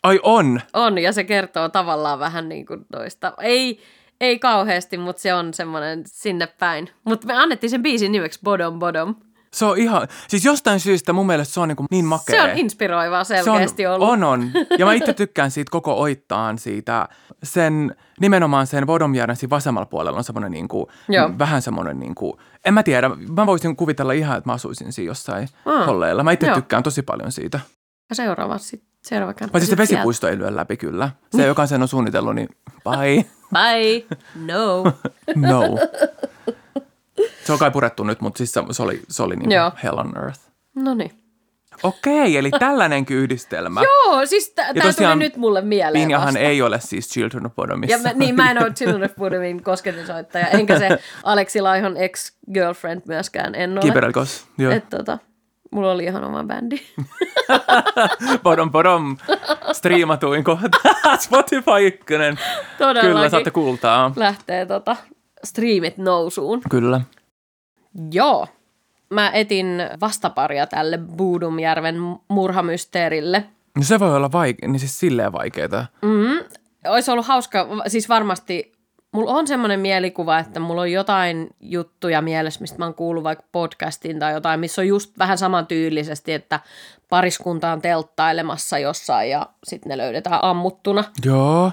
Ai 0.02 0.20
on! 0.22 0.60
On, 0.72 0.98
ja 0.98 1.12
se 1.12 1.24
kertoo 1.24 1.68
tavallaan 1.68 2.18
vähän 2.18 2.48
niin 2.48 2.66
kuin 2.66 2.86
toista. 2.92 3.32
Ei, 3.40 3.80
ei 4.20 4.38
kauheasti, 4.38 4.98
mutta 4.98 5.22
se 5.22 5.34
on 5.34 5.54
semmoinen 5.54 6.02
sinne 6.06 6.46
päin. 6.46 6.90
Mutta 7.04 7.26
me 7.26 7.34
annettiin 7.34 7.70
sen 7.70 7.82
biisin 7.82 8.12
nimeksi 8.12 8.40
Bodom 8.44 8.78
Bodom. 8.78 9.14
Se 9.54 9.64
on 9.64 9.78
ihan, 9.78 10.08
siis 10.28 10.44
jostain 10.44 10.80
syystä 10.80 11.12
mun 11.12 11.26
mielestä 11.26 11.54
se 11.54 11.60
on 11.60 11.68
niin, 11.68 11.76
kuin 11.76 11.86
niin 11.90 12.04
makea. 12.04 12.42
Se 12.42 12.50
on 12.52 12.58
inspiroivaa 12.58 13.24
selkeästi 13.24 13.82
se 13.82 13.88
on, 13.88 13.94
ollut. 13.94 14.08
On, 14.08 14.24
on. 14.24 14.50
Ja 14.78 14.86
mä 14.86 14.92
itse 14.92 15.12
tykkään 15.12 15.50
siitä 15.50 15.70
koko 15.70 15.94
oittaan 15.94 16.58
siitä. 16.58 17.08
Sen, 17.42 17.96
nimenomaan 18.20 18.66
sen 18.66 18.86
Vodomjärjen 18.86 19.36
siinä 19.36 19.50
vasemmalla 19.50 19.86
puolella 19.86 20.18
on 20.18 20.24
semmoinen 20.24 20.50
niin 20.50 20.68
kuin, 20.68 20.86
Joo. 21.08 21.30
vähän 21.38 21.62
semmoinen 21.62 22.00
niin 22.00 22.14
kuin, 22.14 22.32
en 22.64 22.74
mä 22.74 22.82
tiedä, 22.82 23.10
mä 23.36 23.46
voisin 23.46 23.76
kuvitella 23.76 24.12
ihan, 24.12 24.38
että 24.38 24.50
mä 24.50 24.54
asuisin 24.54 24.92
siinä 24.92 25.10
jossain 25.10 25.48
Aa, 25.66 25.86
holleilla. 25.86 26.22
Mä 26.22 26.32
itse 26.32 26.50
tykkään 26.54 26.82
tosi 26.82 27.02
paljon 27.02 27.32
siitä. 27.32 27.60
Ja 28.10 28.14
seuraava, 28.14 28.58
sit, 28.58 28.82
seuraava 29.02 29.34
kämppä. 29.34 29.52
Paitsi 29.52 29.70
se 29.70 29.76
vesipuisto 29.76 30.28
ei 30.28 30.38
lyö 30.38 30.56
läpi 30.56 30.76
kyllä. 30.76 31.10
Se, 31.36 31.46
joka 31.46 31.66
sen 31.66 31.82
on 31.82 31.88
suunnitellut, 31.88 32.34
niin 32.34 32.48
bye. 32.84 33.24
Bye. 33.54 34.04
No. 34.46 34.84
No. 35.36 35.78
Se 37.44 37.52
on 37.52 37.58
kai 37.58 37.70
purettu 37.70 38.04
nyt, 38.04 38.20
mutta 38.20 38.38
siis 38.38 38.52
se, 38.52 38.62
se 38.70 38.82
oli, 38.82 39.02
se 39.08 39.22
oli 39.22 39.36
niin 39.36 39.50
Joo. 39.50 39.70
kuin 39.70 39.80
hell 39.82 39.98
on 39.98 40.12
earth. 40.16 40.40
No 40.74 40.94
niin. 40.94 41.10
Okei, 41.82 42.36
eli 42.36 42.50
tällainenkin 42.50 43.16
yhdistelmä. 43.16 43.82
Joo, 44.04 44.26
siis 44.26 44.50
t- 44.50 44.54
tämä 44.54 44.92
tuli 44.92 45.16
nyt 45.16 45.36
mulle 45.36 45.60
mieleen 45.60 46.02
Pinjahan 46.02 46.26
vasta. 46.26 46.38
ei 46.38 46.62
ole 46.62 46.80
siis 46.80 47.08
Children 47.08 47.46
of 47.46 47.54
Bodomissa. 47.54 47.96
Ja 47.96 48.02
mä, 48.02 48.12
niin, 48.18 48.34
mä 48.34 48.50
en 48.50 48.62
ole 48.62 48.70
Children 48.78 49.04
of 49.04 49.16
Bodomin 49.16 49.62
kosketinsoittaja, 49.62 50.46
enkä 50.46 50.78
se 50.78 50.88
Aleksi 51.22 51.60
Laihon 51.60 51.96
ex-girlfriend 51.96 53.02
myöskään 53.08 53.54
en 53.54 53.72
ole. 53.72 53.80
Kiberelkos, 53.80 54.46
joo. 54.58 54.72
Että 54.72 54.96
tota, 54.96 55.18
mulla 55.70 55.92
oli 55.92 56.04
ihan 56.04 56.24
oma 56.24 56.44
bändi. 56.44 56.76
Bodom 58.42 58.70
bodom, 58.70 59.16
striimatuin 59.72 60.44
kohta. 60.44 60.78
Spotify 61.18 61.86
ykkönen. 61.86 62.38
Todellakin. 62.78 63.10
Kyllä, 63.10 63.28
saatte 63.28 63.50
kuultaa. 63.50 64.12
Lähtee 64.16 64.66
tota, 64.66 64.96
striimit 65.44 65.98
nousuun. 65.98 66.62
Kyllä. 66.70 67.00
Joo. 68.12 68.46
Mä 69.10 69.30
etin 69.30 69.66
vastaparia 70.00 70.66
tälle 70.66 70.98
Boodumjärven 70.98 71.96
murhamysteerille. 72.28 73.44
No 73.76 73.82
se 73.82 74.00
voi 74.00 74.16
olla 74.16 74.28
vaike- 74.28 74.68
niin 74.68 74.80
siis 74.80 75.00
silleen 75.00 75.32
vaikeeta. 75.32 75.86
Olisi 76.88 77.10
ollut 77.10 77.26
hauska, 77.26 77.68
siis 77.86 78.08
varmasti, 78.08 78.72
mulla 79.12 79.30
on 79.30 79.46
semmoinen 79.46 79.80
mielikuva, 79.80 80.38
että 80.38 80.60
mulla 80.60 80.80
on 80.80 80.92
jotain 80.92 81.48
juttuja 81.60 82.22
mielessä, 82.22 82.60
mistä 82.60 82.78
mä 82.78 82.84
oon 82.84 82.94
kuullut 82.94 83.24
vaikka 83.24 83.44
podcastin 83.52 84.18
tai 84.18 84.32
jotain, 84.32 84.60
missä 84.60 84.82
on 84.82 84.88
just 84.88 85.18
vähän 85.18 85.38
samantyylisesti, 85.38 86.32
että 86.32 86.60
pariskunta 87.08 87.72
on 87.72 87.82
telttailemassa 87.82 88.78
jossain 88.78 89.30
ja 89.30 89.46
sitten 89.64 89.90
ne 89.90 89.98
löydetään 89.98 90.44
ammuttuna. 90.44 91.04
Joo. 91.24 91.72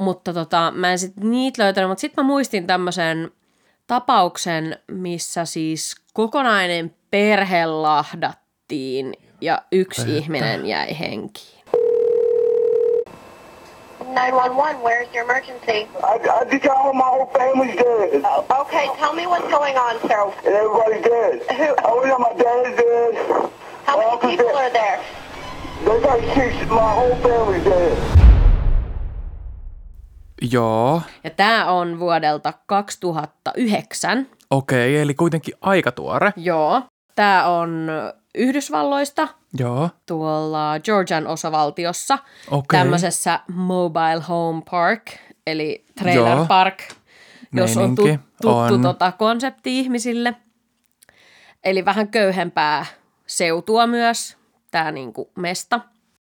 Mutta 0.00 0.32
tota, 0.32 0.72
mä 0.76 0.90
en 0.90 0.98
sit 0.98 1.16
niitä 1.16 1.62
löytänyt, 1.62 1.90
mutta 1.90 2.00
sitten 2.00 2.24
mä 2.24 2.28
muistin 2.28 2.66
tämmöisen 2.66 3.30
tapauksen, 3.86 4.78
missä 4.90 5.44
siis 5.44 5.94
kokonainen 6.12 6.94
perhe 7.10 7.66
lahdattiin 7.66 9.12
ja 9.40 9.62
yksi 9.72 10.16
ihminen 10.18 10.66
jäi 10.66 10.98
henkiin. 10.98 11.64
911, 14.14 14.82
where's 14.82 15.08
your 15.14 15.24
emergency? 15.24 15.88
I, 16.02 16.18
I 16.40 16.44
just 16.52 16.62
got 16.64 16.76
home, 16.76 16.98
my 16.98 17.04
whole 17.04 17.26
family's 17.26 17.76
dead. 17.76 18.22
Okay, 18.60 18.86
tell 18.98 19.12
me 19.12 19.26
what's 19.26 19.48
going 19.50 19.76
on, 19.76 19.98
sir. 20.08 20.32
Everybody's 20.44 21.02
dead. 21.02 21.42
Who- 21.58 21.74
was 22.00 22.10
on 22.14 22.20
my 22.22 22.34
dad's 22.42 22.76
dead. 22.76 23.14
How 23.86 23.96
my 23.96 24.04
many 24.04 24.36
people 24.36 24.52
dead. 24.52 24.54
are 24.54 24.70
there? 24.70 25.00
There's 25.84 26.04
like 26.04 26.24
six, 26.34 26.70
my 26.70 26.94
whole 26.94 27.16
family's 27.16 27.64
dead. 27.64 28.23
Joo, 30.50 31.02
Ja 31.24 31.30
tämä 31.30 31.70
on 31.72 31.98
vuodelta 32.00 32.52
2009. 32.66 34.26
okei, 34.50 34.96
eli 35.00 35.14
kuitenkin 35.14 35.54
aika 35.60 35.92
tuore. 35.92 36.32
Joo. 36.36 36.82
Tämä 37.16 37.46
on 37.46 37.88
Yhdysvalloista 38.34 39.28
Joo, 39.58 39.90
tuolla 40.06 40.80
Georgian 40.84 41.26
osavaltiossa 41.26 42.18
Okei. 42.50 42.78
tämmöisessä 42.80 43.40
Mobile 43.54 44.22
Home 44.28 44.62
Park, 44.70 45.02
eli 45.46 45.84
Trailer 45.98 46.36
Joo. 46.36 46.46
Park, 46.46 46.82
jos 47.52 47.76
on 47.76 47.82
Meininki 47.82 48.18
tuttu 48.42 48.74
on. 48.74 48.82
Tota 48.82 49.12
konsepti 49.12 49.78
ihmisille. 49.78 50.34
Eli 51.64 51.84
vähän 51.84 52.08
köyhempää 52.08 52.86
seutua 53.26 53.86
myös, 53.86 54.36
tämä 54.70 54.92
niinku 54.92 55.30
mesta. 55.36 55.80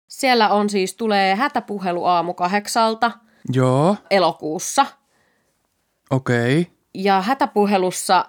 Siellä 0.08 0.48
on 0.48 0.70
siis, 0.70 0.94
tulee 0.94 1.34
hätäpuhelu 1.34 2.04
aamu 2.04 2.34
kahdeksalta 2.34 3.10
joo, 3.52 3.96
elokuussa. 4.10 4.86
okei. 6.10 6.66
Ja 6.94 7.20
hätäpuhelussa 7.22 8.28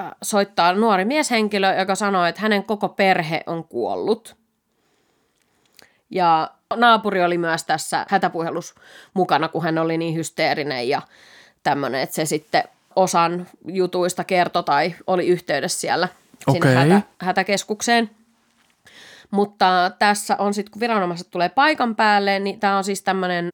äh, 0.00 0.10
soittaa 0.22 0.72
nuori 0.72 1.04
mieshenkilö, 1.04 1.74
joka 1.74 1.94
sanoo, 1.94 2.24
että 2.24 2.40
hänen 2.40 2.64
koko 2.64 2.88
perhe 2.88 3.40
on 3.46 3.64
kuollut. 3.64 4.36
Ja 6.10 6.50
naapuri 6.76 7.24
oli 7.24 7.38
myös 7.38 7.64
tässä 7.64 8.06
hätäpuhelussa 8.08 8.74
mukana, 9.14 9.48
kun 9.48 9.62
hän 9.62 9.78
oli 9.78 9.98
niin 9.98 10.14
hysteerinen 10.14 10.88
ja 10.88 11.02
tämmöinen, 11.62 12.00
että 12.00 12.14
se 12.14 12.24
sitten 12.24 12.64
osan 12.96 13.46
jutuista 13.66 14.24
kertoi 14.24 14.64
tai 14.64 14.94
oli 15.06 15.26
yhteydessä 15.26 15.80
siellä 15.80 16.08
sinne 16.52 16.58
Okei. 16.58 16.74
hätä, 16.74 17.02
hätäkeskukseen. 17.20 18.10
Mutta 19.30 19.90
tässä 19.98 20.36
on 20.38 20.54
sitten, 20.54 20.72
kun 20.72 20.80
viranomaiset 20.80 21.30
tulee 21.30 21.48
paikan 21.48 21.96
päälle, 21.96 22.38
niin 22.38 22.60
tämä 22.60 22.78
on 22.78 22.84
siis 22.84 23.02
tämmöinen 23.02 23.48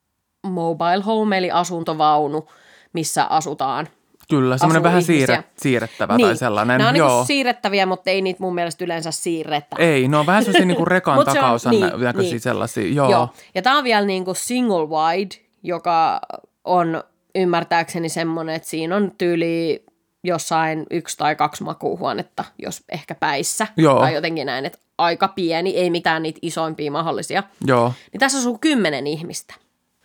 mobile 0.45 1.03
home, 1.07 1.39
eli 1.39 1.51
asuntovaunu, 1.51 2.49
missä 2.93 3.25
asutaan. 3.25 3.89
Kyllä, 4.31 4.59
semmoinen 4.59 4.83
vähän 4.83 5.03
siirre, 5.03 5.45
siirrettävä 5.57 6.19
tai 6.19 6.37
sellainen. 6.37 6.79
Nämä 6.79 6.91
on 6.91 6.97
Joo. 6.97 7.09
niinku 7.09 7.27
siirrettäviä, 7.27 7.87
mutta 7.87 8.11
ei 8.11 8.23
niitä 8.23 8.41
mun 8.41 8.55
mielestä 8.55 8.85
yleensä 8.85 9.11
siirretä. 9.11 9.77
Ei, 9.79 10.09
ne 10.09 10.17
on 10.17 10.27
vähän 10.27 10.45
sellaisia 10.45 10.67
niinku 10.67 10.85
rekan 10.85 11.15
Mut 11.19 11.25
se 11.25 11.31
on- 11.31 11.37
takaosan 11.37 11.71
niin, 11.71 11.87
niin, 11.87 12.01
näköisiä 12.01 12.31
niin. 12.33 12.41
sellaisia. 12.41 12.95
Joo. 12.95 13.11
Joo. 13.11 13.29
Ja 13.55 13.63
tämä 13.63 13.79
on 13.79 13.85
vielä 13.85 14.07
niinku 14.07 14.35
single 14.35 14.87
wide, 14.89 15.35
joka 15.63 16.21
on 16.65 17.05
ymmärtääkseni 17.35 18.09
semmoinen, 18.09 18.55
että 18.55 18.69
siinä 18.69 18.97
on 18.97 19.13
tyyli 19.19 19.85
jossain 20.25 20.87
yksi 20.91 21.17
tai 21.17 21.37
kaksi 21.37 21.65
makuuhuonetta, 21.65 22.45
jos 22.59 22.83
ehkä 22.93 23.15
päissä. 23.15 23.67
Joo. 23.77 24.01
Tai 24.01 24.15
jotenkin 24.15 24.47
näin, 24.47 24.65
että 24.67 24.79
aika 24.99 25.29
pieni, 25.29 25.77
ei 25.77 25.91
mitään 25.91 26.23
niitä 26.23 26.39
isoimpia 26.43 26.91
mahdollisia. 26.91 27.43
Joo. 27.67 27.93
Niin 28.13 28.21
tässä 28.21 28.39
asuu 28.39 28.59
kymmenen 28.59 29.07
ihmistä. 29.07 29.55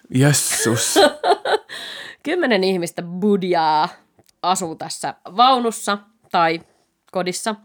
Jessus. 0.10 0.96
Kymmenen 2.24 2.64
ihmistä 2.64 3.02
budjaa 3.02 3.90
asuu 4.42 4.76
tässä 4.76 5.14
vaunussa 5.38 5.98
tai 6.32 6.62
kodissa. 7.12 7.56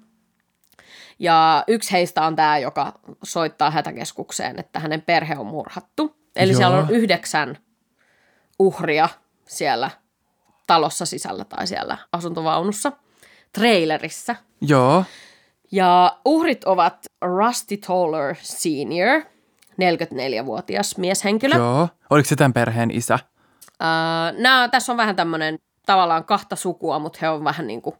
Ja 1.19 1.65
yksi 1.67 1.93
heistä 1.93 2.23
on 2.27 2.37
tämä, 2.37 2.59
joka 2.59 2.93
soittaa 3.23 3.71
hätäkeskukseen, 3.71 4.61
että 4.61 4.79
hänen 4.79 5.03
perhe 5.03 5.39
on 5.39 5.47
murhattu. 5.47 6.17
Eli 6.37 6.53
Joo. 6.53 6.57
siellä 6.57 6.77
on 6.77 6.91
yhdeksän 6.91 7.59
uhria 8.59 9.09
siellä 9.47 9.91
talossa 10.67 11.07
sisällä 11.07 11.45
tai 11.45 11.67
siellä 11.67 11.99
asuntovaunussa, 12.13 12.93
trailerissa. 13.53 14.37
Joo. 14.61 15.05
Ja 15.73 16.19
uhrit 16.25 16.65
ovat 16.65 17.07
Rusty 17.23 17.77
Toller 17.77 18.35
Senior, 18.43 19.23
44-vuotias 19.75 20.99
mieshenkilö. 20.99 21.57
Joo. 21.57 21.89
Oliko 22.11 22.29
se 22.29 22.37
tämän 22.37 22.53
perheen 22.53 22.91
isä? 22.91 23.19
Uh, 23.83 24.41
nää, 24.43 24.69
tässä 24.69 24.93
on 24.93 24.97
vähän 24.97 25.17
tämmöinen 25.17 25.59
tavallaan 25.87 26.25
kahta 26.25 26.57
sukua, 26.57 26.99
mutta 26.99 27.19
he 27.23 27.29
on 27.29 27.45
vähän 27.45 27.67
niin 27.67 27.83
kuin 27.83 27.97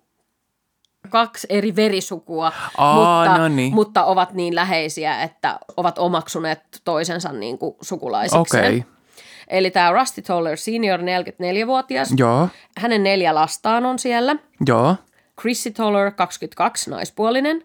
kaksi 1.11 1.47
eri 1.51 1.77
verisukua, 1.77 2.53
Aa, 2.77 3.25
mutta, 3.25 3.39
no 3.39 3.49
niin. 3.49 3.75
mutta 3.75 4.05
ovat 4.05 4.33
niin 4.33 4.55
läheisiä, 4.55 5.23
että 5.23 5.59
ovat 5.77 5.99
omaksuneet 5.99 6.61
toisensa 6.85 7.33
niin 7.33 7.59
kuin 7.59 7.77
sukulaisikseen. 7.81 8.65
Okei. 8.65 8.85
Eli 9.49 9.71
tämä 9.71 9.93
Rusty 9.93 10.23
Toller 10.23 10.57
Senior, 10.57 11.01
44-vuotias, 11.01 12.15
Joo. 12.17 12.49
hänen 12.79 13.03
neljä 13.03 13.35
lastaan 13.35 13.87
on 13.87 13.99
siellä. 13.99 14.37
Joo. 14.67 14.97
Chrissy 15.41 15.71
Toller, 15.71 16.11
22, 16.11 16.91
naispuolinen. 16.91 17.65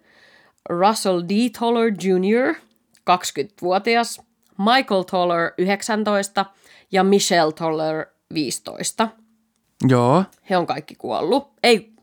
Russell 0.69 1.21
D. 1.21 1.31
Toller 1.59 1.91
Jr., 2.01 2.55
20-vuotias. 3.17 4.21
Michael 4.57 5.03
Toller, 5.03 5.51
19. 5.57 6.45
Ja 6.91 7.03
Michelle 7.03 7.53
Toller, 7.53 8.05
15. 8.33 9.09
Joo. 9.87 10.23
He 10.49 10.57
on 10.57 10.67
kaikki 10.67 10.95
kuollut. 10.95 11.51
Ei, 11.63 11.93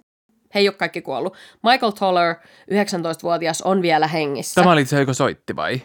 he 0.55 0.61
ei 0.61 0.69
ole 0.69 0.75
kaikki 0.77 1.03
kuollut. 1.03 1.37
Michael 1.63 1.93
Toller, 1.93 2.35
19-vuotias, 2.71 3.63
on 3.63 3.83
vielä 3.83 4.07
hengissä. 4.07 4.61
Tämä 4.61 4.73
oli 4.73 4.85
se, 4.85 5.01
joka 5.01 5.15
soitti 5.15 5.57
vai? 5.57 5.83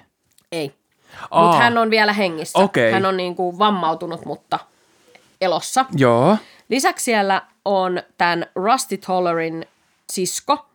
Ei. 0.52 0.74
Mutta 1.22 1.58
hän 1.58 1.78
on 1.78 1.90
vielä 1.90 2.14
hengissä. 2.14 2.60
Okei. 2.60 2.92
Hän 2.92 3.06
on 3.06 3.18
niin 3.18 3.36
kuin 3.36 3.60
vammautunut, 3.60 4.26
mutta 4.26 4.60
elossa. 5.42 5.86
Joo. 5.96 6.38
Lisäksi 6.70 7.04
siellä 7.04 7.42
on 7.66 8.04
tämän 8.18 8.46
Rusty 8.56 8.98
Tollerin 8.98 9.66
sisko, 10.12 10.66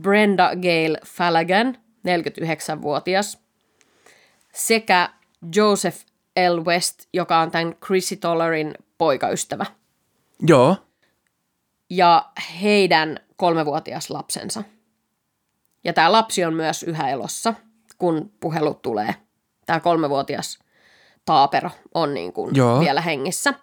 Brenda 0.00 0.50
Gale 0.50 0.98
Fallaghan, 1.06 1.78
49-vuotias, 2.08 3.38
sekä 4.56 5.08
Joseph 5.56 5.98
L. 6.54 6.64
West, 6.64 7.02
joka 7.12 7.38
on 7.38 7.50
tämän 7.50 7.76
Chrissy 7.84 8.16
Tollerin 8.16 8.74
poikaystävä, 8.98 9.66
Joo. 10.40 10.76
ja 11.90 12.30
heidän 12.62 13.20
kolmevuotias 13.36 14.10
lapsensa. 14.10 14.62
Ja 15.84 15.92
tämä 15.92 16.12
lapsi 16.12 16.44
on 16.44 16.54
myös 16.54 16.82
yhä 16.82 17.08
elossa, 17.10 17.54
kun 17.98 18.30
puhelu 18.40 18.74
tulee. 18.74 19.14
Tämä 19.66 19.80
kolmevuotias 19.80 20.58
taapero 21.24 21.70
on 21.94 22.14
niin 22.14 22.32
kuin 22.32 22.56
Joo. 22.56 22.80
vielä 22.80 23.00
hengissä. 23.00 23.54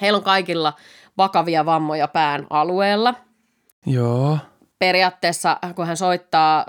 Heillä 0.00 0.16
on 0.16 0.24
kaikilla 0.24 0.72
vakavia 1.18 1.66
vammoja 1.66 2.08
pään 2.08 2.46
alueella. 2.50 3.14
Joo. 3.86 4.38
Periaatteessa, 4.78 5.58
kun 5.76 5.86
hän 5.86 5.96
soittaa 5.96 6.66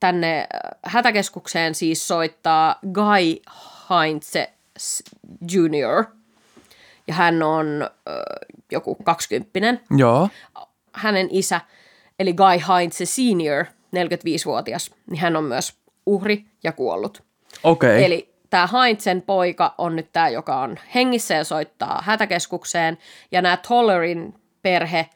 tänne 0.00 0.40
äh, 0.40 0.70
hätäkeskukseen, 0.84 1.74
siis 1.74 2.08
soittaa 2.08 2.78
Guy 2.92 3.42
Heinze 3.90 4.50
Junior. 5.50 6.04
Ja 7.06 7.14
hän 7.14 7.42
on 7.42 7.66
äh, 7.82 8.14
joku 8.72 8.94
kaksikymppinen. 8.94 9.80
Joo. 9.96 10.28
Hänen 10.92 11.28
isä, 11.30 11.60
eli 12.18 12.32
Guy 12.32 12.60
Heinze 12.68 13.06
Senior, 13.06 13.64
45-vuotias, 13.96 14.90
niin 15.10 15.20
hän 15.20 15.36
on 15.36 15.44
myös 15.44 15.74
uhri 16.06 16.44
ja 16.64 16.72
kuollut. 16.72 17.22
Okei. 17.62 18.04
Eli 18.04 18.34
tämä 18.50 18.68
Heinzen 18.72 19.22
poika 19.22 19.74
on 19.78 19.96
nyt 19.96 20.12
tämä, 20.12 20.28
joka 20.28 20.60
on 20.60 20.78
hengissä 20.94 21.34
ja 21.34 21.44
soittaa 21.44 22.02
hätäkeskukseen. 22.04 22.98
Ja 23.32 23.42
nämä 23.42 23.56
Tollerin 23.68 24.34
perhe, 24.62 25.10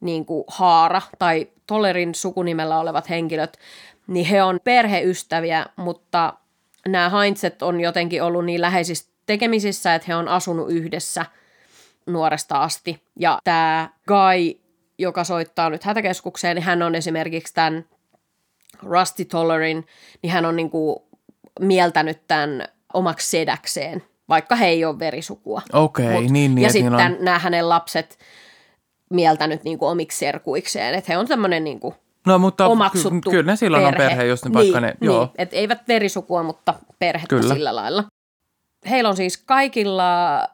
niin 0.00 0.26
kuin 0.26 0.44
Haara 0.48 1.02
tai 1.18 1.48
Tollerin 1.66 2.14
sukunimellä 2.14 2.78
olevat 2.80 3.08
henkilöt, 3.10 3.58
niin 4.06 4.26
he 4.26 4.42
on 4.42 4.60
perheystäviä, 4.64 5.66
mutta 5.76 6.32
nämä 6.88 7.08
Heinzet 7.10 7.62
on 7.62 7.80
jotenkin 7.80 8.22
ollut 8.22 8.44
niin 8.44 8.60
läheisissä 8.60 9.10
tekemisissä, 9.26 9.94
että 9.94 10.06
he 10.08 10.14
on 10.14 10.28
asunut 10.28 10.70
yhdessä 10.70 11.26
nuoresta 12.06 12.62
asti. 12.62 13.02
Ja 13.18 13.38
tämä 13.44 13.90
Guy, 14.08 14.60
joka 14.98 15.24
soittaa 15.24 15.70
nyt 15.70 15.84
hätäkeskukseen, 15.84 16.54
niin 16.54 16.64
hän 16.64 16.82
on 16.82 16.94
esimerkiksi 16.94 17.54
tämän 17.54 17.84
Rusty 18.82 19.24
Tollerin, 19.24 19.86
niin 20.22 20.30
hän 20.32 20.44
on 20.44 20.56
niin 20.56 20.70
kuin 20.70 20.96
mieltänyt 21.60 22.20
tämän 22.28 22.68
omaksi 22.94 23.30
sedäkseen, 23.30 24.02
vaikka 24.28 24.56
he 24.56 24.66
ei 24.66 24.84
ole 24.84 24.98
verisukua. 24.98 25.62
Okei, 25.72 26.06
Mut- 26.06 26.32
niin, 26.32 26.54
niin, 26.54 26.58
ja 26.62 26.70
niillä 26.72 26.96
on- 26.96 27.02
sitten 27.02 27.24
nämä 27.24 27.38
hänen 27.38 27.68
lapset 27.68 28.18
mieltänyt 29.10 29.64
niin 29.64 29.78
kuin 29.78 29.88
omiksi 29.90 30.18
serkuikseen, 30.18 30.94
että 30.94 31.12
he 31.12 31.18
on 31.18 31.28
tämmöinen 31.28 31.64
niin 31.64 31.80
kuin 31.80 31.94
No 32.26 32.38
mutta 32.38 32.66
omaksuttu 32.66 33.20
ky- 33.20 33.30
kyllä 33.30 33.52
ne 33.52 33.56
silloin 33.56 33.82
perhe. 33.84 34.04
on 34.04 34.08
perhe, 34.10 34.24
jos 34.24 34.44
ne 34.44 34.52
vaikka 34.52 34.80
niin, 34.80 34.96
ne, 35.00 35.06
joo. 35.06 35.20
Niin, 35.24 35.30
että 35.38 35.56
eivät 35.56 35.88
verisukua, 35.88 36.42
mutta 36.42 36.74
perhettä 36.98 37.36
Kyllä. 37.36 37.54
sillä 37.54 37.74
lailla. 37.76 38.04
Heillä 38.90 39.08
on 39.08 39.16
siis 39.16 39.36
kaikilla, 39.36 40.02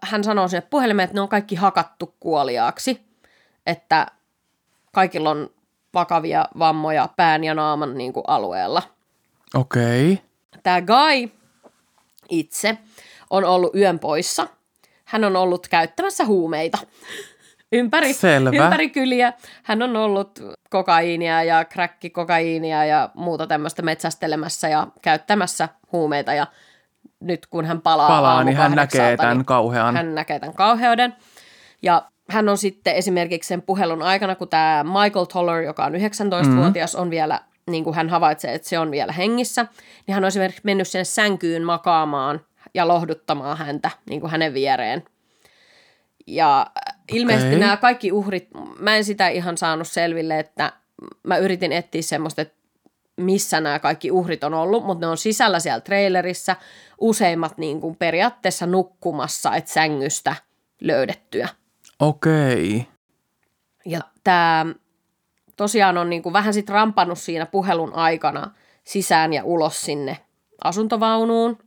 hän 0.02 0.24
sanoo 0.24 0.48
sinne 0.48 0.66
puhelimeen, 0.70 1.04
että 1.04 1.14
ne 1.14 1.20
on 1.20 1.28
kaikki 1.28 1.54
hakattu 1.54 2.14
kuoliaaksi, 2.20 3.00
että 3.66 4.06
kaikilla 4.92 5.30
on 5.30 5.50
vakavia 5.94 6.48
vammoja 6.58 7.08
pään 7.16 7.44
ja 7.44 7.54
naaman 7.54 7.98
niin 7.98 8.12
kuin 8.12 8.24
alueella. 8.26 8.82
Okei. 9.54 10.18
Tämä 10.62 10.80
Guy 10.80 11.30
itse 12.28 12.78
on 13.30 13.44
ollut 13.44 13.74
yön 13.74 13.98
poissa 13.98 14.46
hän 15.12 15.24
on 15.24 15.36
ollut 15.36 15.68
käyttämässä 15.68 16.24
huumeita. 16.24 16.78
Ympäri, 17.72 18.12
Selvä. 18.12 18.64
ympäri 18.64 18.90
kyliä. 18.90 19.32
Hän 19.62 19.82
on 19.82 19.96
ollut 19.96 20.40
kokaiinia 20.70 21.42
ja 21.42 21.64
kräkkikokaiinia 21.64 22.84
ja 22.84 23.10
muuta 23.14 23.46
tämmöistä 23.46 23.82
metsästelemässä 23.82 24.68
ja 24.68 24.86
käyttämässä 25.02 25.68
huumeita. 25.92 26.34
Ja 26.34 26.46
nyt 27.20 27.46
kun 27.46 27.64
hän 27.64 27.80
palaa, 27.80 28.08
Palaa, 28.08 28.44
niin 28.44 28.56
hän 28.56 28.72
näkee 28.72 29.16
tämän 29.16 29.36
niin 29.36 29.44
kauhean. 29.44 29.96
hän 29.96 30.14
näkee 30.14 30.40
tämän 30.40 30.54
kauheuden. 30.54 31.14
Ja 31.82 32.02
hän 32.28 32.48
on 32.48 32.58
sitten 32.58 32.94
esimerkiksi 32.94 33.48
sen 33.48 33.62
puhelun 33.62 34.02
aikana, 34.02 34.34
kun 34.34 34.48
tämä 34.48 34.84
Michael 34.84 35.24
Toller, 35.24 35.62
joka 35.62 35.84
on 35.84 35.92
19-vuotias, 35.92 36.94
on 36.94 37.10
vielä, 37.10 37.40
niin 37.70 37.84
kuin 37.84 37.96
hän 37.96 38.08
havaitsee, 38.08 38.54
että 38.54 38.68
se 38.68 38.78
on 38.78 38.90
vielä 38.90 39.12
hengissä, 39.12 39.66
niin 40.06 40.14
hän 40.14 40.24
on 40.24 40.28
esimerkiksi 40.28 40.62
mennyt 40.64 40.88
sinne 40.88 41.04
sänkyyn 41.04 41.64
makaamaan 41.64 42.40
ja 42.74 42.88
lohduttamaan 42.88 43.58
häntä 43.58 43.90
niin 44.08 44.20
kuin 44.20 44.30
hänen 44.30 44.54
viereen. 44.54 45.02
Ja 46.26 46.66
ilmeisesti 47.12 47.48
Okei. 47.48 47.60
nämä 47.60 47.76
kaikki 47.76 48.12
uhrit, 48.12 48.48
mä 48.78 48.96
en 48.96 49.04
sitä 49.04 49.28
ihan 49.28 49.56
saanut 49.56 49.88
selville, 49.88 50.38
että 50.38 50.72
mä 51.22 51.36
yritin 51.36 51.72
etsiä 51.72 52.02
semmoista, 52.02 52.42
että 52.42 52.54
missä 53.16 53.60
nämä 53.60 53.78
kaikki 53.78 54.10
uhrit 54.10 54.44
on 54.44 54.54
ollut, 54.54 54.84
mutta 54.84 55.06
ne 55.06 55.10
on 55.10 55.18
sisällä 55.18 55.60
siellä 55.60 55.80
trailerissä, 55.80 56.56
useimmat 57.00 57.58
niin 57.58 57.80
kuin 57.80 57.96
periaatteessa 57.96 58.66
nukkumassa, 58.66 59.54
että 59.56 59.72
sängystä 59.72 60.36
löydettyä. 60.80 61.48
Okei. 61.98 62.86
Ja 63.84 64.00
tämä 64.24 64.66
tosiaan 65.56 65.98
on 65.98 66.10
niin 66.10 66.22
kuin 66.22 66.32
vähän 66.32 66.54
sitten 66.54 66.74
rampannut 66.74 67.18
siinä 67.18 67.46
puhelun 67.46 67.94
aikana 67.94 68.50
sisään 68.84 69.32
ja 69.32 69.44
ulos 69.44 69.80
sinne 69.82 70.18
asuntovaunuun. 70.64 71.58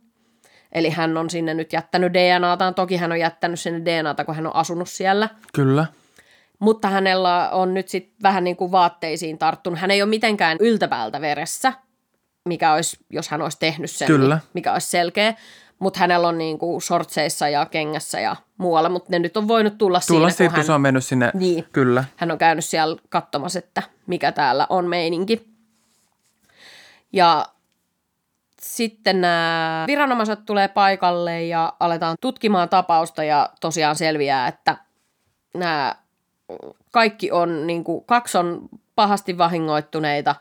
Eli 0.72 0.90
hän 0.90 1.16
on 1.16 1.30
sinne 1.30 1.54
nyt 1.54 1.72
jättänyt 1.72 2.14
DNAtaan. 2.14 2.74
Toki 2.74 2.96
hän 2.96 3.12
on 3.12 3.20
jättänyt 3.20 3.60
sinne 3.60 3.84
DNAta, 3.84 4.24
kun 4.24 4.34
hän 4.34 4.46
on 4.46 4.56
asunut 4.56 4.88
siellä. 4.88 5.28
Kyllä. 5.54 5.86
Mutta 6.58 6.88
hänellä 6.88 7.50
on 7.50 7.74
nyt 7.74 7.88
sitten 7.88 8.16
vähän 8.22 8.44
niin 8.44 8.56
kuin 8.56 8.72
vaatteisiin 8.72 9.38
tarttunut. 9.38 9.78
Hän 9.78 9.90
ei 9.90 10.02
ole 10.02 10.10
mitenkään 10.10 10.56
yltäpäältä 10.60 11.20
veressä, 11.20 11.72
mikä 12.48 12.72
olisi, 12.72 12.96
jos 13.10 13.28
hän 13.28 13.42
olisi 13.42 13.58
tehnyt 13.58 13.90
sen, 13.90 14.06
Kyllä. 14.06 14.34
Niin, 14.34 14.50
mikä 14.54 14.72
olisi 14.72 14.86
selkeä. 14.86 15.34
Mutta 15.78 16.00
hänellä 16.00 16.28
on 16.28 16.38
niin 16.38 16.58
kuin 16.58 16.82
shortseissa 16.82 17.48
ja 17.48 17.66
kengässä 17.66 18.20
ja 18.20 18.36
muualla, 18.58 18.88
mutta 18.88 19.08
ne 19.10 19.18
nyt 19.18 19.36
on 19.36 19.48
voinut 19.48 19.78
tulla, 19.78 20.00
Tulla 20.06 20.20
siinä, 20.20 20.30
siitä, 20.30 20.42
kun 20.44 20.50
kun 20.50 20.56
hän 20.56 20.66
se 20.66 20.72
on 20.72 20.80
mennyt 20.80 21.04
sinne. 21.04 21.30
Niin. 21.34 21.64
Kyllä. 21.72 22.04
hän 22.16 22.30
on 22.30 22.38
käynyt 22.38 22.64
siellä 22.64 22.96
katsomassa, 23.08 23.58
että 23.58 23.82
mikä 24.06 24.32
täällä 24.32 24.66
on 24.70 24.84
meininki. 24.84 25.46
Ja 27.12 27.46
sitten 28.62 29.20
nämä 29.20 29.84
viranomaiset 29.86 30.44
tulee 30.46 30.68
paikalle 30.68 31.42
ja 31.42 31.72
aletaan 31.80 32.16
tutkimaan 32.20 32.68
tapausta 32.68 33.24
ja 33.24 33.50
tosiaan 33.60 33.96
selviää, 33.96 34.48
että 34.48 34.76
nämä 35.54 35.96
kaikki 36.92 37.30
on, 37.32 37.66
niin 37.66 37.84
kuin, 37.84 38.04
kaksi 38.04 38.38
on 38.38 38.68
pahasti 38.94 39.38
vahingoittuneita, 39.38 40.34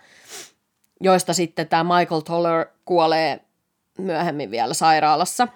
joista 1.01 1.33
sitten 1.33 1.67
tämä 1.67 1.97
Michael 1.97 2.21
Toller 2.21 2.65
kuolee 2.85 3.39
myöhemmin 3.97 4.51
vielä 4.51 4.73
sairaalassa. 4.73 5.47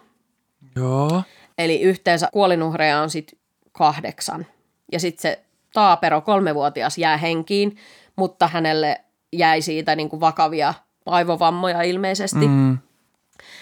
Joo. 0.75 1.23
Eli 1.57 1.81
yhteensä 1.81 2.29
kuolinuhreja 2.33 3.01
on 3.01 3.09
sitten 3.09 3.39
kahdeksan. 3.71 4.45
Ja 4.91 4.99
sitten 4.99 5.21
se 5.21 5.43
Taapero, 5.73 6.21
kolmevuotias, 6.21 6.97
jää 6.97 7.17
henkiin, 7.17 7.77
mutta 8.15 8.47
hänelle 8.47 9.01
jäi 9.33 9.61
siitä 9.61 9.95
niin 9.95 10.09
kuin 10.09 10.19
vakavia 10.19 10.73
aivovammoja 11.09 11.81
ilmeisesti. 11.81 12.47
Mm. 12.47 12.77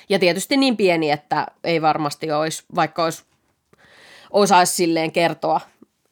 Ja 0.09 0.19
tietysti 0.19 0.57
niin 0.57 0.77
pieni, 0.77 1.11
että 1.11 1.47
ei 1.63 1.81
varmasti 1.81 2.31
olisi, 2.31 2.63
vaikka 2.75 3.03
olisi, 3.03 3.23
osaisi 4.31 4.73
silleen 4.73 5.11
kertoa 5.11 5.61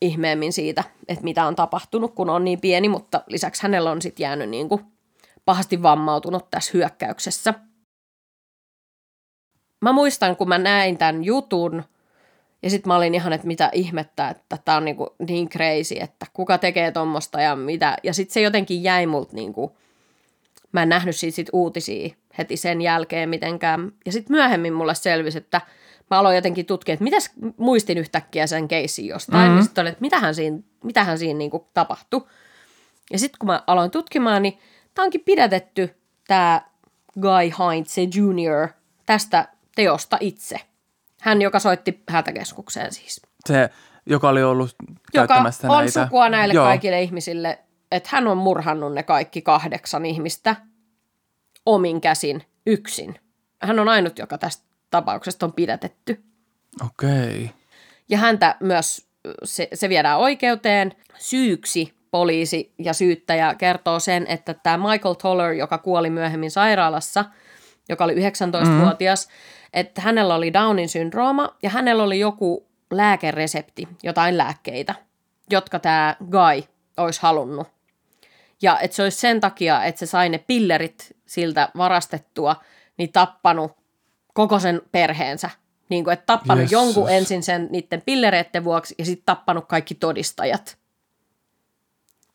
ihmeemmin 0.02 0.54
siitä, 0.54 0.84
että 1.08 1.24
mitä 1.24 1.46
on 1.46 1.56
tapahtunut, 1.56 2.16
kun 2.16 2.30
on 2.30 2.44
niin 2.44 2.62
pieni, 2.62 2.90
mutta 2.90 3.22
lisäksi 3.28 3.64
hänellä 3.64 3.92
on 3.92 4.02
sitten 4.02 4.24
jäänyt 4.24 4.50
niin 4.50 4.70
kuin 4.70 4.86
pahasti 5.46 5.82
vammautunut 5.82 6.52
tässä 6.52 6.72
hyökkäyksessä. 6.74 7.54
Mä 9.82 9.92
muistan, 9.92 10.36
kun 10.36 10.48
mä 10.48 10.58
näin 10.58 10.98
tämän 10.98 11.24
jutun, 11.24 11.84
ja 12.64 12.70
sitten 12.70 12.88
mä 12.88 12.96
olin 12.96 13.16
ihan, 13.16 13.34
että 13.34 13.48
mitä 13.48 13.70
ihmettä, 13.74 14.30
että 14.30 14.58
tämä 14.66 14.78
on 14.78 14.86
niinku 14.86 15.16
niin 15.28 15.50
crazy, 15.50 15.96
että 16.00 16.26
kuka 16.34 16.58
tekee 16.58 16.92
tuommoista 16.92 17.42
ja 17.42 17.56
mitä. 17.56 17.98
Ja 18.04 18.14
sitten 18.14 18.34
se 18.34 18.42
jotenkin 18.42 18.84
jäi 18.84 19.06
multa 19.06 19.36
niinku, 19.36 19.78
mä 20.76 20.84
en 20.84 20.90
nähnyt 20.90 21.16
siitä 21.16 21.36
sit 21.36 21.50
uutisia 21.54 22.10
heti 22.38 22.58
sen 22.58 22.82
jälkeen 22.82 23.30
mitenkään. 23.30 23.92
Ja 24.06 24.12
sitten 24.12 24.36
myöhemmin 24.36 24.74
mulle 24.74 24.96
selvisi, 24.96 25.38
että 25.38 25.62
mä 26.12 26.20
aloin 26.20 26.36
jotenkin 26.36 26.66
tutkia, 26.66 26.94
että 26.94 27.04
mitäs 27.04 27.32
muistin 27.58 27.98
yhtäkkiä 27.98 28.48
sen 28.48 28.68
keissin 28.68 29.08
jostain. 29.08 29.44
Mm-hmm. 29.44 29.58
Ja 29.58 29.64
sitten 29.64 29.82
olin, 29.82 29.92
että 29.92 30.02
mitähän 30.02 30.36
siinä, 30.36 30.58
mitähän 30.84 31.18
siinä 31.18 31.38
niinku 31.38 31.68
tapahtui. 31.74 32.26
Ja 33.12 33.20
sitten 33.20 33.40
kun 33.40 33.48
mä 33.48 33.64
aloin 33.68 33.92
tutkimaan, 33.92 34.42
niin 34.42 34.58
tämä 34.94 35.04
onkin 35.04 35.22
pidätetty 35.26 35.96
tämä 36.28 36.62
Guy 37.22 37.52
Hintze 37.74 38.02
Jr. 38.02 38.70
tästä 39.06 39.48
teosta 39.76 40.18
itse. 40.20 40.60
Hän, 41.22 41.42
joka 41.42 41.60
soitti 41.60 42.04
hätäkeskukseen 42.10 42.94
siis. 42.94 43.22
Se, 43.46 43.70
joka 44.06 44.30
oli 44.30 44.44
ollut 44.44 44.76
Joka 45.14 45.36
on 45.36 45.44
näitä. 45.44 46.04
sukua 46.04 46.30
näille 46.30 46.54
Joo. 46.54 46.66
kaikille 46.66 47.02
ihmisille, 47.02 47.60
että 47.92 48.10
hän 48.12 48.28
on 48.28 48.38
murhannut 48.38 48.94
ne 48.94 49.04
kaikki 49.04 49.42
kahdeksan 49.42 50.06
ihmistä 50.06 50.56
omin 51.66 52.02
käsin 52.02 52.44
yksin. 52.66 53.20
Hän 53.62 53.80
on 53.80 53.90
ainut, 53.90 54.20
joka 54.20 54.38
tästä 54.38 54.64
tapauksesta 54.92 55.46
on 55.46 55.54
pidätetty. 55.54 56.24
Okei. 56.86 57.52
Ja 58.10 58.18
häntä 58.18 58.56
myös, 58.60 59.08
se, 59.44 59.68
se 59.74 59.90
viedään 59.90 60.20
oikeuteen. 60.20 60.94
Syyksi 61.18 61.94
poliisi 62.12 62.74
ja 62.80 62.94
syyttäjä 62.94 63.56
kertoo 63.56 64.00
sen, 64.00 64.26
että 64.28 64.54
tämä 64.54 64.90
Michael 64.90 65.14
Toller, 65.14 65.54
joka 65.54 65.78
kuoli 65.78 66.10
myöhemmin 66.10 66.52
sairaalassa, 66.52 67.26
joka 67.90 68.04
oli 68.04 68.16
19-vuotias, 68.16 69.30
että 69.74 70.02
hänellä 70.02 70.36
oli 70.36 70.54
Downin 70.54 70.90
syndrooma 70.90 71.56
ja 71.64 71.70
hänellä 71.70 72.04
oli 72.04 72.20
joku 72.20 72.68
lääkeresepti, 72.92 73.88
jotain 74.04 74.38
lääkkeitä, 74.38 74.96
jotka 75.50 75.80
tämä 75.80 76.16
Guy 76.32 76.64
olisi 76.98 77.22
halunnut. 77.22 77.75
Ja 78.62 78.80
että 78.80 78.96
se 78.96 79.04
olisi 79.04 79.18
sen 79.18 79.40
takia, 79.40 79.84
että 79.84 80.00
se 80.00 80.06
sai 80.06 80.30
ne 80.30 80.38
pillerit 80.38 81.18
siltä 81.26 81.70
varastettua, 81.78 82.56
niin 82.98 83.12
tappanut 83.12 83.72
koko 84.34 84.60
sen 84.60 84.82
perheensä. 84.92 85.50
Niin 85.90 86.04
kuin, 86.04 86.14
että 86.14 86.26
tappanut 86.26 86.62
Jessus. 86.62 86.72
jonkun 86.72 87.10
ensin 87.10 87.44
sen 87.44 87.68
niiden 87.72 88.02
pillereiden 88.06 88.64
vuoksi 88.64 88.96
ja 88.98 89.06
sitten 89.06 89.26
tappanut 89.26 89.66
kaikki 89.66 89.96
todistajat. 89.96 90.78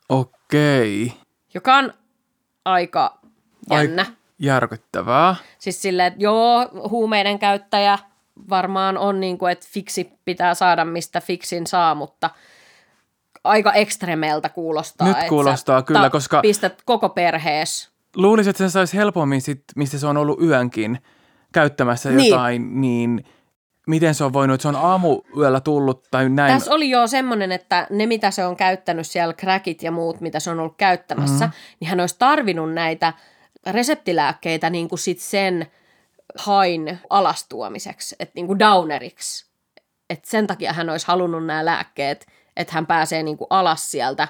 Okei. 0.08 1.12
Joka 1.54 1.76
on 1.76 1.92
aika 2.64 3.18
Ai- 3.70 3.84
jännä. 3.84 4.06
Järkyttävää. 4.38 5.36
Siis 5.58 5.82
silleen, 5.82 6.06
että 6.06 6.22
joo, 6.22 6.70
huumeiden 6.90 7.38
käyttäjä 7.38 7.98
varmaan 8.50 8.98
on 8.98 9.20
niin 9.20 9.38
kuin, 9.38 9.52
että 9.52 9.66
fiksi 9.70 10.12
pitää 10.24 10.54
saada, 10.54 10.84
mistä 10.84 11.20
fiksin 11.20 11.66
saa, 11.66 11.94
mutta 11.94 12.30
aika 13.44 13.72
ekstremeltä 13.72 14.48
kuulostaa. 14.48 15.08
Nyt 15.08 15.16
kuulostaa 15.28 15.82
kyllä, 15.82 16.10
koska- 16.10 16.40
Pistät 16.42 16.82
koko 16.84 17.08
perhees. 17.08 17.90
Luulisin, 18.16 18.50
että 18.50 18.58
sen 18.58 18.70
saisi 18.70 18.96
helpommin, 18.96 19.40
sit, 19.42 19.64
mistä 19.76 19.98
se 19.98 20.06
on 20.06 20.16
ollut 20.16 20.42
yönkin 20.42 20.98
käyttämässä 21.52 22.10
Niin. 22.10 22.30
jotain, 22.30 22.80
niin 22.80 23.24
miten 23.86 24.14
se 24.14 24.24
on 24.24 24.32
voinut, 24.32 24.54
että 24.54 24.62
se 24.62 24.68
on 24.68 24.76
aamuyöllä 24.76 25.60
tullut 25.60 26.06
tai 26.10 26.28
näin. 26.28 26.52
Tässä 26.58 26.74
oli 26.74 26.90
jo 26.90 27.06
semmoinen, 27.06 27.52
että 27.52 27.86
ne 27.90 28.06
mitä 28.06 28.30
se 28.30 28.46
on 28.46 28.56
käyttänyt 28.56 29.06
siellä, 29.06 29.34
crackit 29.34 29.82
ja 29.82 29.90
muut, 29.90 30.20
mitä 30.20 30.40
se 30.40 30.50
on 30.50 30.60
ollut 30.60 30.76
käyttämässä, 30.76 31.34
Mhm. 31.34 31.44
mm-hmm. 31.44 31.76
niin 31.80 31.88
hän 31.88 32.00
olisi 32.00 32.16
tarvinnut 32.18 32.72
näitä 32.72 33.12
reseptilääkkeitä 33.70 34.70
niin 34.70 34.88
kuin 34.88 34.98
sit 34.98 35.18
sen 35.18 35.66
hain 36.38 36.98
alastuomiseksi, 37.10 38.16
että 38.18 38.32
niin 38.34 38.46
kuin 38.46 38.58
downeriksi. 38.58 39.50
Et 40.10 40.24
sen 40.24 40.46
takia 40.46 40.72
hän 40.72 40.90
olisi 40.90 41.06
halunnut 41.06 41.46
nämä 41.46 41.64
lääkkeet, 41.64 42.26
että 42.56 42.72
hän 42.72 42.86
pääsee 42.86 43.22
niin 43.22 43.36
kuin 43.36 43.46
alas 43.50 43.90
sieltä 43.90 44.28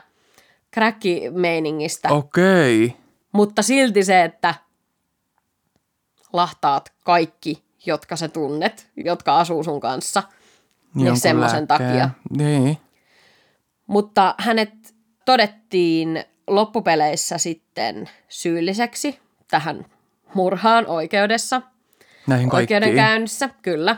crack-meiningistä. 0.76 2.08
Okei. 2.12 2.96
Mutta 3.32 3.62
silti 3.62 4.04
se, 4.04 4.24
että 4.24 4.54
lahtaat 6.32 6.92
kaikki, 7.04 7.64
jotka 7.86 8.16
sä 8.16 8.28
tunnet, 8.28 8.90
jotka 8.96 9.38
asuu 9.38 9.64
sun 9.64 9.80
kanssa, 9.80 10.22
niin 10.94 11.06
Jonkun 11.06 11.20
semmoisen 11.20 11.66
lääkkeen. 11.68 11.90
takia. 11.90 12.10
Niin. 12.30 12.78
Mutta 13.86 14.34
hänet 14.38 14.70
todettiin 15.24 16.24
loppupeleissä 16.46 17.38
sitten 17.38 18.10
syylliseksi 18.28 19.18
tähän 19.50 19.86
murhaan 20.34 20.86
oikeudessa, 20.86 21.62
Näihin 22.26 22.48
kaikkiin. 22.50 22.76
oikeudenkäynnissä, 22.82 23.48
kyllä. 23.62 23.96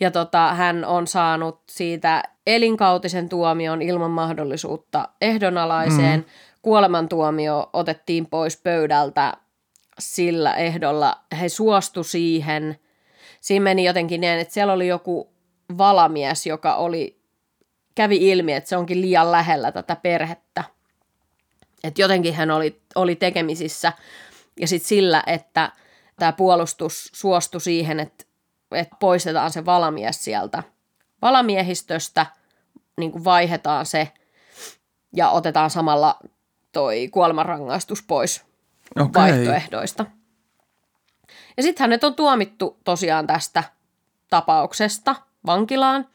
Ja 0.00 0.10
tota, 0.10 0.54
hän 0.54 0.84
on 0.84 1.06
saanut 1.06 1.60
siitä 1.70 2.22
elinkautisen 2.48 3.28
tuomion 3.28 3.82
ilman 3.82 4.10
mahdollisuutta 4.10 5.08
ehdonalaiseen. 5.20 6.20
Mm. 6.20 6.26
Kuolemantuomio 6.62 7.70
otettiin 7.72 8.26
pois 8.26 8.56
pöydältä 8.56 9.32
sillä 9.98 10.54
ehdolla. 10.54 11.20
He 11.40 11.48
suostu 11.48 12.04
siihen. 12.04 12.78
Siinä 13.40 13.62
meni 13.62 13.84
jotenkin 13.84 14.20
niin, 14.20 14.38
että 14.38 14.54
siellä 14.54 14.72
oli 14.72 14.86
joku 14.86 15.32
valamies, 15.78 16.46
joka 16.46 16.74
oli, 16.74 17.20
kävi 17.94 18.30
ilmi, 18.30 18.52
että 18.52 18.68
se 18.68 18.76
onkin 18.76 19.00
liian 19.00 19.32
lähellä 19.32 19.72
tätä 19.72 19.96
perhettä. 19.96 20.64
Että 21.84 22.02
jotenkin 22.02 22.34
hän 22.34 22.50
oli, 22.50 22.80
oli 22.94 23.16
tekemisissä 23.16 23.92
ja 24.60 24.68
sitten 24.68 24.88
sillä, 24.88 25.22
että 25.26 25.72
tämä 26.18 26.32
puolustus 26.32 27.10
suostui 27.14 27.60
siihen, 27.60 28.00
että, 28.00 28.24
että 28.72 28.96
poistetaan 29.00 29.50
se 29.50 29.64
valamies 29.64 30.24
sieltä 30.24 30.62
valamiehistöstä, 31.22 32.26
niin 32.98 33.12
kuin 33.12 33.24
vaihdetaan 33.24 33.86
se 33.86 34.12
ja 35.16 35.30
otetaan 35.30 35.70
samalla 35.70 36.18
toi 36.72 37.08
kuolemanrangaistus 37.08 38.02
pois 38.02 38.44
Okei. 38.96 39.22
vaihtoehdoista. 39.22 40.06
Ja 41.56 41.62
sitten 41.62 41.84
hänet 41.84 42.04
on 42.04 42.14
tuomittu 42.14 42.76
tosiaan 42.84 43.26
tästä 43.26 43.64
tapauksesta 44.30 45.14
vankilaan. 45.46 46.08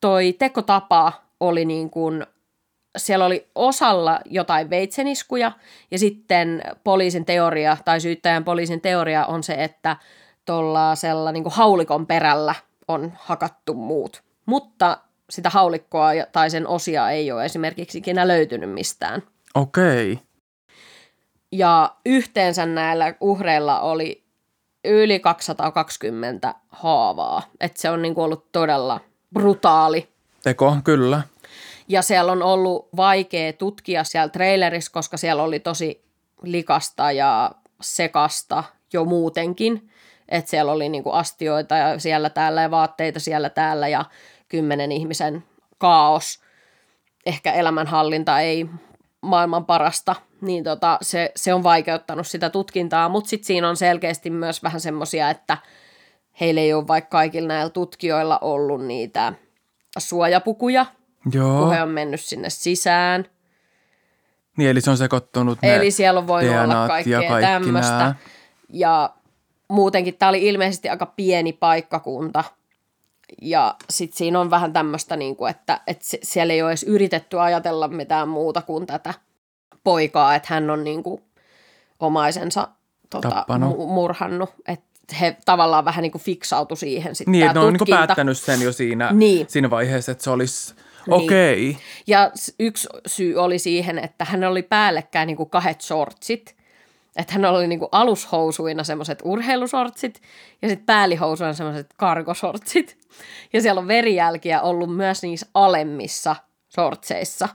Toi 0.00 0.32
tekotapa 0.38 1.12
oli 1.40 1.64
niin 1.64 1.90
kuin, 1.90 2.26
siellä 2.96 3.24
oli 3.24 3.46
osalla 3.54 4.20
jotain 4.24 4.70
veitseniskuja 4.70 5.52
ja 5.90 5.98
sitten 5.98 6.62
poliisin 6.84 7.24
teoria 7.24 7.76
tai 7.84 8.00
syyttäjän 8.00 8.44
poliisin 8.44 8.80
teoria 8.80 9.26
on 9.26 9.42
se, 9.42 9.54
että 9.54 9.96
tuollaisella 10.44 11.32
niin 11.32 11.42
kuin 11.42 11.54
haulikon 11.54 12.06
perällä 12.06 12.54
on 12.88 13.12
hakattu 13.16 13.74
muut. 13.74 14.22
Mutta 14.46 14.98
sitä 15.30 15.50
haulikkoa 15.50 16.14
ja- 16.14 16.26
tai 16.32 16.50
sen 16.50 16.66
osia 16.66 17.10
ei 17.10 17.32
ole 17.32 17.44
esimerkiksi 17.44 17.98
ikinä 17.98 18.28
löytynyt 18.28 18.70
mistään. 18.70 19.22
Okei. 19.54 20.18
Ja 21.52 21.94
yhteensä 22.06 22.66
näillä 22.66 23.14
uhreilla 23.20 23.80
oli 23.80 24.24
yli 24.84 25.20
220 25.20 26.54
haavaa. 26.68 27.42
Että 27.60 27.80
se 27.80 27.90
on 27.90 28.02
niin 28.02 28.14
kuin 28.14 28.24
ollut 28.24 28.52
todella 28.52 29.00
brutaali. 29.34 30.08
Teko, 30.42 30.76
kyllä. 30.84 31.22
Ja 31.88 32.02
siellä 32.02 32.32
on 32.32 32.42
ollut 32.42 32.88
vaikea 32.96 33.52
tutkia 33.52 34.04
siellä 34.04 34.28
trailerissa, 34.28 34.92
koska 34.92 35.16
siellä 35.16 35.42
oli 35.42 35.60
tosi 35.60 36.04
likasta 36.42 37.12
ja 37.12 37.50
sekasta 37.80 38.64
jo 38.92 39.04
muutenkin. 39.04 39.90
Että 40.28 40.50
siellä 40.50 40.72
oli 40.72 40.88
niin 40.88 41.02
kuin 41.02 41.14
astioita 41.14 41.76
ja 41.76 41.98
siellä 41.98 42.30
täällä 42.30 42.62
ja 42.62 42.70
vaatteita 42.70 43.20
siellä 43.20 43.50
täällä 43.50 43.88
ja 43.88 44.04
kymmenen 44.48 44.92
ihmisen 44.92 45.44
kaos. 45.78 46.40
Ehkä 47.26 47.52
elämänhallinta 47.52 48.40
ei 48.40 48.66
maailman 49.20 49.66
parasta, 49.66 50.16
niin 50.40 50.64
tota, 50.64 50.98
se, 51.02 51.32
se 51.36 51.54
on 51.54 51.62
vaikeuttanut 51.62 52.26
sitä 52.26 52.50
tutkintaa, 52.50 53.08
mutta 53.08 53.30
sitten 53.30 53.46
siinä 53.46 53.68
on 53.68 53.76
selkeästi 53.76 54.30
myös 54.30 54.62
vähän 54.62 54.80
semmoisia, 54.80 55.30
että 55.30 55.58
heillä 56.40 56.60
ei 56.60 56.74
ole 56.74 56.88
vaikka 56.88 57.18
kaikilla 57.18 57.48
näillä 57.48 57.70
tutkijoilla 57.70 58.38
ollut 58.38 58.86
niitä 58.86 59.32
suojapukuja, 59.98 60.86
Joo. 61.32 61.62
kun 61.62 61.74
he 61.74 61.82
on 61.82 61.88
mennyt 61.88 62.20
sinne 62.20 62.50
sisään. 62.50 63.24
Niin, 64.56 64.70
eli 64.70 64.80
se 64.80 64.90
on 64.90 64.96
sekoittunut 64.96 65.58
ne 65.62 65.76
Eli 65.76 65.90
siellä 65.90 66.20
on 66.20 66.26
voinut 66.26 66.56
olla 66.56 66.88
kaikkea 66.88 67.22
ja 67.22 67.40
tämmöistä. 67.40 68.14
Ja 68.68 69.10
muutenkin 69.68 70.14
tämä 70.14 70.28
oli 70.28 70.46
ilmeisesti 70.46 70.88
aika 70.88 71.06
pieni 71.06 71.52
paikkakunta. 71.52 72.44
Ja 73.42 73.74
sitten 73.90 74.18
siinä 74.18 74.40
on 74.40 74.50
vähän 74.50 74.72
tämmöistä, 74.72 75.16
niin 75.16 75.36
kuin, 75.36 75.50
että, 75.50 75.80
että 75.86 76.04
siellä 76.22 76.54
ei 76.54 76.62
ole 76.62 76.70
edes 76.70 76.82
yritetty 76.82 77.40
ajatella 77.40 77.88
mitään 77.88 78.28
muuta 78.28 78.62
kuin 78.62 78.86
tätä 78.86 79.14
poikaa, 79.84 80.34
että 80.34 80.54
hän 80.54 80.70
on 80.70 80.84
niin 80.84 81.02
kuin 81.02 81.22
omaisensa 82.00 82.68
tota, 83.10 83.46
mu- 83.50 83.86
murhannut. 83.86 84.50
Että 84.68 85.16
he 85.20 85.36
tavallaan 85.44 85.84
vähän 85.84 86.02
niin 86.02 86.12
kuin 86.12 86.22
fiksautu 86.22 86.76
siihen 86.76 87.14
sitten 87.14 87.32
Niin, 87.32 87.50
ne 87.54 87.60
on 87.60 87.72
niin 87.72 87.90
päättänyt 87.90 88.38
sen 88.38 88.62
jo 88.62 88.72
siinä, 88.72 89.12
Niin. 89.12 89.46
siinä 89.48 89.70
vaiheessa, 89.70 90.12
että 90.12 90.24
se 90.24 90.30
olisi 90.30 90.74
Niin. 90.74 91.14
okei. 91.14 91.70
Okay. 91.70 91.82
Ja 92.06 92.30
yksi 92.58 92.88
syy 93.06 93.36
oli 93.36 93.58
siihen, 93.58 93.98
että 93.98 94.24
hän 94.24 94.44
oli 94.44 94.62
päällekkäin 94.62 95.26
niin 95.26 95.36
kuin 95.36 95.50
kahdet 95.50 95.80
shortsit. 95.80 96.57
Että 97.18 97.32
hän 97.32 97.44
oli 97.44 97.66
niin 97.66 97.78
kuin 97.78 97.88
alushousuina 97.92 98.84
semmoiset 98.84 99.18
urheilusortsit 99.24 100.22
ja 100.62 100.68
sitten 100.68 100.86
päälihousuina 100.86 101.52
semmoiset 101.52 101.94
kargosortsit. 101.96 102.98
Ja 103.52 103.62
siellä 103.62 103.78
on 103.78 103.88
verijälkiä 103.88 104.62
ollut 104.62 104.96
myös 104.96 105.22
niissä 105.22 105.46
alemmissa 105.54 106.36
shortseissa. 106.74 107.48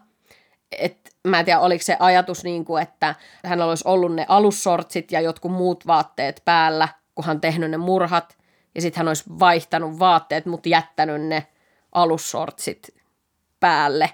Et 0.78 1.16
mä 1.28 1.39
en 1.39 1.45
tiedä, 1.45 1.59
oliko 1.59 1.84
se 1.84 1.97
ajatus 1.99 2.43
niin 2.43 2.66
kuin, 2.66 2.84
että 2.84 3.16
hän 3.45 3.61
olisi 3.61 3.84
ollut 3.88 4.16
ne 4.16 4.26
alussortsit 4.28 5.11
ja 5.11 5.22
jotkut 5.22 5.51
muut 5.51 5.88
vaatteet 5.88 6.41
päällä, 6.45 6.88
kun 7.16 7.26
hän 7.26 7.41
tehnyt 7.41 7.72
ne 7.72 7.78
murhat. 7.78 8.38
Ja 8.76 8.82
sitten 8.82 8.99
hän 8.99 9.07
olisi 9.07 9.24
vaihtanut 9.39 9.99
vaatteet, 9.99 10.45
mutta 10.45 10.70
jättänyt 10.70 11.22
ne 11.22 11.47
alussortsit 11.91 12.95
päälle. 13.59 14.09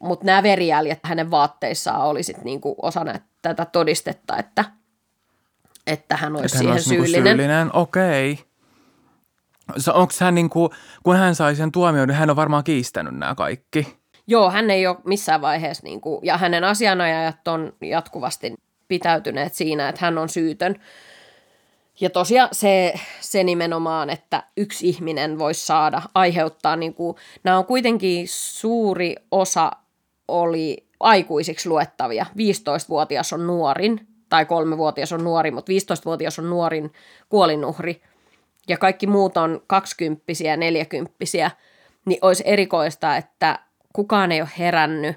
Mutta 0.00 0.26
nämä 0.26 0.42
verijäljet 0.42 0.98
hänen 1.02 1.30
vaatteissaan 1.30 2.00
oli 2.00 2.22
sit 2.22 2.44
niinku 2.44 2.74
osa 2.82 3.04
nä- 3.04 3.20
tätä 3.42 3.64
todistetta, 3.64 4.36
että, 4.36 4.64
että 5.86 6.16
hän 6.16 6.36
olisi 6.36 6.46
Että 6.46 6.56
hän 6.56 6.60
siihen 6.60 6.72
olisi 6.72 6.90
niinku 6.90 7.04
syyllinen. 7.04 7.36
syyllinen. 7.36 7.76
Okei. 7.76 8.32
Okay. 8.32 9.94
Onko 9.94 10.12
hän 10.20 10.34
niinku, 10.34 10.70
kun 11.02 11.16
hän 11.16 11.34
sai 11.34 11.54
sen 11.56 11.72
tuomion, 11.72 12.08
niin 12.08 12.16
hän 12.16 12.30
on 12.30 12.36
varmaan 12.36 12.64
kiistänyt 12.64 13.14
nämä 13.14 13.34
kaikki. 13.34 13.96
Joo, 14.26 14.50
hän 14.50 14.70
ei 14.70 14.86
ole 14.86 14.96
missään 15.04 15.40
vaiheessa, 15.40 15.84
niinku, 15.84 16.20
ja 16.22 16.38
hänen 16.38 16.64
asianajajat 16.64 17.48
on 17.48 17.72
jatkuvasti 17.80 18.54
pitäytyneet 18.88 19.54
siinä, 19.54 19.88
että 19.88 20.04
hän 20.04 20.18
on 20.18 20.28
syytön. 20.28 20.76
Ja 22.02 22.10
tosiaan 22.10 22.48
se, 22.52 22.94
se 23.20 23.44
nimenomaan, 23.44 24.10
että 24.10 24.42
yksi 24.56 24.88
ihminen 24.88 25.38
voisi 25.38 25.66
saada 25.66 26.02
aiheuttaa, 26.14 26.76
niin 26.76 26.94
kuin, 26.94 27.16
nämä 27.44 27.58
on 27.58 27.64
kuitenkin 27.64 28.28
suuri 28.28 29.16
osa 29.30 29.72
oli 30.28 30.86
aikuisiksi 31.00 31.68
luettavia. 31.68 32.26
15-vuotias 32.30 33.32
on 33.32 33.46
nuorin, 33.46 34.06
tai 34.28 34.46
kolmevuotias 34.46 35.12
on 35.12 35.24
nuori, 35.24 35.50
mutta 35.50 35.72
15-vuotias 35.72 36.38
on 36.38 36.50
nuorin 36.50 36.92
kuolinuhri. 37.28 38.02
Ja 38.68 38.78
kaikki 38.78 39.06
muut 39.06 39.36
on 39.36 39.62
kaksikymppisiä, 39.66 40.56
neljäkymppisiä, 40.56 41.50
niin 42.04 42.18
olisi 42.22 42.42
erikoista, 42.46 43.16
että 43.16 43.58
kukaan 43.92 44.32
ei 44.32 44.40
ole 44.40 44.50
herännyt 44.58 45.16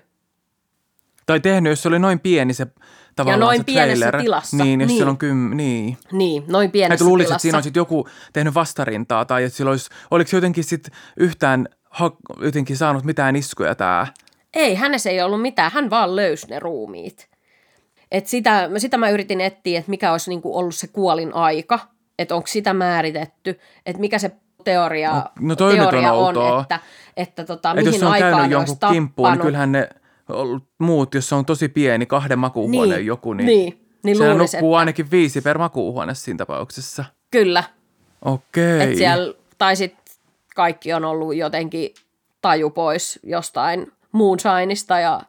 Tai 1.26 1.40
tehnyt, 1.40 1.70
jos 1.70 1.82
se 1.82 1.88
oli 1.88 2.00
noin 2.00 2.20
pieni 2.20 2.54
se 2.54 2.68
tavallaan 3.16 3.40
noin 3.40 3.58
se 3.58 3.64
pienessä 3.64 4.06
trailer. 4.06 4.22
tilassa. 4.22 4.58
Niin, 4.58 4.82
jos 4.82 4.88
Niin. 4.88 4.98
siellä 4.98 5.10
on 5.12 5.18
kym, 5.18 5.52
niin. 5.58 5.98
Niin, 6.12 6.44
noin 6.48 6.72
pienessä 6.72 6.94
Että 6.94 7.06
luulisin, 7.06 7.26
tilassa. 7.28 7.36
että 7.36 7.42
siinä 7.42 7.58
on 7.58 7.64
sitten 7.64 7.80
joku 7.82 8.08
tehnyt 8.34 8.54
vastarintaa 8.56 9.26
tai 9.26 9.44
että 9.44 9.58
sillä 9.58 9.72
olisi, 9.72 9.90
oliko 10.12 10.30
se 10.30 10.38
jotenkin 10.38 10.64
sitten 10.64 10.94
yhtään 11.18 11.68
ha, 11.90 12.12
jotenkin 12.42 12.78
saanut 12.78 13.04
mitään 13.04 13.36
iskuja 13.36 13.76
tämä. 13.76 14.08
Ei, 14.54 14.76
hänessä 14.76 15.10
ei 15.10 15.22
ollut 15.22 15.42
mitään, 15.42 15.72
hän 15.72 15.90
vaan 15.90 16.16
löysi 16.16 16.48
ne 16.48 16.60
ruumiit. 16.60 17.30
Et 18.12 18.28
sitä, 18.28 18.70
sitä 18.78 18.98
mä 18.98 19.10
yritin 19.10 19.42
etsiä, 19.42 19.80
että 19.80 19.90
mikä 19.90 20.12
olisi 20.12 20.30
niinku 20.30 20.58
ollut 20.58 20.76
se 20.76 20.88
kuolin 20.88 21.34
aika, 21.34 21.80
että 22.20 22.36
onko 22.36 22.48
sitä 22.48 22.74
määritetty, 22.74 23.60
että 23.86 24.00
mikä 24.00 24.20
se 24.20 24.32
teoria, 24.64 25.12
No- 25.14 25.24
no 25.40 25.52
on 25.52 25.76
teoria 25.76 26.14
on, 26.14 26.26
outoa. 26.26 26.62
että, 26.62 26.80
että 27.18 27.44
tota, 27.46 27.70
Että 27.72 27.82
mihin 27.84 28.00
se 28.00 28.06
on 28.06 28.12
aikaan 28.12 28.32
käynyt 28.34 28.50
ne 28.50 28.58
olisi 28.58 28.72
jonkun 28.72 28.90
kimppuun, 28.92 29.26
niin 29.28 29.32
tappanut. 29.34 29.46
kyllähän 29.48 29.72
ne 29.72 29.90
ollut 30.30 30.64
muut, 30.78 31.14
jos 31.14 31.30
se 31.30 31.36
on 31.36 31.46
tosi 31.46 31.70
pieni, 31.70 32.06
kahden 32.06 32.40
makuuhuoneen 32.40 32.98
Niin, 33.00 33.06
joku, 33.08 33.34
niin, 33.34 33.46
niin, 33.48 33.86
niin 34.04 34.18
siellä 34.18 34.34
nukkuu 34.34 34.70
että- 34.74 34.80
ainakin 34.80 35.12
viisi 35.12 35.42
per 35.42 35.58
makuuhuone 35.58 36.16
siinä 36.16 36.38
tapauksessa. 36.38 37.06
Kyllä, 37.32 37.64
Okei. 38.26 38.82
että 38.84 38.98
siellä, 38.98 39.34
tai 39.58 39.76
sitten 39.76 40.06
kaikki 40.56 40.94
on 40.94 41.06
ollut 41.06 41.36
jotenkin 41.36 41.94
taju 42.42 42.70
pois 42.70 43.20
jostain 43.24 43.92
moonshineista 44.12 45.00
ja 45.00 45.22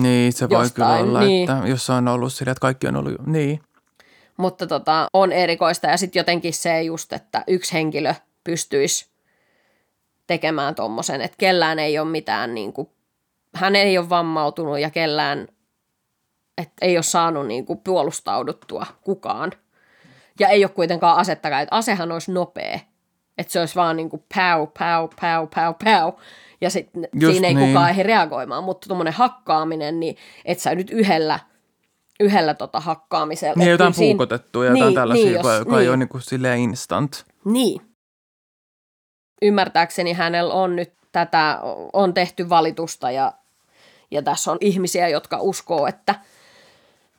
Niin, 0.00 0.32
se 0.32 0.44
voi 0.48 0.48
kyllä 0.48 0.62
jostain, 0.64 1.02
olla, 1.04 1.20
niin. 1.20 1.50
että 1.50 1.68
jos 1.68 1.90
on 1.90 2.08
ollut 2.08 2.32
sillä, 2.32 2.52
että 2.52 2.60
kaikki 2.60 2.86
on 2.86 2.96
ollut, 2.96 3.26
niin. 3.26 3.60
Mutta 4.36 4.66
tota, 4.66 5.06
on 5.12 5.32
erikoista 5.32 5.86
ja 5.86 5.96
sitten 5.96 6.20
jotenkin 6.20 6.52
se 6.54 6.82
just, 6.82 7.12
että 7.12 7.44
yksi 7.46 7.72
henkilö 7.72 8.14
pystyisi 8.44 9.06
tekemään 10.26 10.74
tommosen, 10.74 11.20
että 11.20 11.36
kellään 11.38 11.78
ei 11.78 11.98
ole 11.98 12.08
mitään, 12.08 12.54
niin 12.54 12.72
kuin, 12.72 12.88
hän 13.54 13.76
ei 13.76 13.98
ole 13.98 14.08
vammautunut 14.08 14.78
ja 14.78 14.90
kellään 14.90 15.48
että 16.58 16.72
ei 16.86 16.96
ole 16.96 17.02
saanut 17.02 17.46
niin 17.46 17.66
kuin, 17.66 17.78
puolustauduttua 17.78 18.86
kukaan. 19.02 19.52
Ja 20.40 20.48
ei 20.48 20.64
ole 20.64 20.70
kuitenkaan 20.70 21.16
asettakaan, 21.18 21.62
että 21.62 21.76
asehan 21.76 22.12
olisi 22.12 22.32
nopea. 22.32 22.80
Että 23.38 23.52
se 23.52 23.60
olisi 23.60 23.74
vaan 23.74 23.96
niin 23.96 24.10
kuin 24.10 24.24
päu, 24.34 24.66
päu, 24.78 25.08
päu, 25.20 25.46
päu, 25.54 25.74
päu. 25.84 26.12
Ja 26.60 26.70
sitten 26.70 27.08
siinä 27.32 27.48
ei 27.48 27.54
niin. 27.54 27.68
kukaan 27.68 27.90
ehdi 27.90 28.02
reagoimaan. 28.02 28.64
Mutta 28.64 28.88
tuommoinen 28.88 29.12
hakkaaminen, 29.14 30.00
niin 30.00 30.16
et 30.44 30.58
sä 30.58 30.74
nyt 30.74 30.90
yhdellä, 30.90 31.40
yhdellä 32.20 32.54
tota 32.54 32.80
hakkaamisella. 32.80 33.54
Niin 33.56 33.68
Et 33.68 33.72
jotain 33.72 33.94
siinä- 33.94 34.12
puukotettua 34.12 34.64
ja 34.64 34.70
jotain 34.70 34.86
Niin, 34.86 34.94
tällaisia, 34.94 35.24
niin, 35.24 35.34
jos- 35.34 35.58
joka 35.58 35.76
ei 35.76 35.80
niin. 35.80 35.88
ole 35.90 35.96
niin 35.96 36.08
kuin 36.08 36.22
silleen 36.22 36.58
instant. 36.60 37.24
Niin. 37.44 37.80
Ymmärtääkseni 39.42 40.12
hänellä 40.12 40.54
on 40.54 40.76
nyt 40.76 40.92
tätä, 41.12 41.58
on 41.92 42.14
tehty 42.14 42.48
valitusta 42.48 43.10
ja, 43.10 43.32
ja 44.12 44.22
tässä 44.22 44.52
on 44.52 44.58
ihmisiä, 44.60 45.08
jotka 45.08 45.38
uskoo, 45.40 45.86
että 45.86 46.14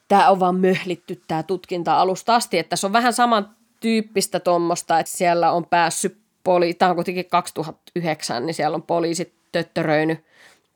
tämä 0.07 0.29
on 0.29 0.39
vaan 0.39 0.55
möhlitty 0.55 1.21
tämä 1.27 1.43
tutkinta 1.43 1.99
alusta 1.99 2.35
asti. 2.35 2.59
Että 2.59 2.69
tässä 2.69 2.87
on 2.87 2.93
vähän 2.93 3.13
samantyyppistä 3.13 4.39
tuommoista, 4.39 4.99
että 4.99 5.11
siellä 5.11 5.51
on 5.51 5.65
päässyt 5.65 6.17
poli, 6.43 6.73
tämä 6.73 6.89
on 6.89 6.95
kuitenkin 6.95 7.25
2009, 7.25 8.45
niin 8.45 8.53
siellä 8.53 8.75
on 8.75 8.83
poliisit 8.83 9.33
töttöröinyt 9.51 10.19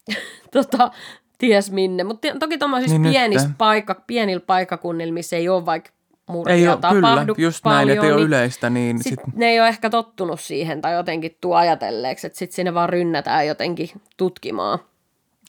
tota, 0.53 0.91
ties 1.38 1.72
minne. 1.72 2.03
Mutta 2.03 2.28
toki 2.39 2.57
tuommoisissa 2.57 2.93
Niin 2.93 3.01
niin 3.01 3.11
pienissä 3.11 3.49
paikka, 3.57 3.95
pienillä 4.07 4.43
paikkakunnilla, 4.47 5.13
missä 5.13 5.36
ei 5.36 5.49
ole 5.49 5.65
vaikka 5.65 5.89
murhia 6.28 6.55
Ei 6.55 6.68
ole, 6.68 6.78
kyllä, 6.89 7.07
tapahdu 7.07 7.36
just 7.38 7.63
paljon, 7.63 7.88
näin, 7.88 7.89
että 7.89 8.05
ei 8.05 8.11
ole 8.11 8.20
niin 8.20 8.28
yleistä, 8.28 8.70
niin 8.70 8.97
sit 8.97 9.20
sit, 9.26 9.36
ne 9.36 9.45
ei 9.45 9.59
ole 9.59 9.68
ehkä 9.68 9.89
tottunut 9.89 10.39
siihen 10.39 10.82
tai 10.82 10.93
jotenkin 10.93 11.38
tuo 11.41 11.55
ajatelleeksi, 11.55 12.28
että 12.28 12.39
sitten 12.39 12.55
sinne 12.55 12.74
vaan 12.74 12.89
rynnätään 12.89 13.47
jotenkin 13.47 13.89
tutkimaan. 14.18 14.80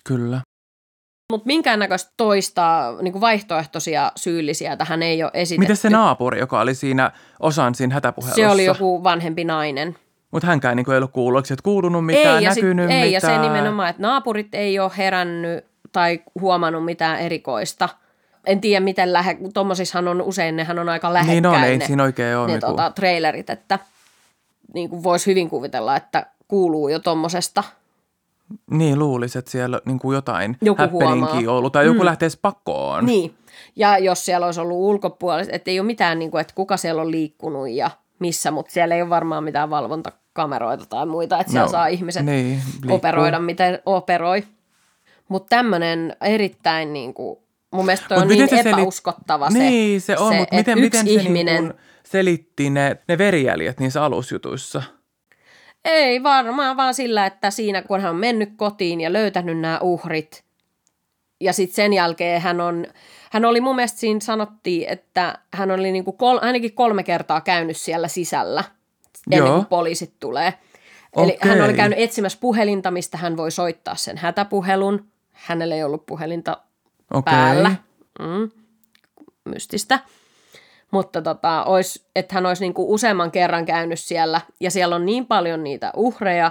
kyllä. 0.05 0.41
Mutta 1.33 1.47
minkäännäköistä 1.47 2.13
toista 2.17 2.95
niin 3.03 3.13
kuin 3.13 3.21
vaihtoehtoisia 3.21 4.13
syyllisiä 4.17 4.77
tähän 4.77 5.03
ei 5.03 5.23
ole 5.23 5.31
esitetty. 5.35 5.61
Miten 5.61 5.77
se 5.77 5.91
naapuri, 5.91 6.39
joka 6.39 6.61
oli 6.61 6.75
siinä 6.75 7.11
osan 7.41 7.75
siinä 7.75 7.95
hätäpuhelussa? 7.95 8.43
Se 8.43 8.49
oli 8.49 8.65
joku 8.65 9.05
vanhempi 9.05 9.45
nainen. 9.45 9.97
Mutta 10.31 10.47
hänkään 10.47 10.77
niin 10.77 10.91
ei 10.91 10.97
ollut 10.97 11.13
kuullut, 11.13 11.47
sieltä 11.47 11.63
kuulunut 11.63 12.07
mitään, 12.07 12.39
ei, 12.39 12.45
ja 12.45 12.55
sit, 12.55 12.63
näkynyt 12.63 12.91
ei, 12.91 12.97
mitään. 12.97 13.13
ja 13.13 13.21
se 13.21 13.39
nimenomaan, 13.39 13.91
että 13.91 14.03
naapurit 14.03 14.55
ei 14.55 14.79
ole 14.79 14.91
herännyt 14.97 15.65
tai 15.93 16.21
huomannut 16.41 16.85
mitään 16.85 17.21
erikoista. 17.21 17.89
En 18.47 18.61
tiedä, 18.61 18.85
miten 18.85 19.13
lähe, 19.13 19.39
tuommoisissahan 19.55 20.09
on 20.09 20.23
usein, 20.23 20.57
nehän 20.57 20.79
on 20.79 20.89
aika 20.89 21.13
lähekkäin 21.13 21.43
Niin 21.43 21.47
on, 21.47 21.65
ei 21.65 21.79
ne, 21.79 21.87
siinä 21.87 22.03
oikein 22.03 22.37
ole. 22.37 22.47
ne 22.47 22.53
niinku- 22.53 22.67
tota, 22.67 22.91
trailerit, 22.91 23.51
että 23.51 23.79
niin 24.75 24.91
kuin 24.91 25.03
voisi 25.03 25.27
hyvin 25.27 25.51
kuvitella, 25.51 25.97
että 25.97 26.27
kuuluu 26.49 26.89
jo 26.89 26.99
tuommoisesta. 26.99 27.65
Niin, 28.71 28.99
luulisi, 28.99 29.39
että 29.39 29.51
siellä 29.51 29.81
niin 29.85 29.99
kuin 29.99 30.15
jotain 30.15 30.57
Joku 30.61 30.83
happeningia 30.83 31.53
ollut, 31.53 31.73
tai 31.73 31.87
joku 31.87 31.99
Mm. 32.01 32.05
lähteisi 32.05 32.39
pakoon. 32.43 33.07
Niin, 33.07 33.35
ja 33.77 33.99
jos 33.99 34.25
siellä 34.25 34.47
olisi 34.47 34.61
ollut 34.61 34.77
ulkopuolella, 34.79 35.51
että 35.53 35.71
ei 35.71 35.81
ole 35.81 35.87
mitään, 35.87 36.19
niin 36.19 36.31
kuin, 36.31 36.41
että 36.41 36.55
kuka 36.55 36.77
siellä 36.77 37.03
on 37.03 37.11
liikkunut 37.11 37.69
ja 37.71 37.91
missä, 38.19 38.51
mutta 38.51 38.73
siellä 38.73 38.95
ei 38.95 39.03
ole 39.03 39.11
varmaan 39.11 39.45
mitään 39.45 39.71
valvontakameroita 39.71 40.87
tai 40.87 41.07
muita, 41.07 41.41
että 41.41 41.51
siellä 41.53 41.67
No, 41.67 41.71
saa 41.73 41.87
ihmiset 41.87 42.25
niin, 42.25 42.47
liikkuu. 42.73 42.95
operoida, 42.97 43.39
miten 43.39 43.79
operoi. 43.87 44.45
Mutta 45.29 45.57
tämmöinen 45.57 46.17
erittäin, 46.21 46.93
niin 46.93 47.15
kuin, 47.15 47.39
mun 47.71 47.85
mielestä 47.87 48.15
on 48.15 48.29
niin 48.29 48.49
se 48.49 48.57
selit- 48.63 48.67
epäuskottava 48.69 49.51
se, 49.51 49.59
Niin, 49.59 50.01
se 50.01 50.19
on, 50.19 50.33
se 50.33 50.39
mutta 50.39 50.57
miten, 50.57 50.79
yksi 50.79 50.85
miten 51.03 51.07
se 51.07 51.23
ihminen, 51.23 51.63
niin 51.65 51.73
kuin 51.73 51.81
selitti 52.05 52.71
ne, 52.71 52.97
ne 53.09 53.19
verijäljet 53.19 53.81
niissä 53.81 54.05
alusjutuissa? 54.05 54.83
Ei 55.89 56.23
varmaan 56.23 56.77
vaan 56.77 56.95
sillä, 56.95 57.27
että 57.27 57.51
siinä 57.51 57.83
kun 57.83 58.01
hän 58.01 58.11
on 58.11 58.17
mennyt 58.17 58.51
kotiin 58.57 59.01
ja 59.01 59.13
löytänyt 59.13 59.59
nämä 59.59 59.79
uhrit, 59.83 60.45
ja 61.41 61.53
sitten 61.53 61.75
sen 61.77 61.93
jälkeen 61.93 62.41
hän 62.41 62.61
on, 62.61 62.87
hän 63.31 63.45
oli 63.45 63.61
mun 63.61 63.77
mielestä 63.77 63.99
siinä 63.99 64.21
sanottiin, 64.21 64.89
että 64.89 65.39
hän 65.53 65.71
oli 65.71 65.93
niinku 65.93 66.13
kol, 66.13 66.39
ainakin 66.43 66.73
kolme 66.73 67.03
kertaa 67.03 67.41
käynyt 67.41 67.77
siellä 67.77 68.09
sisällä, 68.09 68.65
ennen 69.31 69.47
Joo. 69.47 69.57
kuin 69.57 69.67
poliisit 69.67 70.13
tulee. 70.21 70.55
Eli 71.17 71.33
Okei. 71.33 71.51
hän 71.51 71.63
oli 71.63 71.75
käynyt 71.75 71.99
etsimässä 71.99 72.39
puhelinta, 72.41 72.91
mistä 72.91 73.19
hän 73.19 73.37
voi 73.37 73.51
soittaa 73.51 73.95
sen 73.95 74.19
hätäpuhelun. 74.19 75.05
Hänellä 75.33 75.75
ei 75.75 75.85
ollut 75.85 76.07
puhelinta 76.07 76.57
Okei. 77.15 77.33
päällä. 77.33 77.75
Mm, 78.19 78.51
mystistä. 79.45 79.99
Mutta 80.91 81.23
tota, 81.23 81.65
ois, 81.65 82.07
että 82.17 82.35
hän 82.35 82.47
olisi 82.47 82.65
niinku 82.65 82.95
useamman 82.95 83.31
kerran 83.31 83.67
käynyt 83.67 84.01
siellä, 84.01 84.41
ja 84.61 84.71
siellä 84.71 84.97
on 84.97 85.07
niin 85.07 85.27
paljon 85.27 85.65
niitä 85.65 85.93
uhreja, 85.97 86.51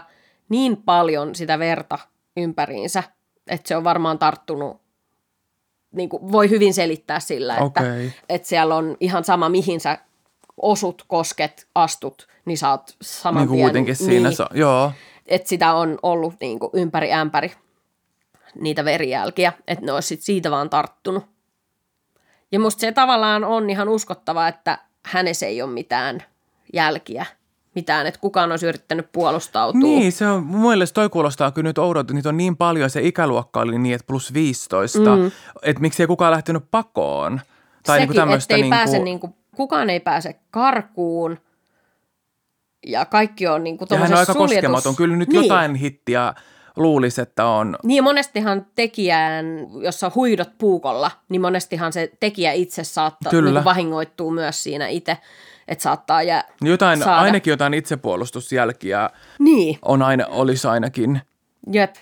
niin 0.50 0.78
paljon 0.78 1.36
sitä 1.36 1.60
verta 1.60 2.00
ympäriinsä, 2.38 3.04
että 3.48 3.68
se 3.68 3.76
on 3.76 3.84
varmaan 3.84 4.20
tarttunut, 4.20 4.82
niinku, 5.92 6.32
voi 6.32 6.50
hyvin 6.50 6.74
selittää 6.74 7.20
sillä, 7.20 7.54
että, 7.54 7.82
Okei. 7.82 8.14
että 8.30 8.48
siellä 8.48 8.76
on 8.76 8.98
ihan 9.00 9.24
sama, 9.24 9.50
mihin 9.50 9.80
sä 9.80 9.98
osut, 10.62 11.06
kosket, 11.08 11.68
astut, 11.76 12.28
niin 12.46 12.58
sä 12.58 12.70
oot 12.70 12.96
saman 13.02 13.42
Niin 13.42 13.50
tien, 13.50 13.62
kuitenkin 13.62 13.96
siinä, 13.96 14.30
niin, 14.30 14.38
joo. 14.54 14.92
että 15.28 15.50
sitä 15.50 15.74
on 15.74 16.00
ollut 16.04 16.34
niinku 16.40 16.70
ympäri 16.74 17.14
ämpäri 17.14 17.52
niitä 18.56 18.86
verijälkiä, 18.86 19.54
että 19.68 19.86
ne 19.86 19.92
olisi 19.92 20.08
sit 20.08 20.22
siitä 20.22 20.52
vaan 20.52 20.70
tarttunut. 20.70 21.26
Ja 22.52 22.60
musta 22.60 22.82
se 22.82 22.92
tavallaan 22.92 23.44
on 23.44 23.70
ihan 23.70 23.90
uskottava, 23.90 24.48
että 24.48 24.78
hänessä 25.06 25.46
ei 25.46 25.62
ole 25.62 25.72
mitään 25.72 26.24
jälkiä, 26.74 27.26
mitään, 27.76 28.08
että 28.08 28.20
kukaan 28.20 28.52
olisi 28.52 28.68
yrittänyt 28.68 29.12
puolustautua. 29.12 29.82
Niin, 29.82 30.12
se 30.12 30.28
on, 30.28 30.44
mun 30.44 30.70
mielestä 30.70 30.94
toi 30.94 31.10
kuulostaa 31.10 31.52
kyllä 31.52 31.70
nyt 31.70 31.78
oudolta, 31.78 32.14
niitä 32.14 32.30
on 32.30 32.38
niin 32.38 32.58
paljon, 32.58 32.90
se 32.90 33.02
ikäluokka 33.02 33.60
oli 33.60 33.80
niin, 33.80 33.96
että 33.96 34.08
plus 34.08 34.34
15, 34.34 35.00
mm. 35.00 35.32
että 35.62 35.82
miksi 35.82 36.04
ei 36.04 36.08
kukaan 36.08 36.32
lähtenyt 36.32 36.64
pakoon? 36.72 37.42
Tai 37.84 37.96
Sekin, 37.96 38.00
niinku 38.00 38.14
tämmöistä 38.14 38.54
ettei 38.54 38.62
niinku, 38.62 38.76
pääse, 38.76 39.00
niinku, 39.00 39.36
kukaan 39.56 39.90
ei 39.90 40.00
pääse 40.00 40.40
karkuun 40.52 41.38
ja 42.88 43.06
kaikki 43.06 43.48
on 43.48 43.64
niinku 43.64 43.86
ja 43.90 43.98
hän 43.98 44.14
on 44.14 44.20
aika 44.20 44.34
suljetus... 44.34 44.56
koskematon. 44.56 44.96
Kyllä 44.96 45.16
nyt 45.16 45.30
niin. 45.30 45.44
jotain 45.44 45.76
hittiä 45.76 46.34
luulisi, 46.78 47.22
että 47.22 47.46
on. 47.46 47.76
Niin 47.84 48.04
monestihan 48.04 48.66
tekijän, 48.76 49.46
jos 49.84 50.00
sä 50.00 50.12
huidot 50.16 50.50
puukolla, 50.58 51.12
niin 51.30 51.42
monestihan 51.42 51.94
se 51.94 52.12
tekijä 52.20 52.52
itse 52.52 52.84
saattaa 52.84 53.30
Kyllä. 53.30 53.52
niin 53.52 53.66
vahingoittuu 53.66 54.32
myös 54.32 54.64
siinä 54.64 54.88
itse, 54.88 55.18
että 55.68 55.82
saattaa 55.84 56.24
jää 56.24 56.44
Jotain, 56.62 57.00
saada. 57.00 57.22
ainakin 57.22 57.52
jotain 57.52 57.74
itsepuolustusjälkiä 57.74 59.10
Niin, 59.40 59.80
on 59.86 60.02
aina, 60.02 60.26
olisi 60.28 60.68
ainakin. 60.68 61.22
jep. 61.72 61.96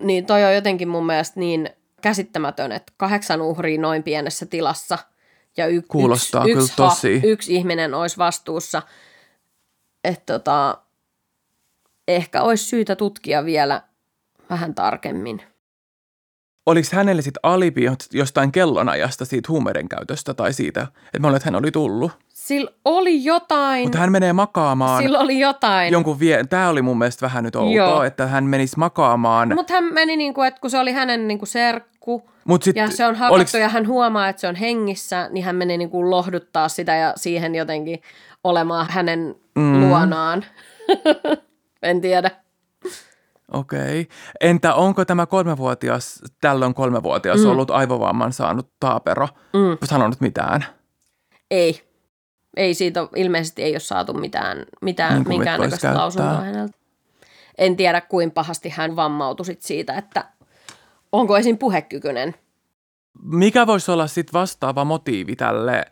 Niin 0.00 0.26
toi 0.26 0.44
on 0.44 0.54
jotenkin 0.54 0.88
mun 0.88 1.06
mielestä 1.06 1.40
niin 1.40 1.70
käsittämätön, 2.02 2.72
että 2.72 2.92
kahdeksan 2.96 3.42
uhria 3.42 3.80
noin 3.80 4.02
pienessä 4.02 4.46
tilassa 4.46 4.98
ja 5.56 5.66
y- 5.66 5.82
Kuulostaa 5.88 6.42
yksi, 6.44 6.52
kyllä 6.52 6.64
yksi, 6.64 6.76
tosi. 6.76 7.20
yksi 7.24 7.54
ihminen 7.54 7.94
olisi 7.94 8.16
vastuussa. 8.18 8.82
Että 10.04 10.32
tota, 10.32 10.78
ehkä 12.08 12.42
olisi 12.42 12.64
syytä 12.64 12.96
tutkia 12.96 13.44
vielä 13.44 13.82
vähän 14.50 14.74
tarkemmin. 14.74 15.42
Oliko 16.66 16.88
hänelle 16.92 17.22
sitten 17.22 17.40
alibi 17.42 17.82
jostain 18.12 18.52
kellonajasta 18.52 19.24
siitä 19.24 19.48
huumeiden 19.48 19.88
käytöstä 19.88 20.34
tai 20.34 20.52
siitä, 20.52 20.80
että 21.04 21.18
mä 21.18 21.26
olen, 21.26 21.36
että 21.36 21.46
hän 21.46 21.54
oli 21.54 21.70
tullut? 21.70 22.12
Sillä 22.28 22.70
oli 22.84 23.24
jotain, 23.24 23.82
Mutta 23.82 23.98
hän 23.98 24.12
menee 24.12 24.32
makaamaan 24.32 25.02
sillä 25.02 25.18
oli 25.18 25.40
jotain. 25.40 25.92
jonkun 25.92 26.20
vie... 26.20 26.44
Tämä 26.44 26.68
oli 26.68 26.82
mun 26.82 26.98
mielestä 26.98 27.26
vähän 27.26 27.44
nyt 27.44 27.56
outoa, 27.56 27.74
Joo. 27.74 28.02
että 28.02 28.26
hän 28.26 28.44
menisi 28.44 28.78
makaamaan. 28.78 29.54
Mutta 29.54 29.72
hän 29.72 29.84
meni 29.84 30.16
niin 30.16 30.34
kuin, 30.34 30.48
että 30.48 30.60
kun 30.60 30.70
se 30.70 30.78
oli 30.78 30.92
hänen 30.92 31.28
niin 31.28 31.38
kuin 31.38 31.48
serkku 31.48 32.30
Mut 32.44 32.62
sit, 32.62 32.76
ja 32.76 32.90
se 32.90 33.06
on 33.06 33.14
hakattu 33.14 33.34
oliks- 33.34 33.58
ja 33.60 33.68
hän 33.68 33.86
huomaa, 33.86 34.28
että 34.28 34.40
se 34.40 34.48
on 34.48 34.54
hengissä, 34.54 35.28
niin 35.32 35.44
hän 35.44 35.56
meni 35.56 35.78
niin 35.78 35.90
kuin 35.90 36.10
lohduttaa 36.10 36.68
sitä 36.68 36.94
ja 36.94 37.12
siihen 37.16 37.54
jotenkin 37.54 38.02
olemaan 38.44 38.86
hänen 38.90 39.34
mm. 39.54 39.80
luonaan. 39.80 40.44
en 41.84 42.00
tiedä. 42.00 42.30
Okei. 43.52 44.08
Entä 44.40 44.74
onko 44.74 45.04
tämä 45.04 45.26
kolmevuotias, 45.26 46.22
tällöin 46.40 46.74
kolmevuotias 46.74 47.40
mm. 47.40 47.50
ollut 47.50 47.70
aivovamman 47.70 48.32
saanut 48.32 48.70
taapero 48.80 49.28
mm. 49.52 49.78
sanonut 49.84 50.20
mitään? 50.20 50.64
Ei. 51.50 51.82
Ei 52.56 52.74
siitä 52.74 53.08
ilmeisesti 53.16 53.62
ei 53.62 53.72
ole 53.72 53.80
saatu 53.80 54.14
mitään, 54.14 54.64
mitään 54.80 55.14
Niin 55.14 55.24
kuin 55.24 55.36
minkäännäköistä 55.36 55.94
lausuntoa 55.94 56.40
häneltä. 56.40 56.78
En 57.58 57.76
tiedä, 57.76 58.00
kuinka 58.00 58.34
pahasti 58.34 58.68
hän 58.68 58.96
vammautui 58.96 59.46
sit 59.46 59.62
siitä, 59.62 59.94
että 59.94 60.24
onko 61.12 61.36
esim. 61.36 61.58
puhekykyinen. 61.58 62.34
Mikä 63.22 63.66
voisi 63.66 63.90
olla 63.90 64.06
sitten 64.06 64.32
vastaava 64.32 64.84
motiivi 64.84 65.36
tälle, 65.36 65.84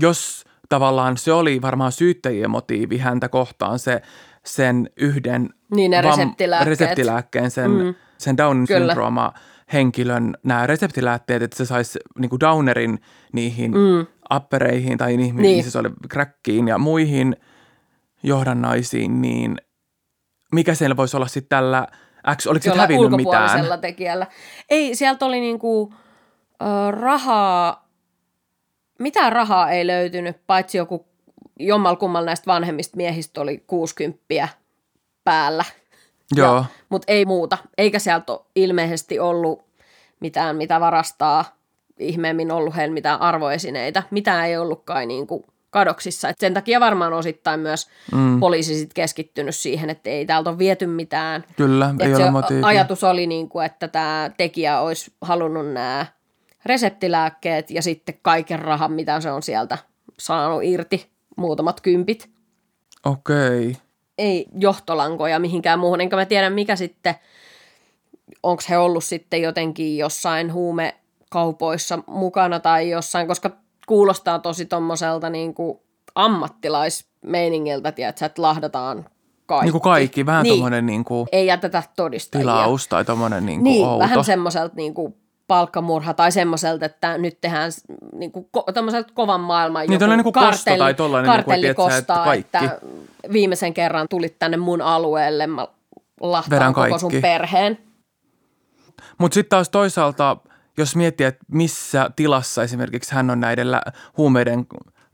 jos 0.00 0.44
tavallaan 0.68 1.16
se 1.16 1.32
oli 1.32 1.62
varmaan 1.62 1.92
syyttäjien 1.92 2.50
motiivi 2.50 2.98
häntä 2.98 3.28
kohtaan 3.28 3.78
se 3.78 4.02
sen 4.46 4.90
yhden 4.96 5.50
Niin 5.74 5.90
ne 5.90 6.02
reseptilääkkeet. 6.02 6.68
reseptilääkkeen, 6.68 7.50
sen, 7.50 7.70
mm. 7.70 7.94
sen 8.18 8.36
Downin 8.36 8.66
Kyllä. 8.66 8.80
syndrooma 8.86 9.32
henkilön 9.72 10.34
nämä 10.42 10.66
reseptilääkkeet, 10.66 11.42
että 11.42 11.56
se 11.56 11.64
saisi 11.66 11.98
niin 12.18 12.30
Downerin 12.40 12.98
niihin 13.32 13.70
mm. 13.70 14.06
appereihin 14.28 14.98
tai 14.98 15.16
niihin, 15.16 15.36
Niin. 15.36 15.42
niin. 15.42 15.70
se 15.70 15.78
oli 15.78 15.90
crackiin 16.12 16.68
ja 16.68 16.78
muihin 16.78 17.36
johdannaisiin, 18.22 19.22
niin 19.22 19.56
mikä 20.52 20.74
siellä 20.74 20.96
voisi 20.96 21.16
olla 21.16 21.26
sitten 21.26 21.48
tällä 21.48 21.86
X, 22.36 22.46
oliko 22.46 22.62
se 22.62 22.76
hävinnyt 22.78 23.10
mitään? 23.16 23.80
tekijällä. 23.80 24.26
Ei, 24.70 24.94
sieltä 24.94 25.26
oli 25.26 25.40
niinku 25.40 25.94
ö, 26.62 26.90
rahaa, 26.90 27.88
mitään 28.98 29.32
rahaa 29.32 29.70
ei 29.70 29.86
löytynyt, 29.86 30.46
paitsi 30.46 30.78
joku 30.78 31.06
jommal 31.58 31.96
kummal 31.96 32.24
näistä 32.24 32.46
vanhemmista 32.46 32.96
miehistä 32.96 33.40
oli 33.40 33.64
60 33.66 34.48
päällä. 35.24 35.64
Joo, 36.36 36.64
Mutta 36.88 37.12
ei 37.12 37.24
muuta. 37.24 37.58
Eikä 37.78 37.98
sieltä 37.98 38.32
ole 38.32 38.40
ilmeisesti 38.56 39.18
ollut 39.18 39.64
mitään, 40.20 40.56
mitä 40.56 40.80
varastaa. 40.80 41.56
Ihmeemmin 41.98 42.50
ollut 42.50 42.76
heillä 42.76 42.94
mitään 42.94 43.20
arvoesineitä. 43.20 44.02
Mitään 44.10 44.46
ei 44.46 44.56
ollutkaan 44.56 45.08
niin 45.08 45.26
kuin 45.26 45.44
kadoksissa. 45.70 46.28
Et 46.28 46.38
sen 46.38 46.54
takia 46.54 46.80
varmaan 46.80 47.12
osittain 47.12 47.60
myös 47.60 47.88
mm. 48.12 48.40
poliisi 48.40 48.74
sit 48.74 48.94
keskittynyt 48.94 49.54
siihen, 49.54 49.90
että 49.90 50.10
ei 50.10 50.26
täältä 50.26 50.50
ole 50.50 50.58
viety 50.58 50.86
mitään. 50.86 51.44
kyllä, 51.56 51.94
ei 52.00 52.14
ole 52.14 52.30
motiivia. 52.30 52.66
ajatus 52.66 53.04
oli, 53.04 53.26
niin 53.26 53.48
kuin, 53.48 53.66
että 53.66 53.88
tämä 53.88 54.30
tekijä 54.36 54.80
olisi 54.80 55.12
halunnut 55.20 55.72
nämä 55.72 56.06
reseptilääkkeet 56.64 57.70
ja 57.70 57.82
sitten 57.82 58.14
kaiken 58.22 58.58
rahan, 58.58 58.92
mitä 58.92 59.20
se 59.20 59.30
on 59.30 59.42
sieltä 59.42 59.78
saanut 60.18 60.64
irti, 60.64 61.13
muutamat 61.36 61.80
kympit. 61.80 62.30
Okei. 63.04 63.70
Okay. 63.70 63.74
ei 64.18 64.46
johtolankoja 64.58 65.38
mihinkään 65.38 65.78
muuhun, 65.78 66.00
enkä 66.00 66.16
mä 66.16 66.26
tiedä 66.26 66.50
mikä 66.50 66.76
sitten, 66.76 67.14
onko 68.42 68.62
he 68.68 68.78
ollut 68.78 69.04
sitten 69.04 69.42
jotenkin 69.42 69.98
jossain 69.98 70.52
huumekaupoissa 70.52 71.98
mukana 72.06 72.60
tai 72.60 72.90
jossain, 72.90 73.28
koska 73.28 73.50
kuulostaa 73.86 74.38
tosi 74.38 74.66
tommoselta 74.66 75.30
niin 75.30 75.54
kuin 75.54 75.78
ammattilaismeiningiltä, 76.14 77.92
tiedätkö, 77.92 78.26
että 78.26 78.42
lahdataan 78.42 79.04
kaikki. 79.46 79.64
Niin 79.64 79.72
kuin 79.72 79.82
kaikki, 79.82 80.26
vähän 80.26 80.42
niin. 80.42 80.52
tommonen 80.54 80.86
niin 80.86 81.04
kuin 81.04 81.28
Ei 81.32 81.46
jätetä 81.46 81.82
todistajia. 81.96 82.42
tilaus 82.42 82.88
tai 82.88 83.04
tommonen 83.04 83.46
niin 83.46 83.60
kuin 83.60 83.72
Niin, 83.72 83.86
outo. 83.86 83.98
vähän 83.98 84.24
semmoiselta 84.24 84.74
niin 84.76 84.94
kuin 84.94 85.14
palkkamurha 85.46 86.14
tai 86.14 86.32
semmoiselta, 86.32 86.86
että 86.86 87.18
nyt 87.18 87.40
tehdään 87.40 87.72
niin 88.16 88.32
kuin, 88.32 88.46
ko- 88.56 89.12
kovan 89.14 89.40
maailman 89.40 89.86
Niin, 89.86 89.98
tollainen 90.00 90.24
niin 90.24 90.32
kosto 90.32 90.76
tai 90.78 90.94
tollainen, 90.94 91.30
niin 91.30 91.44
kuin, 91.44 91.44
kartelli 91.44 91.66
että 91.66 91.82
että 91.82 91.96
kostaa, 91.96 92.24
kaikki. 92.24 92.56
että 92.56 92.78
viimeisen 93.32 93.74
kerran 93.74 94.08
tulit 94.08 94.38
tänne 94.38 94.56
mun 94.56 94.82
alueelle, 94.82 95.46
mä 95.46 95.68
lahtaan 96.20 96.74
koko 96.74 96.98
sun 96.98 97.12
perheen. 97.22 97.78
Mutta 99.18 99.34
sitten 99.34 99.50
taas 99.50 99.68
toisaalta, 99.68 100.36
jos 100.78 100.96
miettii, 100.96 101.26
että 101.26 101.44
missä 101.52 102.10
tilassa 102.16 102.62
esimerkiksi 102.62 103.14
hän 103.14 103.30
on 103.30 103.40
näiden 103.40 103.66
huumeiden 104.16 104.66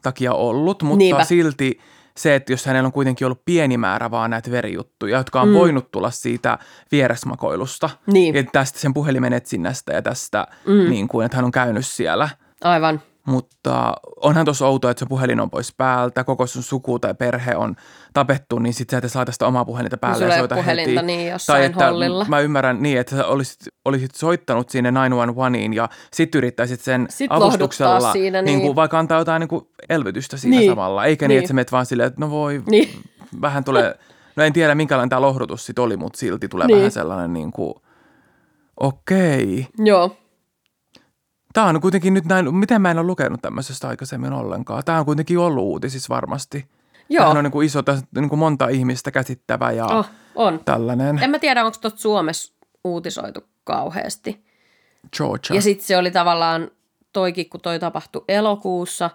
takia 0.03 0.33
ollut, 0.33 0.83
mutta 0.83 0.99
Niinpä. 0.99 1.25
silti 1.25 1.81
se, 2.23 2.35
että 2.35 2.53
jos 2.53 2.67
hänellä 2.67 2.87
on 2.87 2.93
kuitenkin 2.93 3.27
ollut 3.27 3.45
pieni 3.45 3.77
määrä 3.77 4.11
vaan 4.11 4.31
näitä 4.31 4.51
verijuttuja, 4.51 5.19
jotka 5.19 5.41
on 5.41 5.49
mm. 5.49 5.55
voinut 5.55 5.91
tulla 5.91 6.11
siitä 6.11 6.59
vieresmakoilusta, 6.93 7.91
Niin. 8.07 8.35
ja 8.35 8.45
tästä 8.53 8.79
sen 8.79 8.95
puhelimen 8.95 9.33
etsinnästä 9.33 9.93
ja 9.93 10.03
tästä, 10.03 10.47
mm. 10.67 10.91
niin 10.91 11.09
kuin, 11.09 11.25
että 11.27 11.37
hän 11.37 11.45
on 11.45 11.51
käynyt 11.51 11.87
siellä, 11.87 12.29
Aivan. 12.65 13.03
mutta 13.27 13.95
onhan 14.17 14.45
tuossa 14.45 14.67
outoa, 14.67 14.91
että 14.91 14.99
se 14.99 15.07
puhelin 15.09 15.41
on 15.41 15.51
pois 15.51 15.75
päältä, 15.77 16.25
koko 16.25 16.47
sun 16.47 16.63
suku 16.63 16.99
tai 16.99 17.15
perhe 17.15 17.57
on 17.57 17.77
tapettu, 18.13 18.59
niin 18.59 18.75
sitten 18.75 19.01
sä 19.01 19.07
et 19.07 19.13
saa 19.13 19.25
tästä 19.25 19.47
omaa 19.47 19.65
puhelinta 19.65 19.97
päälle 19.97 20.19
sulla 20.19 20.33
ja 20.35 20.39
soita 20.39 20.55
puhelinta 20.55 21.01
heti. 21.01 21.07
niin 21.07 21.31
jossain 21.31 21.59
tai 21.59 21.67
että 21.67 21.87
hollilla. 21.87 22.27
mä 22.29 22.41
ymmärrän 22.41 22.83
niin, 22.83 22.99
että 23.01 23.17
sä 23.17 23.27
olisit, 23.27 23.59
olisit 23.91 24.15
soittanut 24.15 24.71
sinne 24.71 24.91
911iin 24.91 25.75
ja 25.75 25.89
sitten 26.13 26.39
yrittäisit 26.39 26.81
sen 26.81 27.07
Sit 27.11 27.33
avustuksella 27.33 28.13
siinä, 28.13 28.43
niin. 28.43 28.45
niin. 28.45 28.61
kuin, 28.61 28.77
vaikka 28.77 28.99
antaa 28.99 29.19
jotain 29.19 29.41
niin 29.41 29.49
kuin 29.49 29.69
elvytystä 29.89 30.37
siinä 30.37 30.57
Niin. 30.59 30.71
samalla. 30.73 31.05
Eikä 31.05 31.29
niin, 31.29 31.35
Niin. 31.35 31.39
että 31.39 31.49
sä 31.49 31.55
menet 31.55 31.73
vaan 31.73 31.87
silleen, 31.87 32.07
että 32.07 32.21
no 32.21 32.31
voi, 32.31 32.63
Niin. 32.71 32.89
vähän 33.41 33.65
tulee, 33.65 33.95
no 34.37 34.43
en 34.45 34.53
tiedä 34.53 34.75
minkälainen 34.75 35.09
tämä 35.09 35.21
lohdutus 35.21 35.67
sitten 35.67 35.85
oli, 35.85 35.97
mutta 35.97 36.19
silti 36.19 36.49
tulee 36.49 36.67
Niin. 36.67 36.79
vähän 36.79 36.91
sellainen 36.91 37.33
niin 37.33 37.53
kuin, 37.53 37.75
okei. 38.81 39.67
Joo. 39.79 40.17
Tämä 41.53 41.67
on 41.67 41.81
kuitenkin 41.81 42.15
nyt 42.15 42.25
näin, 42.25 42.55
miten 42.55 42.83
mä 42.83 42.91
en 42.91 42.99
ole 42.99 43.07
lukenut 43.07 43.43
tämmöisestä 43.43 43.89
aikaisemmin 43.89 44.33
ollenkaan. 44.33 44.83
Tämä 44.85 44.99
on 44.99 45.05
kuitenkin 45.05 45.39
ollut 45.39 45.65
uutisissa 45.65 46.15
varmasti. 46.15 46.67
Joo. 47.09 47.19
Tämähän 47.21 47.37
on 47.37 47.45
niin 47.45 47.53
kuin 47.53 47.67
iso, 47.67 47.83
niin 48.15 48.29
kuin 48.29 48.39
monta 48.39 48.69
ihmistä 48.69 49.11
käsittävä 49.11 49.71
ja 49.73 49.87
Oh, 49.87 50.07
on. 50.35 50.61
tällainen. 50.65 51.19
En 51.23 51.31
mä 51.31 51.39
tiedä, 51.39 51.65
onko 51.65 51.79
tuosta 51.81 52.01
Suomessa 52.01 52.55
uutisoitu 52.85 53.41
kauheasti. 53.65 54.45
Georgia. 55.17 55.57
Ja 55.57 55.63
sitten 55.63 55.87
se 55.87 55.97
oli 55.97 56.11
tavallaan 56.11 56.71
toikin, 57.13 57.51
kun 57.51 57.61
toi 57.61 57.79
tapahtui 57.79 58.25
elokuussa, 58.29 59.11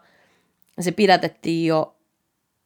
se 0.80 0.92
pidätettiin 0.92 1.68
jo 1.68 1.96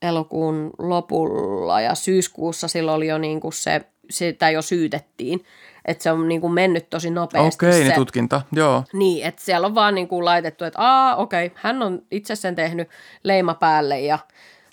elokuun 0.01 0.71
lopulla 0.77 1.81
ja 1.81 1.95
syyskuussa 1.95 2.67
silloin 2.67 2.95
oli 2.95 3.07
jo 3.07 3.17
niin 3.17 3.39
kuin 3.39 3.53
se, 3.53 3.81
sitä 4.09 4.49
jo 4.49 4.61
syytettiin. 4.61 5.45
Että 5.85 6.03
se 6.03 6.11
on 6.11 6.27
niin 6.27 6.41
kuin 6.41 6.53
mennyt 6.53 6.89
tosi 6.89 7.09
nopeasti 7.09 7.65
Okei, 7.65 7.79
se. 7.79 7.83
niin 7.83 7.95
tutkinta, 7.95 8.41
joo. 8.51 8.83
Niin, 8.93 9.25
että 9.25 9.41
siellä 9.41 9.67
on 9.67 9.75
vaan 9.75 9.95
niin 9.95 10.07
kuin 10.07 10.25
laitettu, 10.25 10.65
että 10.65 10.79
aa, 10.81 11.15
okei, 11.15 11.51
hän 11.55 11.81
on 11.83 12.01
itse 12.11 12.35
sen 12.35 12.55
tehnyt 12.55 12.89
leima 13.23 13.53
päälle 13.53 13.99
ja 13.99 14.19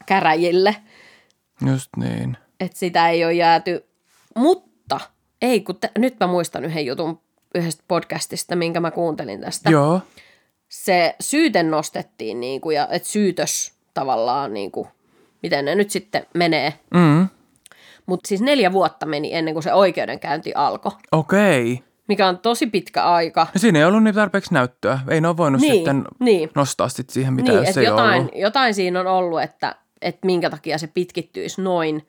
käräjille. 0.07 0.77
Just 1.67 1.91
niin. 1.97 2.37
Että 2.61 2.79
sitä 2.79 3.09
ei 3.09 3.25
ole 3.25 3.33
jääty. 3.33 3.87
Mutta, 4.37 4.71
ei 5.43 5.61
kun, 5.61 5.77
te, 5.81 5.91
nyt 5.99 6.17
mä 6.21 6.27
muistan 6.27 6.65
yhden 6.65 6.87
jutun 6.87 7.21
yhdestä 7.55 7.85
podcastista, 7.89 8.57
minkä 8.57 8.81
mä 8.81 8.91
kuuntelin 8.91 9.41
tästä. 9.41 9.71
Joo. 9.71 10.01
Se 10.69 11.15
syyte 11.21 11.63
nostettiin, 11.63 12.41
niin 12.41 12.61
kuin, 12.61 12.77
ja 12.77 12.89
että 12.91 13.09
syytös 13.09 13.73
tavallaan, 13.95 14.55
niin 14.55 14.71
kuin, 14.71 14.89
miten 15.43 15.65
ne 15.65 15.75
nyt 15.75 15.91
sitten 15.91 16.27
menee. 16.35 16.73
Mm. 16.95 17.29
Mutta 18.07 18.29
siis 18.29 18.41
neljä 18.41 18.73
vuotta 18.73 19.07
meni 19.07 19.35
ennen 19.35 19.55
kuin 19.55 19.63
se 19.63 19.75
oikeudenkäynti 19.75 20.53
alkoi, 20.55 20.93
Okei. 21.13 21.83
mikä 22.09 22.27
on 22.27 22.39
tosi 22.39 22.67
pitkä 22.67 23.05
aika. 23.05 23.47
No 23.55 23.59
siinä 23.59 23.79
ei 23.79 23.85
ollut 23.85 24.03
niin 24.03 24.15
tarpeeksi 24.15 24.55
näyttöä. 24.55 24.99
Ei 25.09 25.21
ne 25.21 25.29
ole 25.29 25.37
voinut 25.37 25.61
Niin, 25.61 25.73
sitten 25.75 26.05
niin. 26.21 26.51
nostaa 26.55 26.89
sit 26.89 27.11
siihen, 27.11 27.33
mitä 27.35 27.51
niin, 27.51 27.59
jos 27.59 27.69
että 27.69 27.81
ei 27.81 27.87
jotain, 27.87 28.21
ollut. 28.21 28.33
jotain 28.37 28.75
siinä 28.75 29.01
on 29.01 29.07
ollut, 29.07 29.43
että, 29.43 29.75
että 30.03 30.27
minkä 30.27 30.51
takia 30.51 30.79
se 30.79 30.87
pitkittyisi 30.87 31.63
noin 31.63 32.07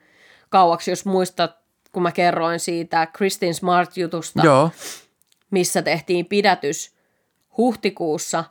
kauaksi, 0.50 0.92
jos 0.92 1.06
muistat, 1.06 1.67
kun 1.98 2.04
mä 2.04 2.12
kerroin 2.12 2.60
siitä 2.60 3.06
Kristin 3.06 3.54
Smart-jutusta, 3.54 4.42
Joo. 4.46 4.70
missä 5.52 5.82
tehtiin 5.82 6.26
pidätys 6.26 6.96
huhtikuussa 7.58 8.44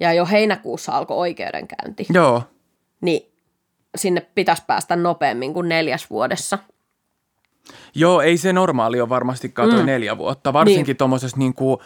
ja 0.00 0.12
jo 0.12 0.26
heinäkuussa 0.26 0.92
alkoi 0.92 1.16
oikeudenkäynti, 1.16 2.06
Joo. 2.14 2.42
niin 3.00 3.32
sinne 3.96 4.20
pitäisi 4.34 4.62
päästä 4.66 4.96
nopeammin 4.96 5.54
kuin 5.54 5.68
neljäs 5.68 6.10
vuodessa. 6.10 6.58
Joo, 7.94 8.20
ei 8.20 8.36
se 8.36 8.52
normaali 8.52 9.00
ole 9.00 9.08
varmastikaan 9.08 9.70
Mm. 9.78 9.86
neljä 9.86 10.18
vuotta. 10.18 10.52
Varsinkin 10.52 10.86
Niin. 10.86 10.96
tuommoisessa 10.96 11.36
niin 11.36 11.54
kuin, 11.54 11.78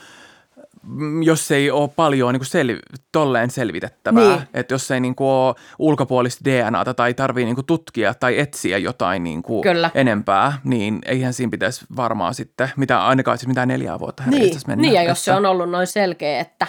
jos 1.23 1.51
ei 1.51 1.71
ole 1.71 1.89
paljon 1.97 2.33
niin 2.33 2.41
kuin 2.41 2.47
sel, 2.47 2.79
tolleen 3.13 3.51
selvitettävää. 3.51 4.37
Niin. 4.37 4.49
Että 4.55 4.75
jos 4.75 4.91
ei 4.91 5.01
niin 5.01 5.15
kuin, 5.15 5.29
ole 5.29 5.55
ulkopuolista 5.79 6.45
DNAta 6.45 6.95
tai 6.95 7.15
tarvii 7.15 7.45
niin 7.45 7.55
kuin, 7.55 7.67
tutkia 7.67 8.15
tai 8.15 8.39
etsiä 8.39 8.79
jotain 8.79 9.25
niin 9.25 9.43
kuin, 9.43 9.63
Kyllä. 9.63 9.91
enempää, 9.95 10.59
niin 10.65 10.99
eihän 11.07 11.33
siinä 11.33 11.51
pitäisi 11.51 11.85
varmaan 11.97 12.35
sitten, 12.35 12.71
mitä, 12.77 13.07
ainakaan 13.07 13.39
siis 13.39 13.49
mitään 13.49 13.69
neljää 13.69 13.99
vuotta 13.99 14.23
Niin, 14.27 14.55
mennä. 14.67 14.83
niin, 14.83 14.95
ja 14.95 15.03
jos 15.03 15.25
se 15.25 15.33
on 15.33 15.47
ollut 15.47 15.71
noin 15.71 15.87
selkeä, 15.87 16.41
että 16.41 16.67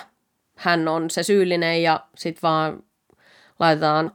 hän 0.56 0.88
on 0.88 1.10
se 1.10 1.24
syyllinen 1.24 1.84
ja 1.84 2.00
sitten 2.16 2.42
vaan 2.44 2.84
laitetaan 3.60 4.12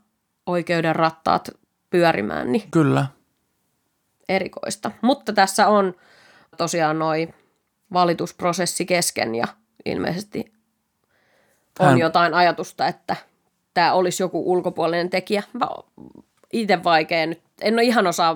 oikeuden 0.47 0.97
rattaat 0.97 1.51
pyörimään, 1.91 2.53
niin 2.53 2.71
Kyllä. 2.71 3.07
erikoista. 4.29 4.91
Mutta 5.03 5.33
tässä 5.33 5.69
on 5.69 5.95
tosiaan 6.57 6.99
noin 6.99 7.35
valitusprosessi 7.93 8.87
kesken 8.87 9.35
ja 9.35 9.45
ilmeisesti 9.85 10.53
on 11.79 11.87
Hän- 11.87 11.99
jotain 11.99 12.35
ajatusta, 12.35 12.87
että 12.87 13.17
tämä 13.75 13.93
olisi 13.93 14.23
joku 14.23 14.53
ulkopuolinen 14.53 15.11
tekijä. 15.11 15.43
Mä 15.53 15.67
itse 16.53 16.85
vaikea 16.85 17.27
nyt, 17.27 17.41
en 17.61 17.75
ole 17.75 17.83
ihan 17.83 18.07
osaa, 18.07 18.35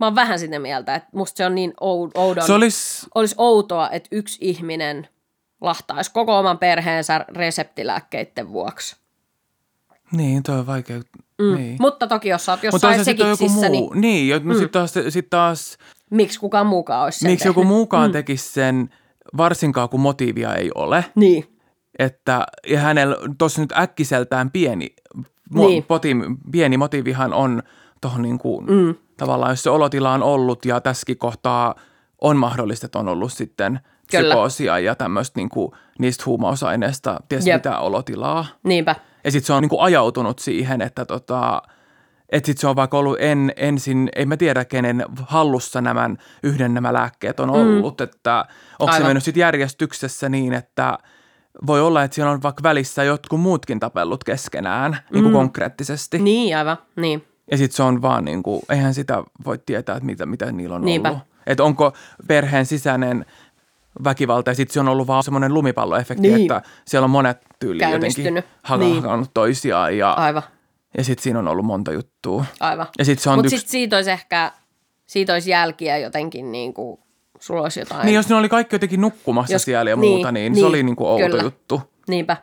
mä 0.00 0.06
oon 0.06 0.14
vähän 0.14 0.38
sitä 0.38 0.58
mieltä, 0.58 0.94
että 0.94 1.08
musta 1.12 1.36
se 1.36 1.46
on 1.46 1.54
niin 1.54 1.70
ou- 1.70 2.10
oudon, 2.14 2.46
Se 2.46 2.52
olisi, 2.52 3.06
olisi 3.14 3.34
outoa, 3.38 3.90
että 3.90 4.08
yksi 4.12 4.38
ihminen 4.40 5.08
lahtaisi 5.60 6.12
koko 6.12 6.38
oman 6.38 6.58
perheensä 6.58 7.24
reseptilääkkeiden 7.28 8.52
vuoksi. 8.52 8.96
niin 10.12 10.42
toi 10.42 10.58
on 10.58 10.66
vaikea. 10.66 11.00
Mm. 11.38 11.54
Niin. 11.56 11.76
Mutta 11.80 12.06
toki 12.06 12.28
jos 12.28 12.44
sä 12.44 12.52
oot 12.52 12.62
jossain 12.62 12.98
se 12.98 13.04
sitten 13.04 13.26
on 13.26 13.30
joku 13.30 13.36
sekiksissä, 13.38 13.68
muu. 13.68 13.92
niin 13.94 14.00
Niin, 14.30 14.46
no 14.48 14.54
sitten 14.54 14.70
taas, 14.70 14.94
sit 15.08 15.30
taas 15.30 15.78
miksi 16.10 16.40
kukaan 16.40 16.66
muukaan 16.66 17.04
olisi 17.04 17.18
sen 17.18 17.30
miksi 17.30 17.48
joku 17.48 17.64
muukaan 17.64 18.08
mm. 18.10 18.12
tekisi 18.12 18.52
sen, 18.52 18.90
varsinkaan 19.36 19.88
kun 19.88 20.00
motiivia 20.00 20.54
ei 20.54 20.70
ole. 20.74 21.04
Niin, 21.14 21.44
että 21.98 22.46
ja 22.66 22.80
hänellä 22.80 23.16
tuossa 23.38 23.60
nyt 23.60 23.72
äkkiseltään 23.78 24.50
pieni, 24.50 24.94
mo, 25.50 25.66
Niin. 25.66 25.84
poti, 25.84 26.16
pieni 26.52 26.76
motiivihan 26.76 27.32
on 27.32 27.62
tuohon 28.00 28.22
niin 28.22 28.38
kuin, 28.38 28.66
mm. 28.66 28.94
tavallaan, 29.16 29.52
jos 29.52 29.62
se 29.62 29.70
olotila 29.70 30.12
on 30.12 30.22
ollut 30.22 30.64
ja 30.64 30.80
tässäkin 30.80 31.18
kohtaa 31.18 31.74
on 32.20 32.36
mahdollista, 32.36 32.86
että 32.86 32.98
on 32.98 33.08
ollut 33.08 33.32
sitten 33.32 33.80
Kyllä. 34.10 34.28
psykoosia 34.28 34.78
ja 34.78 34.94
tämmöistä 34.94 35.40
niin 35.40 35.48
kuin, 35.48 35.72
niistä 35.98 36.24
huumausaineista, 36.26 37.20
ties 37.28 37.46
Jep. 37.46 37.56
mitä 37.56 37.78
olotilaa. 37.78 38.46
niinpä. 38.64 38.96
Ja 39.24 39.30
sitten 39.30 39.46
se 39.46 39.52
on 39.52 39.62
niin 39.62 39.68
kuin 39.70 39.82
ajautunut 39.82 40.38
siihen, 40.38 40.82
että 40.82 41.04
tota, 41.04 41.62
että 42.32 42.46
sitten 42.46 42.60
se 42.60 42.66
on 42.66 42.76
vaikka 42.76 42.98
ollut 42.98 43.16
en, 43.20 43.52
ensin, 43.56 44.08
ei 44.16 44.26
mä 44.26 44.36
tiedä 44.36 44.64
kenen 44.64 45.04
hallussa 45.22 45.80
nämä 45.80 46.10
yhden 46.42 46.74
nämä 46.74 46.92
lääkkeet 46.92 47.40
on 47.40 47.50
ollut, 47.50 47.98
mm. 47.98 48.04
että 48.04 48.44
onko 48.78 48.96
se 48.96 49.04
mennyt 49.04 49.24
sitten 49.24 49.40
järjestyksessä 49.40 50.28
niin, 50.28 50.52
että 50.52 50.98
voi 51.66 51.80
olla, 51.80 52.02
että 52.02 52.14
siellä 52.14 52.32
on 52.32 52.42
vaikka 52.42 52.62
välissä 52.62 53.04
jotkut 53.04 53.40
muutkin 53.40 53.80
tapellut 53.80 54.24
keskenään 54.24 54.98
niin 55.12 55.22
kuin 55.22 55.32
konkreettisesti. 55.32 56.18
Niin, 56.18 56.56
aivan, 56.56 56.76
niin. 56.96 57.24
Ja 57.50 57.56
sitten 57.56 57.76
se 57.76 57.82
on 57.82 58.02
vaan 58.02 58.24
niin 58.24 58.42
kuin, 58.42 58.62
eihän 58.70 58.94
sitä 58.94 59.22
voi 59.44 59.58
tietää, 59.58 59.96
että 59.96 60.06
mitä, 60.06 60.26
mitä 60.26 60.52
niillä 60.52 60.76
on 60.76 60.84
Niinpä. 60.84 61.08
ollut. 61.08 61.22
Että 61.46 61.64
onko 61.64 61.92
perheen 62.28 62.66
sisäinen 62.66 63.26
väkivalta 64.04 64.50
ja 64.50 64.54
sitten 64.54 64.72
se 64.74 64.80
on 64.80 64.88
ollut 64.88 65.06
vaan 65.06 65.22
semmoinen 65.22 65.54
lumipalloefekti, 65.54 66.28
Niin. 66.28 66.40
että 66.42 66.62
siellä 66.84 67.04
on 67.04 67.10
monet 67.10 67.38
tyyli 67.58 67.92
jotenkin 67.92 68.42
hakannut 68.62 69.20
niin. 69.20 69.26
toisiaan 69.34 69.98
ja, 69.98 70.12
Aivan, 70.12 70.42
ja 70.98 71.04
sitten 71.04 71.22
siinä 71.22 71.38
on 71.38 71.48
ollut 71.48 71.66
monta 71.66 71.92
juttua. 71.92 72.44
aivan. 72.60 72.86
Ja 72.98 73.04
sitten 73.04 73.22
se 73.22 73.30
on 73.30 73.38
Mutta 73.38 73.46
yksi... 73.46 73.58
sitten 73.58 73.70
siitä 73.70 73.96
olisi 73.96 74.10
ehkä, 74.10 74.52
siitä 75.06 75.32
olisi 75.32 75.50
jälkiä 75.50 75.98
jotenkin 75.98 76.52
niin 76.52 76.74
kuin, 76.74 77.00
sulla 77.40 77.62
olisi 77.62 77.80
jotain. 77.80 78.06
Niin 78.06 78.14
jos 78.14 78.28
ne 78.28 78.34
oli 78.34 78.48
kaikki 78.48 78.74
jotenkin 78.74 79.00
nukkumassa 79.00 79.52
Jos- 79.52 79.62
siellä 79.62 79.90
ja 79.90 79.96
niin, 79.96 80.12
muuta, 80.12 80.32
niin, 80.32 80.52
niin, 80.52 80.60
se 80.60 80.66
oli 80.66 80.82
niin 80.82 80.96
kuin 80.96 81.08
outo 81.08 81.26
kyllä. 81.26 81.42
juttu. 81.42 81.80
Niinpä. 82.08 82.36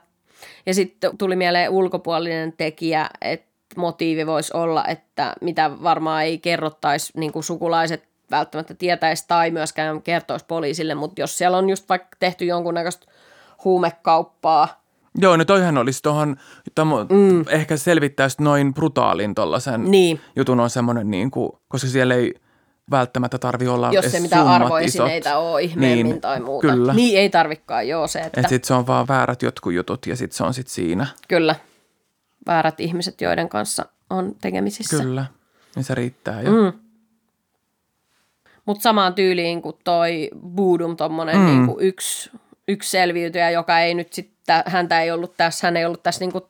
Ja 0.66 0.74
sitten 0.74 1.18
tuli 1.18 1.36
mieleen 1.36 1.70
ulkopuolinen 1.70 2.54
tekijä, 2.58 3.10
että 3.22 3.50
motiivi 3.76 4.28
voisi 4.28 4.52
olla, 4.54 4.86
että 4.86 5.36
mitä 5.42 5.72
varmaan 5.84 6.24
ei 6.24 6.38
kerrottaisi 6.38 7.14
niin 7.18 7.32
kuin 7.32 7.44
sukulaiset 7.44 8.04
välttämättä 8.32 8.74
tietäisi 8.74 9.26
tai 9.28 9.52
myöskään 9.52 10.02
kertoisi 10.02 10.46
poliisille, 10.46 10.96
mutta 10.96 11.22
jos 11.22 11.38
siellä 11.38 11.58
on 11.58 11.70
just 11.70 11.90
vaikka 11.90 12.18
tehty 12.20 12.46
jonkunnäköistä 12.46 13.06
huumekauppaa, 13.64 14.82
Joo, 15.22 15.38
no 15.38 15.46
toihan 15.46 15.78
olisi 15.78 16.04
tuohon, 16.04 16.36
mm. 17.10 17.46
ehkä 17.50 17.78
selvittäisi 17.78 18.44
noin 18.44 18.74
brutaalin 18.74 19.36
tollasen 19.36 19.92
Niin. 19.92 20.22
jutun 20.36 20.60
on 20.60 20.70
semmoinen, 20.70 21.12
niin 21.12 21.32
kuin, 21.32 21.52
koska 21.68 21.88
siellä 21.88 22.16
ei 22.16 22.34
välttämättä 22.92 23.38
tarvi 23.38 23.68
olla 23.68 23.92
jos 23.92 24.12
se 24.12 24.20
mitään 24.20 24.48
arvoesineitä 24.48 25.38
ole 25.38 25.62
ihmeemmin 25.62 26.06
niin, 26.06 26.22
tai 26.22 26.40
muuta. 26.40 26.68
Kyllä. 26.68 26.94
Niin 26.94 27.20
ei 27.20 27.30
tarvikaan, 27.30 27.88
joo 27.88 28.08
se, 28.08 28.20
että 28.20 28.42
Että 28.42 28.50
sit 28.50 28.64
se 28.64 28.74
on 28.74 28.88
vaan 28.88 29.08
väärät 29.08 29.42
jotkut 29.42 29.74
jutut 29.74 30.08
ja 30.08 30.16
sitten 30.16 30.38
se 30.38 30.44
on 30.44 30.54
sitten 30.54 30.74
siinä. 30.74 31.08
kyllä 31.28 31.56
väärät 32.48 32.80
ihmiset, 32.80 33.22
joiden 33.22 33.50
kanssa 33.50 33.86
on 34.10 34.36
tekemisissä. 34.42 34.98
Kyllä, 34.98 35.26
niin 35.76 35.84
se 35.84 35.96
riittää 35.96 36.42
jo. 36.42 36.52
Mm. 36.52 36.80
Mutta 38.66 38.82
samaan 38.82 39.14
tyyliin 39.14 39.62
kuin 39.62 39.76
toi 39.84 40.30
Boodum, 40.48 40.96
tommonen 40.98 41.38
mm. 41.38 41.46
niinku 41.46 41.78
yksi, 41.80 42.32
yksi 42.68 42.90
selviytyjä, 42.90 43.50
joka 43.50 43.80
ei 43.80 43.94
nyt 43.94 44.14
sitten, 44.14 44.39
häntä 44.66 45.02
ei 45.02 45.12
ollut 45.12 45.38
tässä, 45.38 45.68
hän 45.68 45.78
ei 45.78 45.86
ollut 45.86 46.04
tässä 46.04 46.20
niinku, 46.20 46.50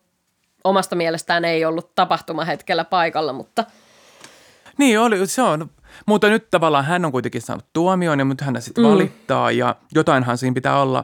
omasta 0.64 0.96
mielestään 0.96 1.46
ei 1.46 1.66
ollut 1.66 1.96
tapahtumahetkellä 1.96 2.84
paikalla, 2.86 3.34
mutta 3.34 3.64
Niin 4.78 5.00
oli, 5.00 5.28
se 5.28 5.42
on. 5.42 5.70
Mutta 6.06 6.30
nyt 6.30 6.48
tavallaan 6.52 6.86
hän 6.86 7.06
on 7.06 7.12
kuitenkin 7.12 7.42
saanut 7.42 7.66
tuomion 7.74 8.20
ja 8.20 8.26
nyt 8.26 8.42
hän 8.42 8.62
sitten 8.62 8.84
mm. 8.84 8.90
valittaa 8.90 9.52
ja 9.52 9.76
jotainhan 9.96 10.38
siinä 10.38 10.54
pitää 10.54 10.82
olla 10.82 11.04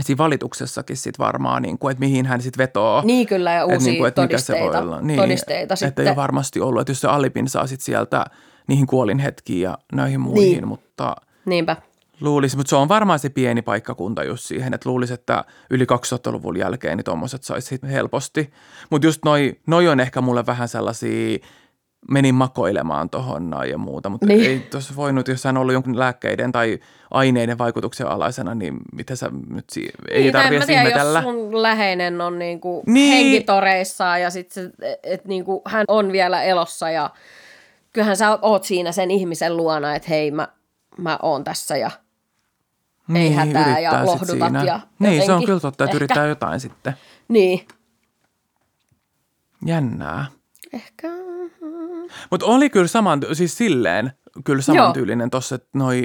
siinä 0.00 0.18
valituksessakin 0.18 0.96
sitten 0.96 1.24
varmaan, 1.26 1.62
niin 1.62 1.78
kuin, 1.78 1.92
että 1.92 2.00
mihin 2.00 2.26
hän 2.26 2.42
sitten 2.42 2.58
vetoo. 2.58 3.02
niin 3.04 3.26
kyllä 3.26 3.52
ja 3.52 3.62
Et 3.62 3.66
uusia 3.72 3.92
niinku, 3.92 4.04
että 4.04 4.22
mikä 4.22 4.38
se 4.38 4.52
todisteita, 4.52 4.78
voi 4.78 4.82
olla. 4.86 5.00
Niin, 5.00 5.20
todisteita 5.20 5.62
Että 5.74 5.76
sitten. 5.76 6.04
ei 6.04 6.08
ole 6.08 6.16
varmasti 6.16 6.60
ollut, 6.60 6.80
että 6.80 6.90
jos 6.90 7.00
se 7.00 7.08
Alipin 7.08 7.48
saa 7.48 7.66
sitten 7.66 7.84
sieltä 7.84 8.24
niihin 8.66 8.86
kuolinhetkiin 8.86 9.60
ja 9.62 9.78
näihin 9.92 10.20
muihin, 10.20 10.42
Niin. 10.52 10.68
mutta 10.68 11.16
Niinpä. 11.44 11.76
Luulisi, 12.20 12.56
mutta 12.56 12.70
se 12.70 12.76
on 12.76 12.88
varmaan 12.88 13.18
se 13.18 13.28
pieni 13.28 13.62
paikkakunta 13.62 14.24
just 14.24 14.44
siihen, 14.44 14.74
että 14.74 14.88
luulisi, 14.88 15.14
että 15.14 15.44
yli 15.70 15.84
2000-luvun 15.84 16.56
jälkeen 16.56 16.96
niin 16.96 17.04
tuommoiset 17.04 17.42
saisi 17.42 17.78
helposti. 17.92 18.52
Mutta 18.90 19.06
just 19.06 19.24
noi, 19.24 19.54
noi 19.66 19.88
on 19.88 20.00
ehkä 20.00 20.20
mulle 20.20 20.46
vähän 20.46 20.68
sellaisia, 20.68 21.38
menin 22.10 22.34
makoilemaan 22.34 23.10
tuohon 23.10 23.50
noin 23.50 23.70
ja 23.70 23.78
muuta, 23.78 24.08
mutta 24.08 24.26
Niin. 24.26 24.38
niin. 24.38 24.50
ei 24.50 24.58
tuossa 24.70 24.96
voinut, 24.96 25.28
jos 25.28 25.44
hän 25.44 25.56
on 25.56 25.60
ollut 25.60 25.72
jonkun 25.72 25.98
lääkkeiden 25.98 26.52
tai 26.52 26.78
aineiden 27.10 27.58
vaikutuksen 27.58 28.06
alaisena, 28.06 28.54
niin 28.54 28.76
mitä 28.92 29.16
sä 29.16 29.30
nyt, 29.50 29.64
si- 29.72 29.90
ei 30.10 30.22
niin, 30.22 30.32
tarvitse 30.32 30.66
tiedä, 30.66 30.82
ihmetellä. 30.82 31.18
jos 31.18 31.22
sun 31.34 31.62
läheinen 31.62 32.20
on 32.20 32.38
niinku 32.38 32.82
Niin. 32.86 33.12
henkitoreissaan 33.12 34.20
ja 34.22 34.30
sitten 34.30 34.72
et 35.02 35.24
niinku, 35.24 35.62
hän 35.66 35.84
on 35.88 36.12
vielä 36.12 36.42
elossa 36.42 36.90
ja 36.90 37.10
kyllähän 37.92 38.16
sä 38.16 38.38
oot 38.42 38.64
siinä 38.64 38.92
sen 38.92 39.10
ihmisen 39.10 39.56
luona, 39.56 39.94
että 39.94 40.08
hei 40.08 40.30
mä, 40.30 40.48
mä 40.98 41.18
oon 41.22 41.44
tässä 41.44 41.76
ja 41.76 41.90
ei 43.16 43.32
hätää 43.32 43.78
ja 43.80 44.06
lohdutat 44.06 44.28
siinä. 44.28 44.64
ja 44.64 44.80
Niin, 44.98 45.16
se 45.16 45.22
on 45.22 45.26
jotenkin 45.28 45.46
kyllä 45.46 45.60
totta, 45.60 45.84
että 45.84 45.90
ehkä. 45.92 45.96
yrittää 45.96 46.26
jotain 46.26 46.60
sitten. 46.60 46.92
niin. 47.28 47.66
Jännää. 49.66 50.26
Ehkä. 50.72 51.08
Mutta 52.30 52.46
oli 52.46 52.70
kyllä 52.70 52.86
saman, 52.86 53.20
siis 53.32 53.56
silleen 53.58 54.12
kyllä 54.44 54.62
samantyylinen 54.62 55.30
tossa, 55.30 55.54
että 55.54 55.68
noi, 55.72 56.04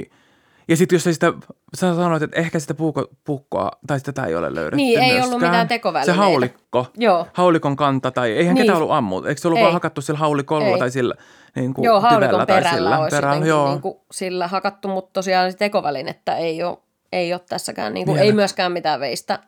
ja 0.68 0.76
sitten 0.76 0.96
jos 0.96 1.06
ei 1.06 1.12
sitä, 1.14 1.32
sä 1.76 1.94
sanoit, 1.94 2.22
että 2.22 2.40
ehkä 2.40 2.58
sitä 2.58 2.74
puuko, 2.74 3.06
puukkoa, 3.24 3.70
tai 3.86 4.00
sitä 4.00 4.24
ei 4.24 4.34
ole 4.36 4.54
löydetty 4.54 4.76
Niin, 4.76 4.98
ei 5.00 5.10
ollut 5.12 5.30
myöskään. 5.30 5.50
mitään 5.50 5.68
tekovälineitä. 5.68 6.12
Se 6.12 6.18
haulikko, 6.18 6.86
Joo. 6.96 7.26
haulikon 7.32 7.76
kanta, 7.76 8.10
tai 8.10 8.30
eihän 8.32 8.44
Niin. 8.44 8.54
niin. 8.54 8.62
ketään 8.62 8.82
ollut 8.82 8.94
ammut, 8.96 9.26
eikö 9.26 9.40
se 9.40 9.48
ollut 9.48 9.58
Ei. 9.58 9.62
vaan 9.62 9.72
hakattu 9.72 10.00
sillä 10.00 10.18
haulikolla 10.18 10.66
Ei. 10.66 10.78
tai 10.78 10.90
sillä 10.90 11.14
niin 11.56 11.74
kuin 11.74 11.84
Joo, 11.84 12.00
haulikon 12.00 12.22
tyvellä 12.28 12.46
tai 12.46 12.56
perällä 12.56 12.78
sillä 12.78 12.98
olisi 12.98 13.16
jotenkin 13.16 13.48
joo. 13.48 13.68
niin 13.70 13.80
kuin 13.80 13.94
sillä 14.12 14.48
hakattu, 14.48 14.88
mutta 14.88 15.12
tosiaan 15.12 15.52
se 15.52 15.58
tekovälinettä 15.58 16.36
ei 16.36 16.62
ole, 16.62 16.78
ei 17.12 17.32
ole 17.32 17.40
tässäkään, 17.48 17.94
niin 17.94 18.06
kuin, 18.06 18.18
ei 18.18 18.32
myöskään 18.32 18.72
mitään 18.72 19.00
veistä 19.00 19.38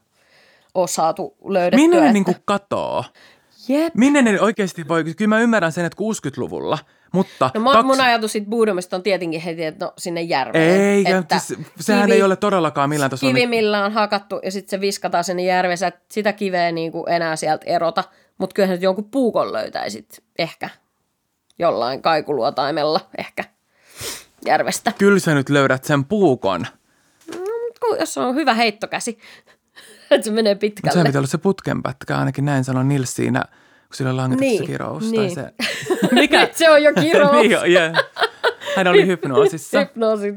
ole 0.75 0.89
saatu 0.89 1.37
löydettyä. 1.45 1.83
Minne 1.85 1.97
ne 1.97 2.03
että- 2.03 2.13
niin 2.13 2.25
kuin 2.25 2.37
katoo? 2.45 3.05
Jep. 3.69 3.95
Minne 3.95 4.23
ne 4.23 4.41
oikeasti 4.41 4.89
voi, 4.89 5.05
kyllä 5.05 5.29
mä 5.29 5.41
ymmärrän 5.41 5.73
sen, 5.73 5.85
että 5.85 5.97
60-luvulla, 6.03 6.79
mutta 7.13 7.51
No 7.55 7.61
mun, 7.61 7.73
kaksi- 7.73 7.87
mun 7.87 8.01
ajatus 8.01 8.33
siitä 8.33 8.51
Boodumista 8.51 8.97
on 8.97 9.03
tietenkin 9.03 9.41
heti, 9.41 9.65
että 9.65 9.85
no 9.85 9.93
sinne 9.99 10.23
järveen. 10.23 10.81
ei, 10.81 11.05
että 11.11 11.39
siis, 11.39 11.59
sehän 11.81 12.05
kivi- 12.07 12.13
ei 12.15 12.23
ole 12.23 12.37
todellakaan 12.37 12.89
millään 12.89 13.11
tasolla. 13.11 13.35
Kivi, 13.35 13.47
millä 13.47 13.85
on 13.85 13.93
hakattu 13.93 14.41
ja 14.45 14.51
sitten 14.51 14.71
se 14.71 14.81
viskataan 14.81 15.25
sinne 15.25 15.43
järveen. 15.43 15.79
Sä 15.79 15.87
et 15.87 15.97
sitä 16.11 16.33
kiveä 16.33 16.73
niin 16.73 16.93
kuin 16.93 17.09
enää 17.13 17.37
sieltä 17.37 17.65
erota, 17.67 18.05
mutta 18.39 18.55
kyllähän 18.55 18.75
nyt 18.75 18.83
jonkun 18.83 19.11
puukon 19.11 19.53
löytäisit 19.53 20.23
ehkä 20.39 20.71
jollain 21.59 22.03
kaikuluotaimella 22.03 23.01
ehkä 23.19 23.45
järvestä. 24.47 24.93
Kyllä 24.99 25.19
sä 25.19 25.35
nyt 25.35 25.49
löydät 25.49 25.85
sen 25.85 26.05
puukon. 26.05 26.67
Kun- 27.81 27.99
Jos 28.01 28.19
on 28.19 28.35
hyvä 28.35 28.55
heittokäsi, 28.55 29.19
että 30.11 30.25
se 30.25 30.31
menee 30.31 30.55
Mutta 30.55 30.61
pitkälle. 30.61 30.93
sehän 30.93 31.07
pitää 31.07 31.19
olla 31.19 31.27
se 31.29 31.39
putkenpätkä, 31.39 32.19
ainakin 32.19 32.45
näin 32.45 32.65
sanoi 32.65 32.85
Nils 32.85 33.15
siinä, 33.17 33.45
kun 33.89 33.97
sillä 33.97 34.17
langetettu 34.17 34.45
Niin, 34.45 34.59
se 34.59 34.67
kirous. 34.67 35.11
niin. 35.11 35.35
Tai 35.35 35.45
se, 35.45 35.55
Mikä? 36.21 36.49
se 36.53 36.71
on 36.71 36.83
jo 36.83 36.93
kirous. 36.93 37.33
niin, 37.37 37.51
jo, 37.51 37.65
yeah. 37.65 37.93
Hän 38.77 38.87
oli 38.87 39.07
hypnoosissa. 39.07 39.79
Hypnoosi. 39.81 40.35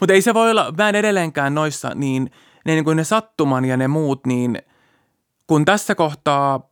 Mutta 0.00 0.12
ei 0.12 0.22
se 0.22 0.34
voi 0.34 0.50
olla, 0.50 0.74
mä 0.78 0.88
en 0.88 0.94
edelleenkään 0.94 1.54
noissa, 1.54 1.90
niin 1.94 2.30
ne, 2.66 2.72
niin 2.72 2.84
kuin 2.84 2.96
ne 2.96 3.04
sattuman 3.04 3.64
ja 3.64 3.76
ne 3.76 3.88
muut, 3.88 4.26
niin 4.26 4.58
kun 5.46 5.64
tässä 5.64 5.94
kohtaa, 5.94 6.70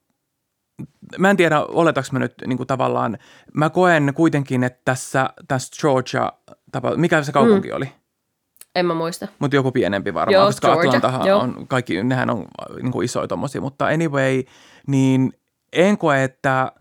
mä 1.19 1.31
en 1.31 1.37
tiedä, 1.37 1.61
oletaks 1.61 2.13
mä 2.13 2.19
nyt 2.19 2.35
niin 2.47 2.57
kuin 2.57 2.67
tavallaan, 2.67 3.19
mä 3.55 3.71
koen 3.71 4.13
kuitenkin, 4.15 4.65
että 4.65 4.81
tässä, 4.85 5.31
tässä 5.49 5.81
Georgia, 5.81 6.33
mikä 6.97 7.23
se 7.23 7.33
kaupunki 7.33 7.69
mm. 7.69 7.77
oli? 7.77 7.93
En 8.75 8.87
mä 8.87 8.95
muista. 8.95 9.29
Mutta 9.39 9.57
joku 9.57 9.73
pienempi 9.73 10.15
varmaan, 10.15 10.35
Joo, 10.35 10.47
koska 10.47 10.69
Georgia, 10.69 10.89
Atlantahan 10.89 11.27
joo. 11.27 11.41
on, 11.41 11.67
kaikki, 11.69 12.03
nehän 12.03 12.31
on 12.31 12.45
niin 12.83 12.93
kuin 12.93 13.05
isoja 13.05 13.29
tommosia, 13.29 13.61
mutta 13.61 13.87
anyway, 13.87 14.43
niin 14.87 15.33
en 15.73 15.99
koe, 15.99 16.25
että 16.25 16.73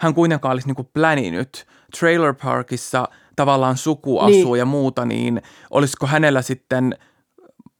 hän 0.00 0.14
kuitenkaan 0.14 0.52
olisi 0.52 0.66
niin 0.66 0.76
kuin 0.76 0.88
pläninyt 0.92 1.66
trailer 1.98 2.34
parkissa 2.42 3.08
tavallaan 3.36 3.76
suku 3.76 4.18
asuu 4.18 4.52
Niin. 4.52 4.58
ja 4.58 4.64
muuta, 4.64 5.04
niin 5.04 5.42
olisiko 5.70 6.06
hänellä 6.06 6.42
sitten, 6.42 6.96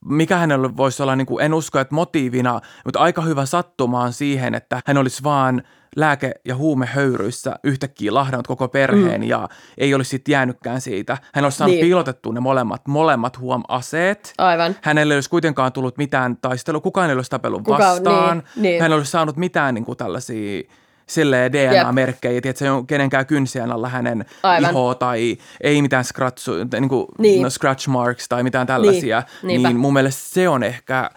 mikä 0.05 0.37
hänellä 0.37 0.77
voisi 0.77 1.03
olla, 1.03 1.17
niin 1.17 1.27
kuin, 1.27 1.45
en 1.45 1.55
usko, 1.55 1.79
että 1.79 1.95
motiivina, 1.95 2.61
mutta 2.85 2.99
aika 2.99 3.23
hyvä 3.23 3.47
sattumaan 3.47 4.13
siihen, 4.13 4.55
että 4.55 4.81
hän 4.87 4.99
olisi 4.99 5.23
vaan 5.25 5.63
lääke- 5.97 6.35
ja 6.45 6.57
huumehöyryissä 6.57 7.57
yhtäkkiä 7.65 8.15
lahdannut 8.15 8.47
koko 8.47 8.69
perheen 8.69 9.21
mm. 9.21 9.27
ja 9.29 9.49
ei 9.79 9.95
olisi 9.95 10.09
sitten 10.09 10.33
jäänytkään 10.33 10.81
siitä. 10.81 11.19
Hän 11.35 11.45
olisi 11.45 11.59
saanut 11.59 11.71
Niin. 11.73 11.77
niin. 11.81 11.87
piilotettua 11.87 12.33
ne 12.33 12.41
molemmat, 12.41 12.87
molemmat 12.89 13.39
huom 13.39 13.63
aseet. 13.69 14.33
Aivan. 14.39 14.77
Hänellä 14.83 15.15
ei 15.15 15.17
olisi 15.17 15.31
kuitenkaan 15.31 15.73
tullut 15.73 15.99
mitään 15.99 16.37
taistelua, 16.37 16.81
kukaan 16.81 17.11
ei 17.11 17.17
olisi 17.17 17.31
tapellut 17.31 17.63
Kuka- 17.65 17.79
vastaan. 17.79 18.39
niin, 18.39 18.63
niin. 18.63 18.83
Hän 18.83 18.93
ei 18.93 18.97
olisi 18.99 19.11
saanut 19.11 19.37
mitään 19.37 19.75
niin 19.75 19.85
kuin 19.85 19.99
tällaisia 19.99 20.63
silleen 21.07 21.53
DNA-merkkejä, 21.53 22.41
että 22.45 22.59
se 22.59 22.71
on 22.71 22.87
kenenkään 22.87 23.27
kynsien 23.27 23.73
alla 23.73 23.89
hänen 23.89 24.25
Aivan. 24.43 24.71
ihoa 24.71 24.95
tai 24.95 25.37
ei 25.61 25.83
mitään 25.83 26.05
scratch, 26.05 26.49
niin 26.81 26.89
kuin, 26.89 27.07
Niin. 27.19 27.43
no, 27.43 27.51
scratch 27.51 27.89
marks 27.89 28.29
tai 28.29 28.43
mitään 28.43 28.67
tällaisia. 28.67 29.21
Niin, 29.43 29.47
niinpä. 29.49 29.69
niin 29.69 29.77
mun 29.81 29.93
mielestä 29.93 30.23
se 30.35 30.49
on 30.49 30.63
ehkä 30.63 31.11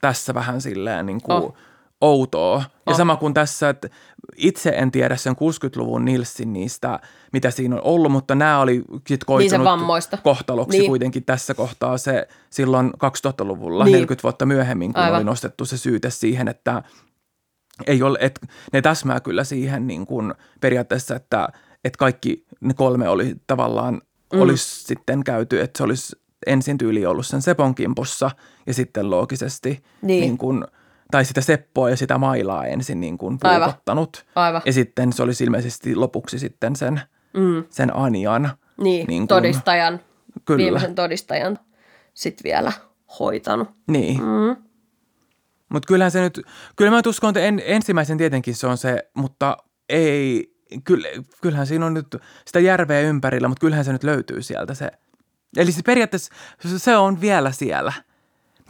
tässä 0.00 0.34
vähän 0.34 0.60
silleen 0.60 1.06
niin 1.06 1.20
kuin 1.22 1.36
Oh. 1.42 1.54
Outoa. 2.00 2.62
Ja 2.86 2.92
Oh. 2.92 2.96
sama 2.96 3.16
kuin 3.16 3.34
tässä, 3.34 3.68
että 3.68 3.88
itse 4.36 4.70
en 4.70 4.90
tiedä 4.90 5.16
sen 5.16 5.32
60-luvun 5.36 6.04
Nilsin 6.04 6.52
niistä, 6.52 7.00
mitä 7.32 7.50
siinä 7.50 7.76
on 7.76 7.82
ollut, 7.84 8.12
mutta 8.12 8.34
nämä 8.34 8.60
oli 8.60 8.82
sit 9.08 9.24
koitunut 9.24 9.64
vammoista. 9.64 10.16
kohtaloksi 10.16 10.78
Niin. 10.78 10.88
kuitenkin 10.90 11.24
tässä 11.24 11.54
kohtaa 11.54 11.98
se 11.98 12.28
silloin 12.50 12.90
2000-luvulla, 12.94 13.84
Niin. 13.84 13.92
40 13.92 14.22
vuotta 14.22 14.46
myöhemmin, 14.46 14.92
kun 14.92 15.02
Aivan. 15.02 15.16
oli 15.16 15.24
nostettu 15.24 15.64
se 15.64 15.76
syyte 15.76 16.10
siihen, 16.10 16.48
että 16.48 16.82
ei 17.86 18.02
ole, 18.02 18.18
että 18.20 18.46
ne 18.72 18.82
täsmää 18.82 19.20
kyllä 19.20 19.44
siihen 19.44 19.86
niin 19.86 20.06
kuin 20.06 20.34
periaatteessa, 20.60 21.16
että, 21.16 21.48
että 21.84 21.98
kaikki 21.98 22.44
ne 22.60 22.74
kolme 22.74 23.08
oli 23.08 23.34
tavallaan, 23.46 24.00
mm. 24.32 24.40
olisi 24.40 24.84
sitten 24.84 25.24
käyty, 25.24 25.60
että 25.60 25.76
se 25.78 25.82
olisi 25.84 26.16
ensin 26.46 26.78
tyyli 26.78 27.06
ollut 27.06 27.26
sen 27.26 27.42
Sepon 27.42 27.74
kimpussa 27.74 28.30
ja 28.66 28.74
sitten 28.74 29.10
loogisesti 29.10 29.82
Niin. 30.02 30.20
niin 30.20 30.38
kuin, 30.38 30.64
tai 31.10 31.24
sitä 31.24 31.40
Seppoa 31.40 31.90
ja 31.90 31.96
sitä 31.96 32.18
Mailaa 32.18 32.66
ensin 32.66 33.00
niin 33.00 33.18
kuin 33.18 33.38
Aivan. 33.42 33.68
puukottanut. 33.68 34.26
Aivan. 34.34 34.62
Ja 34.64 34.72
sitten 34.72 35.12
se 35.12 35.22
olisi 35.22 35.44
ilmeisesti 35.44 35.94
lopuksi 35.96 36.38
sitten 36.38 36.76
sen, 36.76 37.00
Mm. 37.34 37.64
sen 37.70 37.96
Anjan. 37.96 38.50
Niin, 38.80 39.06
Niin 39.06 39.20
kuin- 39.20 39.28
todistajan, 39.28 40.00
Kyllä. 40.44 40.58
viimeisen 40.58 40.94
todistajan 40.94 41.58
sitten 42.14 42.44
vielä 42.44 42.72
hoitanut. 43.18 43.68
Niin. 43.88 44.20
Mm. 44.20 44.56
Mutta 45.68 45.86
kyllähän 45.86 46.10
se 46.10 46.20
nyt, 46.20 46.40
kyllä 46.76 46.90
mä 46.90 47.00
uskon, 47.06 47.30
että 47.30 47.40
en, 47.40 47.62
ensimmäisen 47.64 48.18
tietenkin 48.18 48.54
se 48.54 48.66
on 48.66 48.78
se, 48.78 49.10
mutta 49.14 49.56
ei, 49.88 50.50
kyllä, 50.84 51.08
kyllähän 51.42 51.66
siinä 51.66 51.86
on 51.86 51.94
nyt 51.94 52.16
sitä 52.46 52.60
järveä 52.60 53.00
ympärillä, 53.00 53.48
mutta 53.48 53.60
kyllähän 53.60 53.84
se 53.84 53.92
nyt 53.92 54.04
löytyy 54.04 54.42
sieltä 54.42 54.74
se. 54.74 54.90
Eli 55.56 55.72
se 55.72 55.82
periaatteessa 55.82 56.34
se 56.76 56.96
on 56.96 57.20
vielä 57.20 57.52
siellä. 57.52 57.92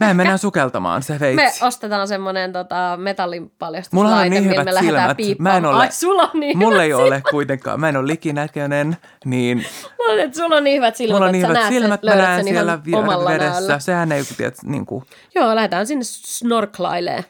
Mehän 0.05 0.15
mennään 0.17 0.39
sukeltamaan 0.39 1.03
se 1.03 1.19
veitsi. 1.19 1.35
Me 1.35 1.67
ostetaan 1.67 2.07
semmoinen 2.07 2.53
tota, 2.53 2.97
metallin 2.97 3.51
paljastuslaite, 3.59 4.09
Mulla 4.09 4.21
on 4.21 4.29
niin 4.29 4.45
hyvät 4.45 4.67
silmät. 4.79 5.17
Mä 5.39 5.57
en 5.57 5.65
ole, 5.65 5.77
Ai, 5.77 5.91
sulla 5.91 6.23
on 6.33 6.39
niin 6.39 6.57
mulla 6.57 6.83
ei 6.83 6.93
ole 6.93 7.21
kuitenkaan, 7.31 7.79
mä 7.79 7.89
en 7.89 7.97
ole 7.97 8.07
likinäköinen, 8.07 8.97
niin 9.25 9.57
Mä 9.83 10.13
olin, 10.13 10.23
että 10.25 10.37
sulla 10.37 10.55
on 10.55 10.63
niin 10.63 10.75
hyvät 10.77 10.95
silmät, 10.95 11.15
mulla 11.15 11.25
on 11.25 11.31
niin 11.31 11.47
hyvät 11.47 11.67
silmät, 11.67 12.03
mä 12.03 12.15
näen 12.15 12.43
siellä 12.43 12.79
vedessä. 12.83 13.51
näöllä. 13.51 13.79
Sehän 13.79 14.11
ei, 14.11 14.23
tiedät, 14.37 14.55
niin 14.63 14.85
kuin, 14.85 15.05
Joo, 15.35 15.55
lähdetään 15.55 15.87
sinne 15.87 16.03
snorklailee. 16.05 17.25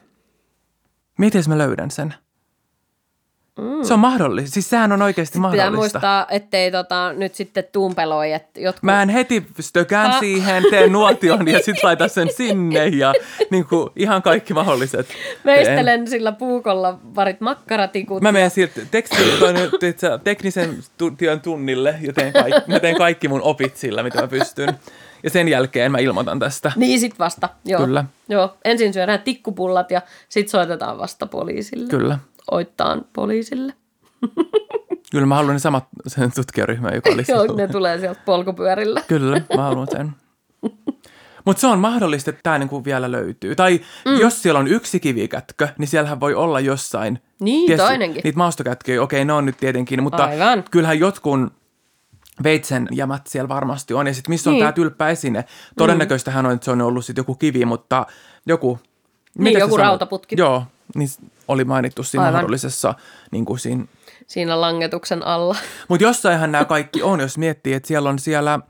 miten 1.18 1.42
mä 1.48 1.58
löydän 1.58 1.90
sen? 1.90 2.14
Mm. 3.58 3.84
Se 3.84 3.94
on 3.94 4.00
mahdollista. 4.00 4.54
Siis 4.54 4.70
sehän 4.70 4.92
on 4.92 5.02
oikeasti 5.02 5.38
Pitää 5.38 5.40
mahdollista. 5.50 5.76
muistaa, 5.76 6.26
ettei 6.30 6.70
tota, 6.70 7.12
nyt 7.12 7.34
sitten 7.34 7.64
tumpeloi, 7.72 8.32
että 8.32 8.60
jotkut... 8.60 8.82
Mä 8.82 9.02
en 9.02 9.08
heti 9.08 9.46
stökään 9.60 10.10
Ha. 10.10 10.20
siihen, 10.20 10.64
teen 10.70 10.92
nuotion 10.92 11.48
ja 11.48 11.58
sit 11.62 11.82
laitan 11.82 12.10
sen 12.10 12.28
sinne 12.36 12.86
ja 12.88 13.14
niin 13.50 13.64
kuin, 13.66 13.90
ihan 13.96 14.22
kaikki 14.22 14.54
mahdolliset. 14.54 15.08
teen. 15.08 15.18
Meistelen 15.44 16.08
sillä 16.08 16.32
puukolla 16.32 16.98
parit 17.14 17.40
makkaratikut. 17.40 18.22
Mä 18.22 18.32
menen 18.32 18.50
sieltä 18.50 18.80
teksti, 18.90 19.16
teknisen 20.24 20.78
työn 21.18 21.40
tunnille 21.40 21.94
ja 22.00 22.12
teen 22.12 22.32
kaikki, 22.32 22.70
mä 22.70 22.80
teen 22.80 22.96
kaikki 22.96 23.28
mun 23.28 23.42
opit 23.42 23.76
sillä, 23.76 24.02
mitä 24.02 24.20
mä 24.20 24.28
pystyn. 24.28 24.78
Ja 25.22 25.30
sen 25.30 25.48
jälkeen 25.48 25.92
mä 25.92 25.98
ilmoitan 25.98 26.38
tästä. 26.38 26.72
Niin 26.76 27.00
sit 27.00 27.18
vasta, 27.18 27.48
joo. 27.64 27.80
Kyllä. 27.80 28.04
Joo, 28.28 28.56
ensin 28.64 28.92
syödään 28.92 29.22
tikkupullat 29.22 29.90
ja 29.90 30.02
sit 30.28 30.48
soitetaan 30.48 30.98
vasta 30.98 31.26
poliisille. 31.26 31.88
Kyllä. 31.88 32.18
Oittaan 32.50 33.04
poliisille. 33.12 33.74
Kyllä 35.10 35.26
mä 35.26 35.34
haluan 35.34 35.52
ne 35.52 35.58
samat 35.58 35.84
sen 36.06 36.32
tutkijaryhmän, 36.32 36.94
joka 36.94 37.10
oli 37.10 37.24
Joo, 37.28 37.56
ne 37.56 37.68
tulee 37.68 37.98
sieltä 37.98 38.20
polkupyörillä. 38.24 39.02
Kyllä, 39.08 39.40
mä 39.56 39.62
haluan 39.62 39.86
sen. 39.90 40.10
Mutta 41.44 41.60
se 41.60 41.66
on 41.66 41.78
mahdollista, 41.78 42.30
että 42.30 42.40
tämä 42.42 42.58
niinku 42.58 42.84
vielä 42.84 43.12
löytyy. 43.12 43.54
Tai 43.56 43.80
mm. 44.04 44.20
jos 44.20 44.42
siellä 44.42 44.60
on 44.60 44.68
yksi 44.68 45.00
kivikätkö, 45.00 45.68
niin 45.78 45.88
siellähän 45.88 46.20
voi 46.20 46.34
olla 46.34 46.60
jossain. 46.60 47.18
Niin, 47.40 47.76
toinenkin. 47.76 48.20
Niitä 48.24 48.38
maastokätköjä, 48.38 49.02
okei, 49.02 49.24
ne 49.24 49.32
on 49.32 49.46
nyt 49.46 49.56
tietenkin, 49.56 50.02
mutta 50.02 50.24
Aivan. 50.24 50.64
kyllähän 50.70 50.98
jotkun 50.98 51.50
veitsen 52.42 52.88
jämät 52.90 53.26
siellä 53.26 53.48
varmasti 53.48 53.94
on. 53.94 54.06
Ja 54.06 54.14
sitten 54.14 54.32
missä 54.32 54.50
on 54.50 54.54
Niin. 54.54 54.62
tämä 54.62 54.72
tylppäesine? 54.72 55.44
Todennäköistähän 55.78 56.46
on, 56.46 56.52
että 56.52 56.64
se 56.64 56.70
on 56.70 56.82
ollut 56.82 57.04
sitten 57.04 57.20
joku 57.20 57.34
kivi, 57.34 57.64
mutta 57.64 58.06
joku... 58.46 58.78
Niin, 59.38 59.58
joku 59.58 59.76
rautaputki. 59.76 60.34
Joo, 60.38 60.64
niin 60.94 61.08
oli 61.52 61.64
mainittu 61.64 62.02
siinä 62.02 62.24
Aivan. 62.24 62.34
mahdollisessa, 62.34 62.94
niin 63.30 63.44
kuin 63.44 63.58
siinä 63.58 63.84
Siinä 64.26 64.60
langetuksen 64.60 65.26
alla. 65.26 65.56
mutta 65.88 66.04
jossainhan 66.04 66.52
nämä 66.52 66.64
kaikki 66.64 67.02
on, 67.02 67.20
jos 67.20 67.38
miettii, 67.38 67.72
että 67.74 67.86
siellä 67.86 68.08
on 68.08 68.18
siellä 68.18 68.60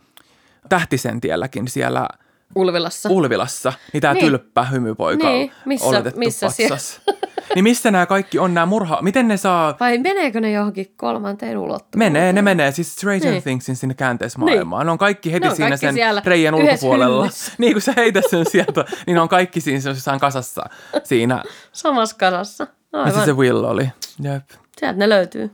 Tähtisentielläkin 0.69 1.69
siellä 1.69 2.09
Ulvilassa. 2.55 3.09
Ulvilassa, 3.09 3.73
niin 3.93 4.01
tämä 4.01 4.15
Niin. 4.15 4.21
niin. 4.25 4.31
tylppä 4.31 4.65
hymypoika 4.65 5.29
Niin, 5.29 5.53
missä- 5.65 5.87
oletettu 5.87 6.19
missä 6.19 6.47
patsas. 6.47 7.01
niin 7.55 7.63
missä 7.63 7.91
nämä 7.91 8.07
kaikki 8.07 8.39
on, 8.39 8.55
nämä 8.55 8.67
murha... 8.67 8.99
Miten 9.03 9.29
ne 9.29 9.37
saa... 9.37 9.77
Vai 9.81 9.99
meneekö 9.99 10.41
ne 10.41 10.53
johonkin 10.53 10.93
kolmanteen 10.97 11.59
ulottuvuuteen? 11.59 12.13
Menee, 12.13 12.33
ne 12.33 12.43
menee 12.43 12.73
siis 12.73 12.93
Stranger 12.95 13.21
Niin. 13.23 13.33
niin. 13.33 13.43
Thingsin 13.43 13.77
sinne 13.77 13.95
käänteismaailmaan. 13.95 14.87
Ne 14.87 14.93
on 14.93 14.99
kaikki 14.99 15.33
heti 15.33 15.45
Ne 15.45 15.51
on 15.51 15.57
siinä 15.57 15.69
kaikki 15.79 15.87
sen 15.87 16.25
reijän 16.25 16.55
ulkopuolella. 16.55 17.23
hymyssä. 17.23 17.53
Niin 17.59 17.73
kun 17.73 17.83
sä 17.83 17.93
heität 17.97 18.25
sen 18.31 18.47
sieltä, 18.51 18.85
niin 19.07 19.15
ne 19.15 19.21
on 19.21 19.29
kaikki 19.29 19.61
siinä 19.61 19.81
jossain 19.91 20.21
kasassa 20.21 20.63
siinä. 21.05 21.43
Samassa 21.73 22.17
kasassa. 22.17 22.67
Aivan. 22.93 23.25
se 23.25 23.33
Will 23.33 23.65
oli. 23.65 23.89
Jep. 24.23 24.43
Sieltä 24.79 24.99
ne 24.99 25.09
löytyy. 25.09 25.51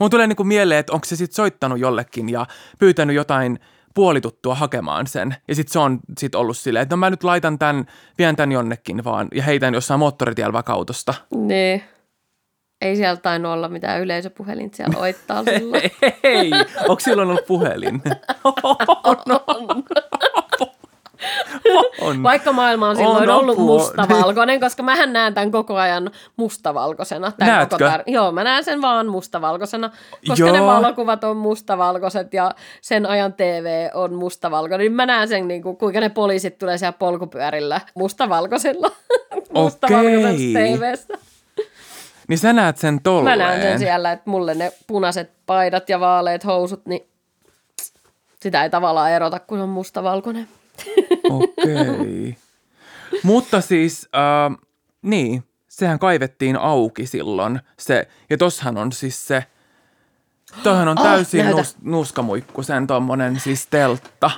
Mun 0.00 0.10
tulee 0.10 0.26
niinku 0.26 0.44
mieleen, 0.44 0.80
että 0.80 0.92
onko 0.92 1.04
se 1.04 1.16
sitten 1.16 1.34
soittanut 1.36 1.78
jollekin 1.78 2.28
ja 2.28 2.46
pyytänyt 2.78 3.16
jotain 3.16 3.58
puolituttua 3.94 4.54
hakemaan 4.54 5.06
sen. 5.06 5.36
Ja 5.48 5.54
sitten 5.54 5.72
se 5.72 5.78
on 5.78 6.00
sit 6.18 6.34
ollut 6.34 6.56
silleen, 6.56 6.82
että 6.82 6.96
no 6.96 7.00
mä 7.00 7.10
nyt 7.10 7.24
laitan 7.24 7.58
tämän, 7.58 7.86
vien 8.18 8.36
tämän 8.36 8.52
jonnekin 8.52 9.04
vaan 9.04 9.28
ja 9.34 9.42
heitän 9.42 9.74
jossain 9.74 10.00
moottoritiellä 10.00 10.52
vaikka 10.52 10.72
autosta. 10.72 11.14
Niin. 11.34 11.82
Ei 12.80 12.96
sieltä 12.96 13.22
tainnut 13.22 13.52
olla 13.52 13.68
mitään 13.68 14.00
yleisöpuhelinta 14.00 14.76
siellä 14.76 14.98
oittaa 14.98 15.44
silloin. 15.58 15.90
Hei, 16.22 16.50
onko 16.88 17.00
silloin 17.00 17.28
ollut 17.28 17.46
puhelin? 17.46 18.02
on. 19.46 19.84
on. 22.06 22.22
Vaikka 22.22 22.52
maailma 22.52 22.88
on 22.88 22.96
silloin 22.96 23.30
On 23.30 23.36
ollut 23.36 23.58
apua. 23.58 23.64
mustavalkoinen, 23.78 24.60
koska 24.60 24.82
mähän 24.82 25.12
näen 25.12 25.34
tämän 25.34 25.50
koko 25.50 25.76
ajan 25.76 26.10
mustavalkoisena. 26.36 27.32
Tämän 27.32 27.54
Näetkö? 27.56 27.76
Koko 27.78 27.90
tar- 27.90 28.02
Joo, 28.06 28.32
mä 28.32 28.44
näen 28.44 28.64
sen 28.64 28.82
vaan 28.82 29.06
mustavalkoisena, 29.06 29.90
koska 30.28 30.44
Joo. 30.46 30.52
ne 30.56 30.62
valokuvat 30.62 31.24
on 31.24 31.36
mustavalkoiset 31.36 32.34
ja 32.34 32.50
sen 32.80 33.06
ajan 33.06 33.32
TV 33.32 33.88
on 33.94 34.14
mustavalkoinen. 34.14 34.78
Niin 34.84 34.92
mä 34.92 35.06
näen 35.06 35.28
sen, 35.28 35.48
niin 35.48 35.62
kuin, 35.62 35.76
kuinka 35.76 36.00
ne 36.00 36.08
poliisit 36.08 36.58
tulee 36.58 36.78
siellä 36.78 36.92
polkupyörillä 36.92 37.80
mustavalkoisella. 37.94 38.90
mustavalkoisessa 39.54 40.58
Okei. 40.58 40.76
TVssä. 40.78 41.14
Niin 42.28 42.38
sä 42.38 42.52
näet 42.52 42.76
sen 42.76 43.00
tolleen. 43.02 43.38
Mä 43.38 43.44
näen 43.44 43.62
sen 43.62 43.78
siellä, 43.78 44.12
että 44.12 44.30
mulle 44.30 44.54
ne 44.54 44.72
punaiset 44.86 45.30
paidat 45.46 45.88
ja 45.88 46.00
vaaleet 46.00 46.44
housut, 46.44 46.86
niin 46.86 47.08
sitä 48.42 48.62
ei 48.62 48.70
tavallaan 48.70 49.10
erota, 49.10 49.40
kun 49.40 49.60
on 49.60 49.68
mustavalkoinen. 49.68 50.48
Okei. 51.30 52.36
Mutta 53.22 53.60
siis, 53.60 54.08
äh, 54.14 54.58
niin, 55.02 55.44
sehän 55.68 55.98
kaivettiin 55.98 56.56
auki 56.56 57.06
silloin. 57.06 57.60
Se, 57.78 58.08
ja 58.30 58.38
tossahan 58.38 58.78
on 58.78 58.92
siis 58.92 59.26
se, 59.26 59.44
toihan 60.62 60.88
on 60.88 60.96
täysin 60.96 61.44
näytä. 61.44 61.58
nus, 61.58 61.76
nuskamuikku, 61.82 62.62
sen 62.62 62.86
tommonen 62.86 63.40
siis 63.40 63.66
teltta. 63.66 64.30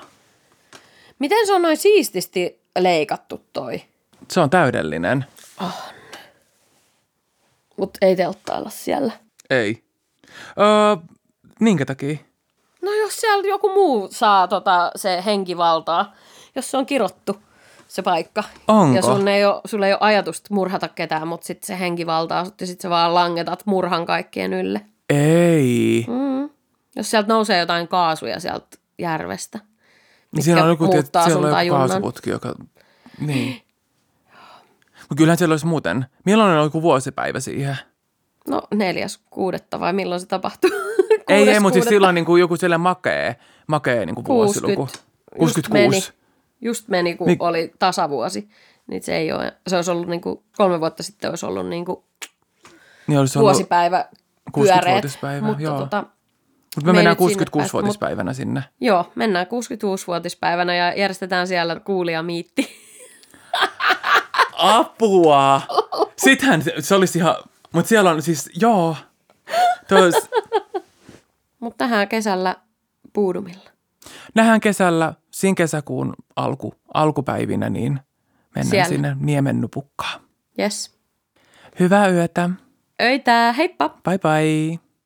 Miten 1.19 1.47
se 1.47 1.55
on 1.55 1.63
noin 1.63 1.77
siististi 1.77 2.61
leikattu 2.79 3.47
toi? 3.53 3.83
Se 4.31 4.41
on 4.41 4.51
täydellinen. 4.51 5.25
Mutta 7.77 7.99
ei 8.03 8.17
telttailla 8.17 8.71
siellä. 8.71 9.13
Ei. 9.51 9.83
Öö, 10.59 10.97
minkä 11.61 11.87
takia? 11.87 12.17
No 12.83 12.93
jos 12.93 13.17
siellä 13.17 13.49
joku 13.49 13.69
muu 13.69 14.09
saa 14.11 14.49
tota, 14.49 14.91
se 14.97 15.23
henkivaltaa, 15.27 16.15
jos 16.55 16.71
se 16.71 16.77
on 16.77 16.87
kirottu 16.87 17.37
se 17.89 18.03
paikka. 18.03 18.45
Onko? 18.69 18.97
Ja 18.97 19.03
sun 19.03 19.29
ei 19.29 19.45
ole, 19.45 19.61
sulla 19.65 19.87
ei 19.87 19.93
ole 19.93 19.99
ajatusta 20.01 20.55
murhata 20.55 20.89
ketään, 20.89 21.29
mutta 21.29 21.47
sitten 21.47 21.67
se 21.67 21.79
henkivaltaa 21.79 22.45
sut 22.45 22.61
ja 22.61 22.67
sitten 22.67 22.83
sä 22.83 22.91
vaan 22.91 23.15
langetat 23.15 23.63
murhan 23.67 24.07
kaikkien 24.07 24.53
ylle. 24.53 24.81
Ei. 25.11 26.07
Mm. 26.09 26.51
Jos 26.97 27.11
sieltä 27.11 27.29
nousee 27.29 27.59
jotain 27.59 27.89
kaasuja 27.89 28.41
sieltä 28.41 28.79
järvestä. 28.99 29.59
Niin 30.33 30.43
siellä 30.43 30.63
on 30.63 30.69
joku, 30.69 30.85
muuttaa 30.85 31.25
siellä 31.25 31.39
sun 31.39 31.45
on 31.45 31.53
tajunnan. 31.53 31.89
kaasuputki, 31.89 32.31
joka... 32.31 32.55
Niin. 33.21 33.63
Mutta 34.99 35.15
kyllähän 35.17 35.39
siellä 35.39 35.53
olisi 35.53 35.67
muuten. 35.67 36.07
Milloin 36.25 36.51
on 36.51 36.65
joku 36.65 36.83
vuosipäivä 36.83 37.41
siihen? 37.41 37.77
No 38.49 38.63
neljäs 38.75 39.21
kuudetta 39.31 39.81
vai 39.81 39.93
milloin 39.93 40.21
se 40.21 40.27
tapahtuu? 40.27 40.71
ei, 41.29 41.49
ei, 41.49 41.61
mutta 41.61 41.75
siis 41.75 41.89
silloin 41.89 42.15
niin 42.15 42.25
kuin 42.25 42.41
joku 42.41 42.57
sellainen 42.57 42.81
makee, 42.81 43.37
makee 43.67 44.07
niin 44.07 44.15
kuin 44.15 44.25
vuosiluku. 44.25 44.89
60. 45.37 45.59
Just 45.59 45.69
meni, 45.69 45.87
66. 45.87 46.22
just 46.63 46.89
meni, 46.89 47.17
kun 47.17 47.27
Niin- 47.27 47.43
oli 47.43 47.73
tasavuosi. 47.79 48.49
Niin 48.87 49.03
se 49.03 49.17
ei 49.17 49.33
ole, 49.33 49.57
se 49.67 49.77
olisi 49.77 49.91
ollut 49.91 50.09
niin 50.09 50.21
kuin, 50.21 50.43
kolme 50.57 50.81
vuotta 50.81 51.03
sitten 51.03 51.31
olisi 51.31 51.47
ollut 51.47 51.69
niin 51.69 51.85
kuin 51.85 52.05
Niin 53.07 53.19
olisi 53.19 53.39
ollut, 53.39 53.53
vuosipäivä 53.53 54.05
pyöreät. 54.55 54.85
60-vuotispäivä, 54.85 55.47
mutta 55.47 55.63
joo. 55.63 55.79
tota, 55.79 56.05
mutta 56.77 56.87
me 56.87 56.93
me 56.93 56.93
mennään 56.93 57.17
nyt 57.21 57.29
sinne 57.31 57.45
päästä, 57.55 57.69
66-vuotispäivänä 57.79 58.33
sinne. 58.33 58.65
joo, 58.81 59.13
mennään 59.15 59.47
65-vuotispäivänä 59.47 60.75
ja 60.75 60.93
järjestetään 60.99 61.47
siellä 61.47 61.81
kuulijamiitti. 61.81 62.69
Apua! 64.53 65.61
Sittenhän 66.25 66.63
se, 66.81 66.95
olisi 66.95 67.19
ihan, 67.19 67.35
mutta 67.73 67.89
siellä 67.89 68.11
on 68.11 68.23
siis, 68.23 68.51
joo. 68.61 68.97
Tos, 69.89 70.15
Mutta 71.61 71.79
tähän 71.79 72.09
kesällä 72.09 72.57
puudumilla. 73.13 73.71
nähdään 74.35 74.61
kesällä, 74.61 75.15
siinä 75.35 75.55
kesäkuun 75.55 76.15
alku, 76.37 76.75
alkupäivinä, 76.95 77.71
niin 77.71 78.01
mennään 78.55 78.71
Siellä. 78.71 78.89
sinne 78.89 79.17
Niemennupukkaan. 79.21 80.21
Yes. 80.59 80.99
Hyvää 81.81 82.09
yötä. 82.09 82.51
Öitä, 83.03 83.55
heippa! 83.57 83.89
Bye 83.89 84.19
bye. 84.19 84.79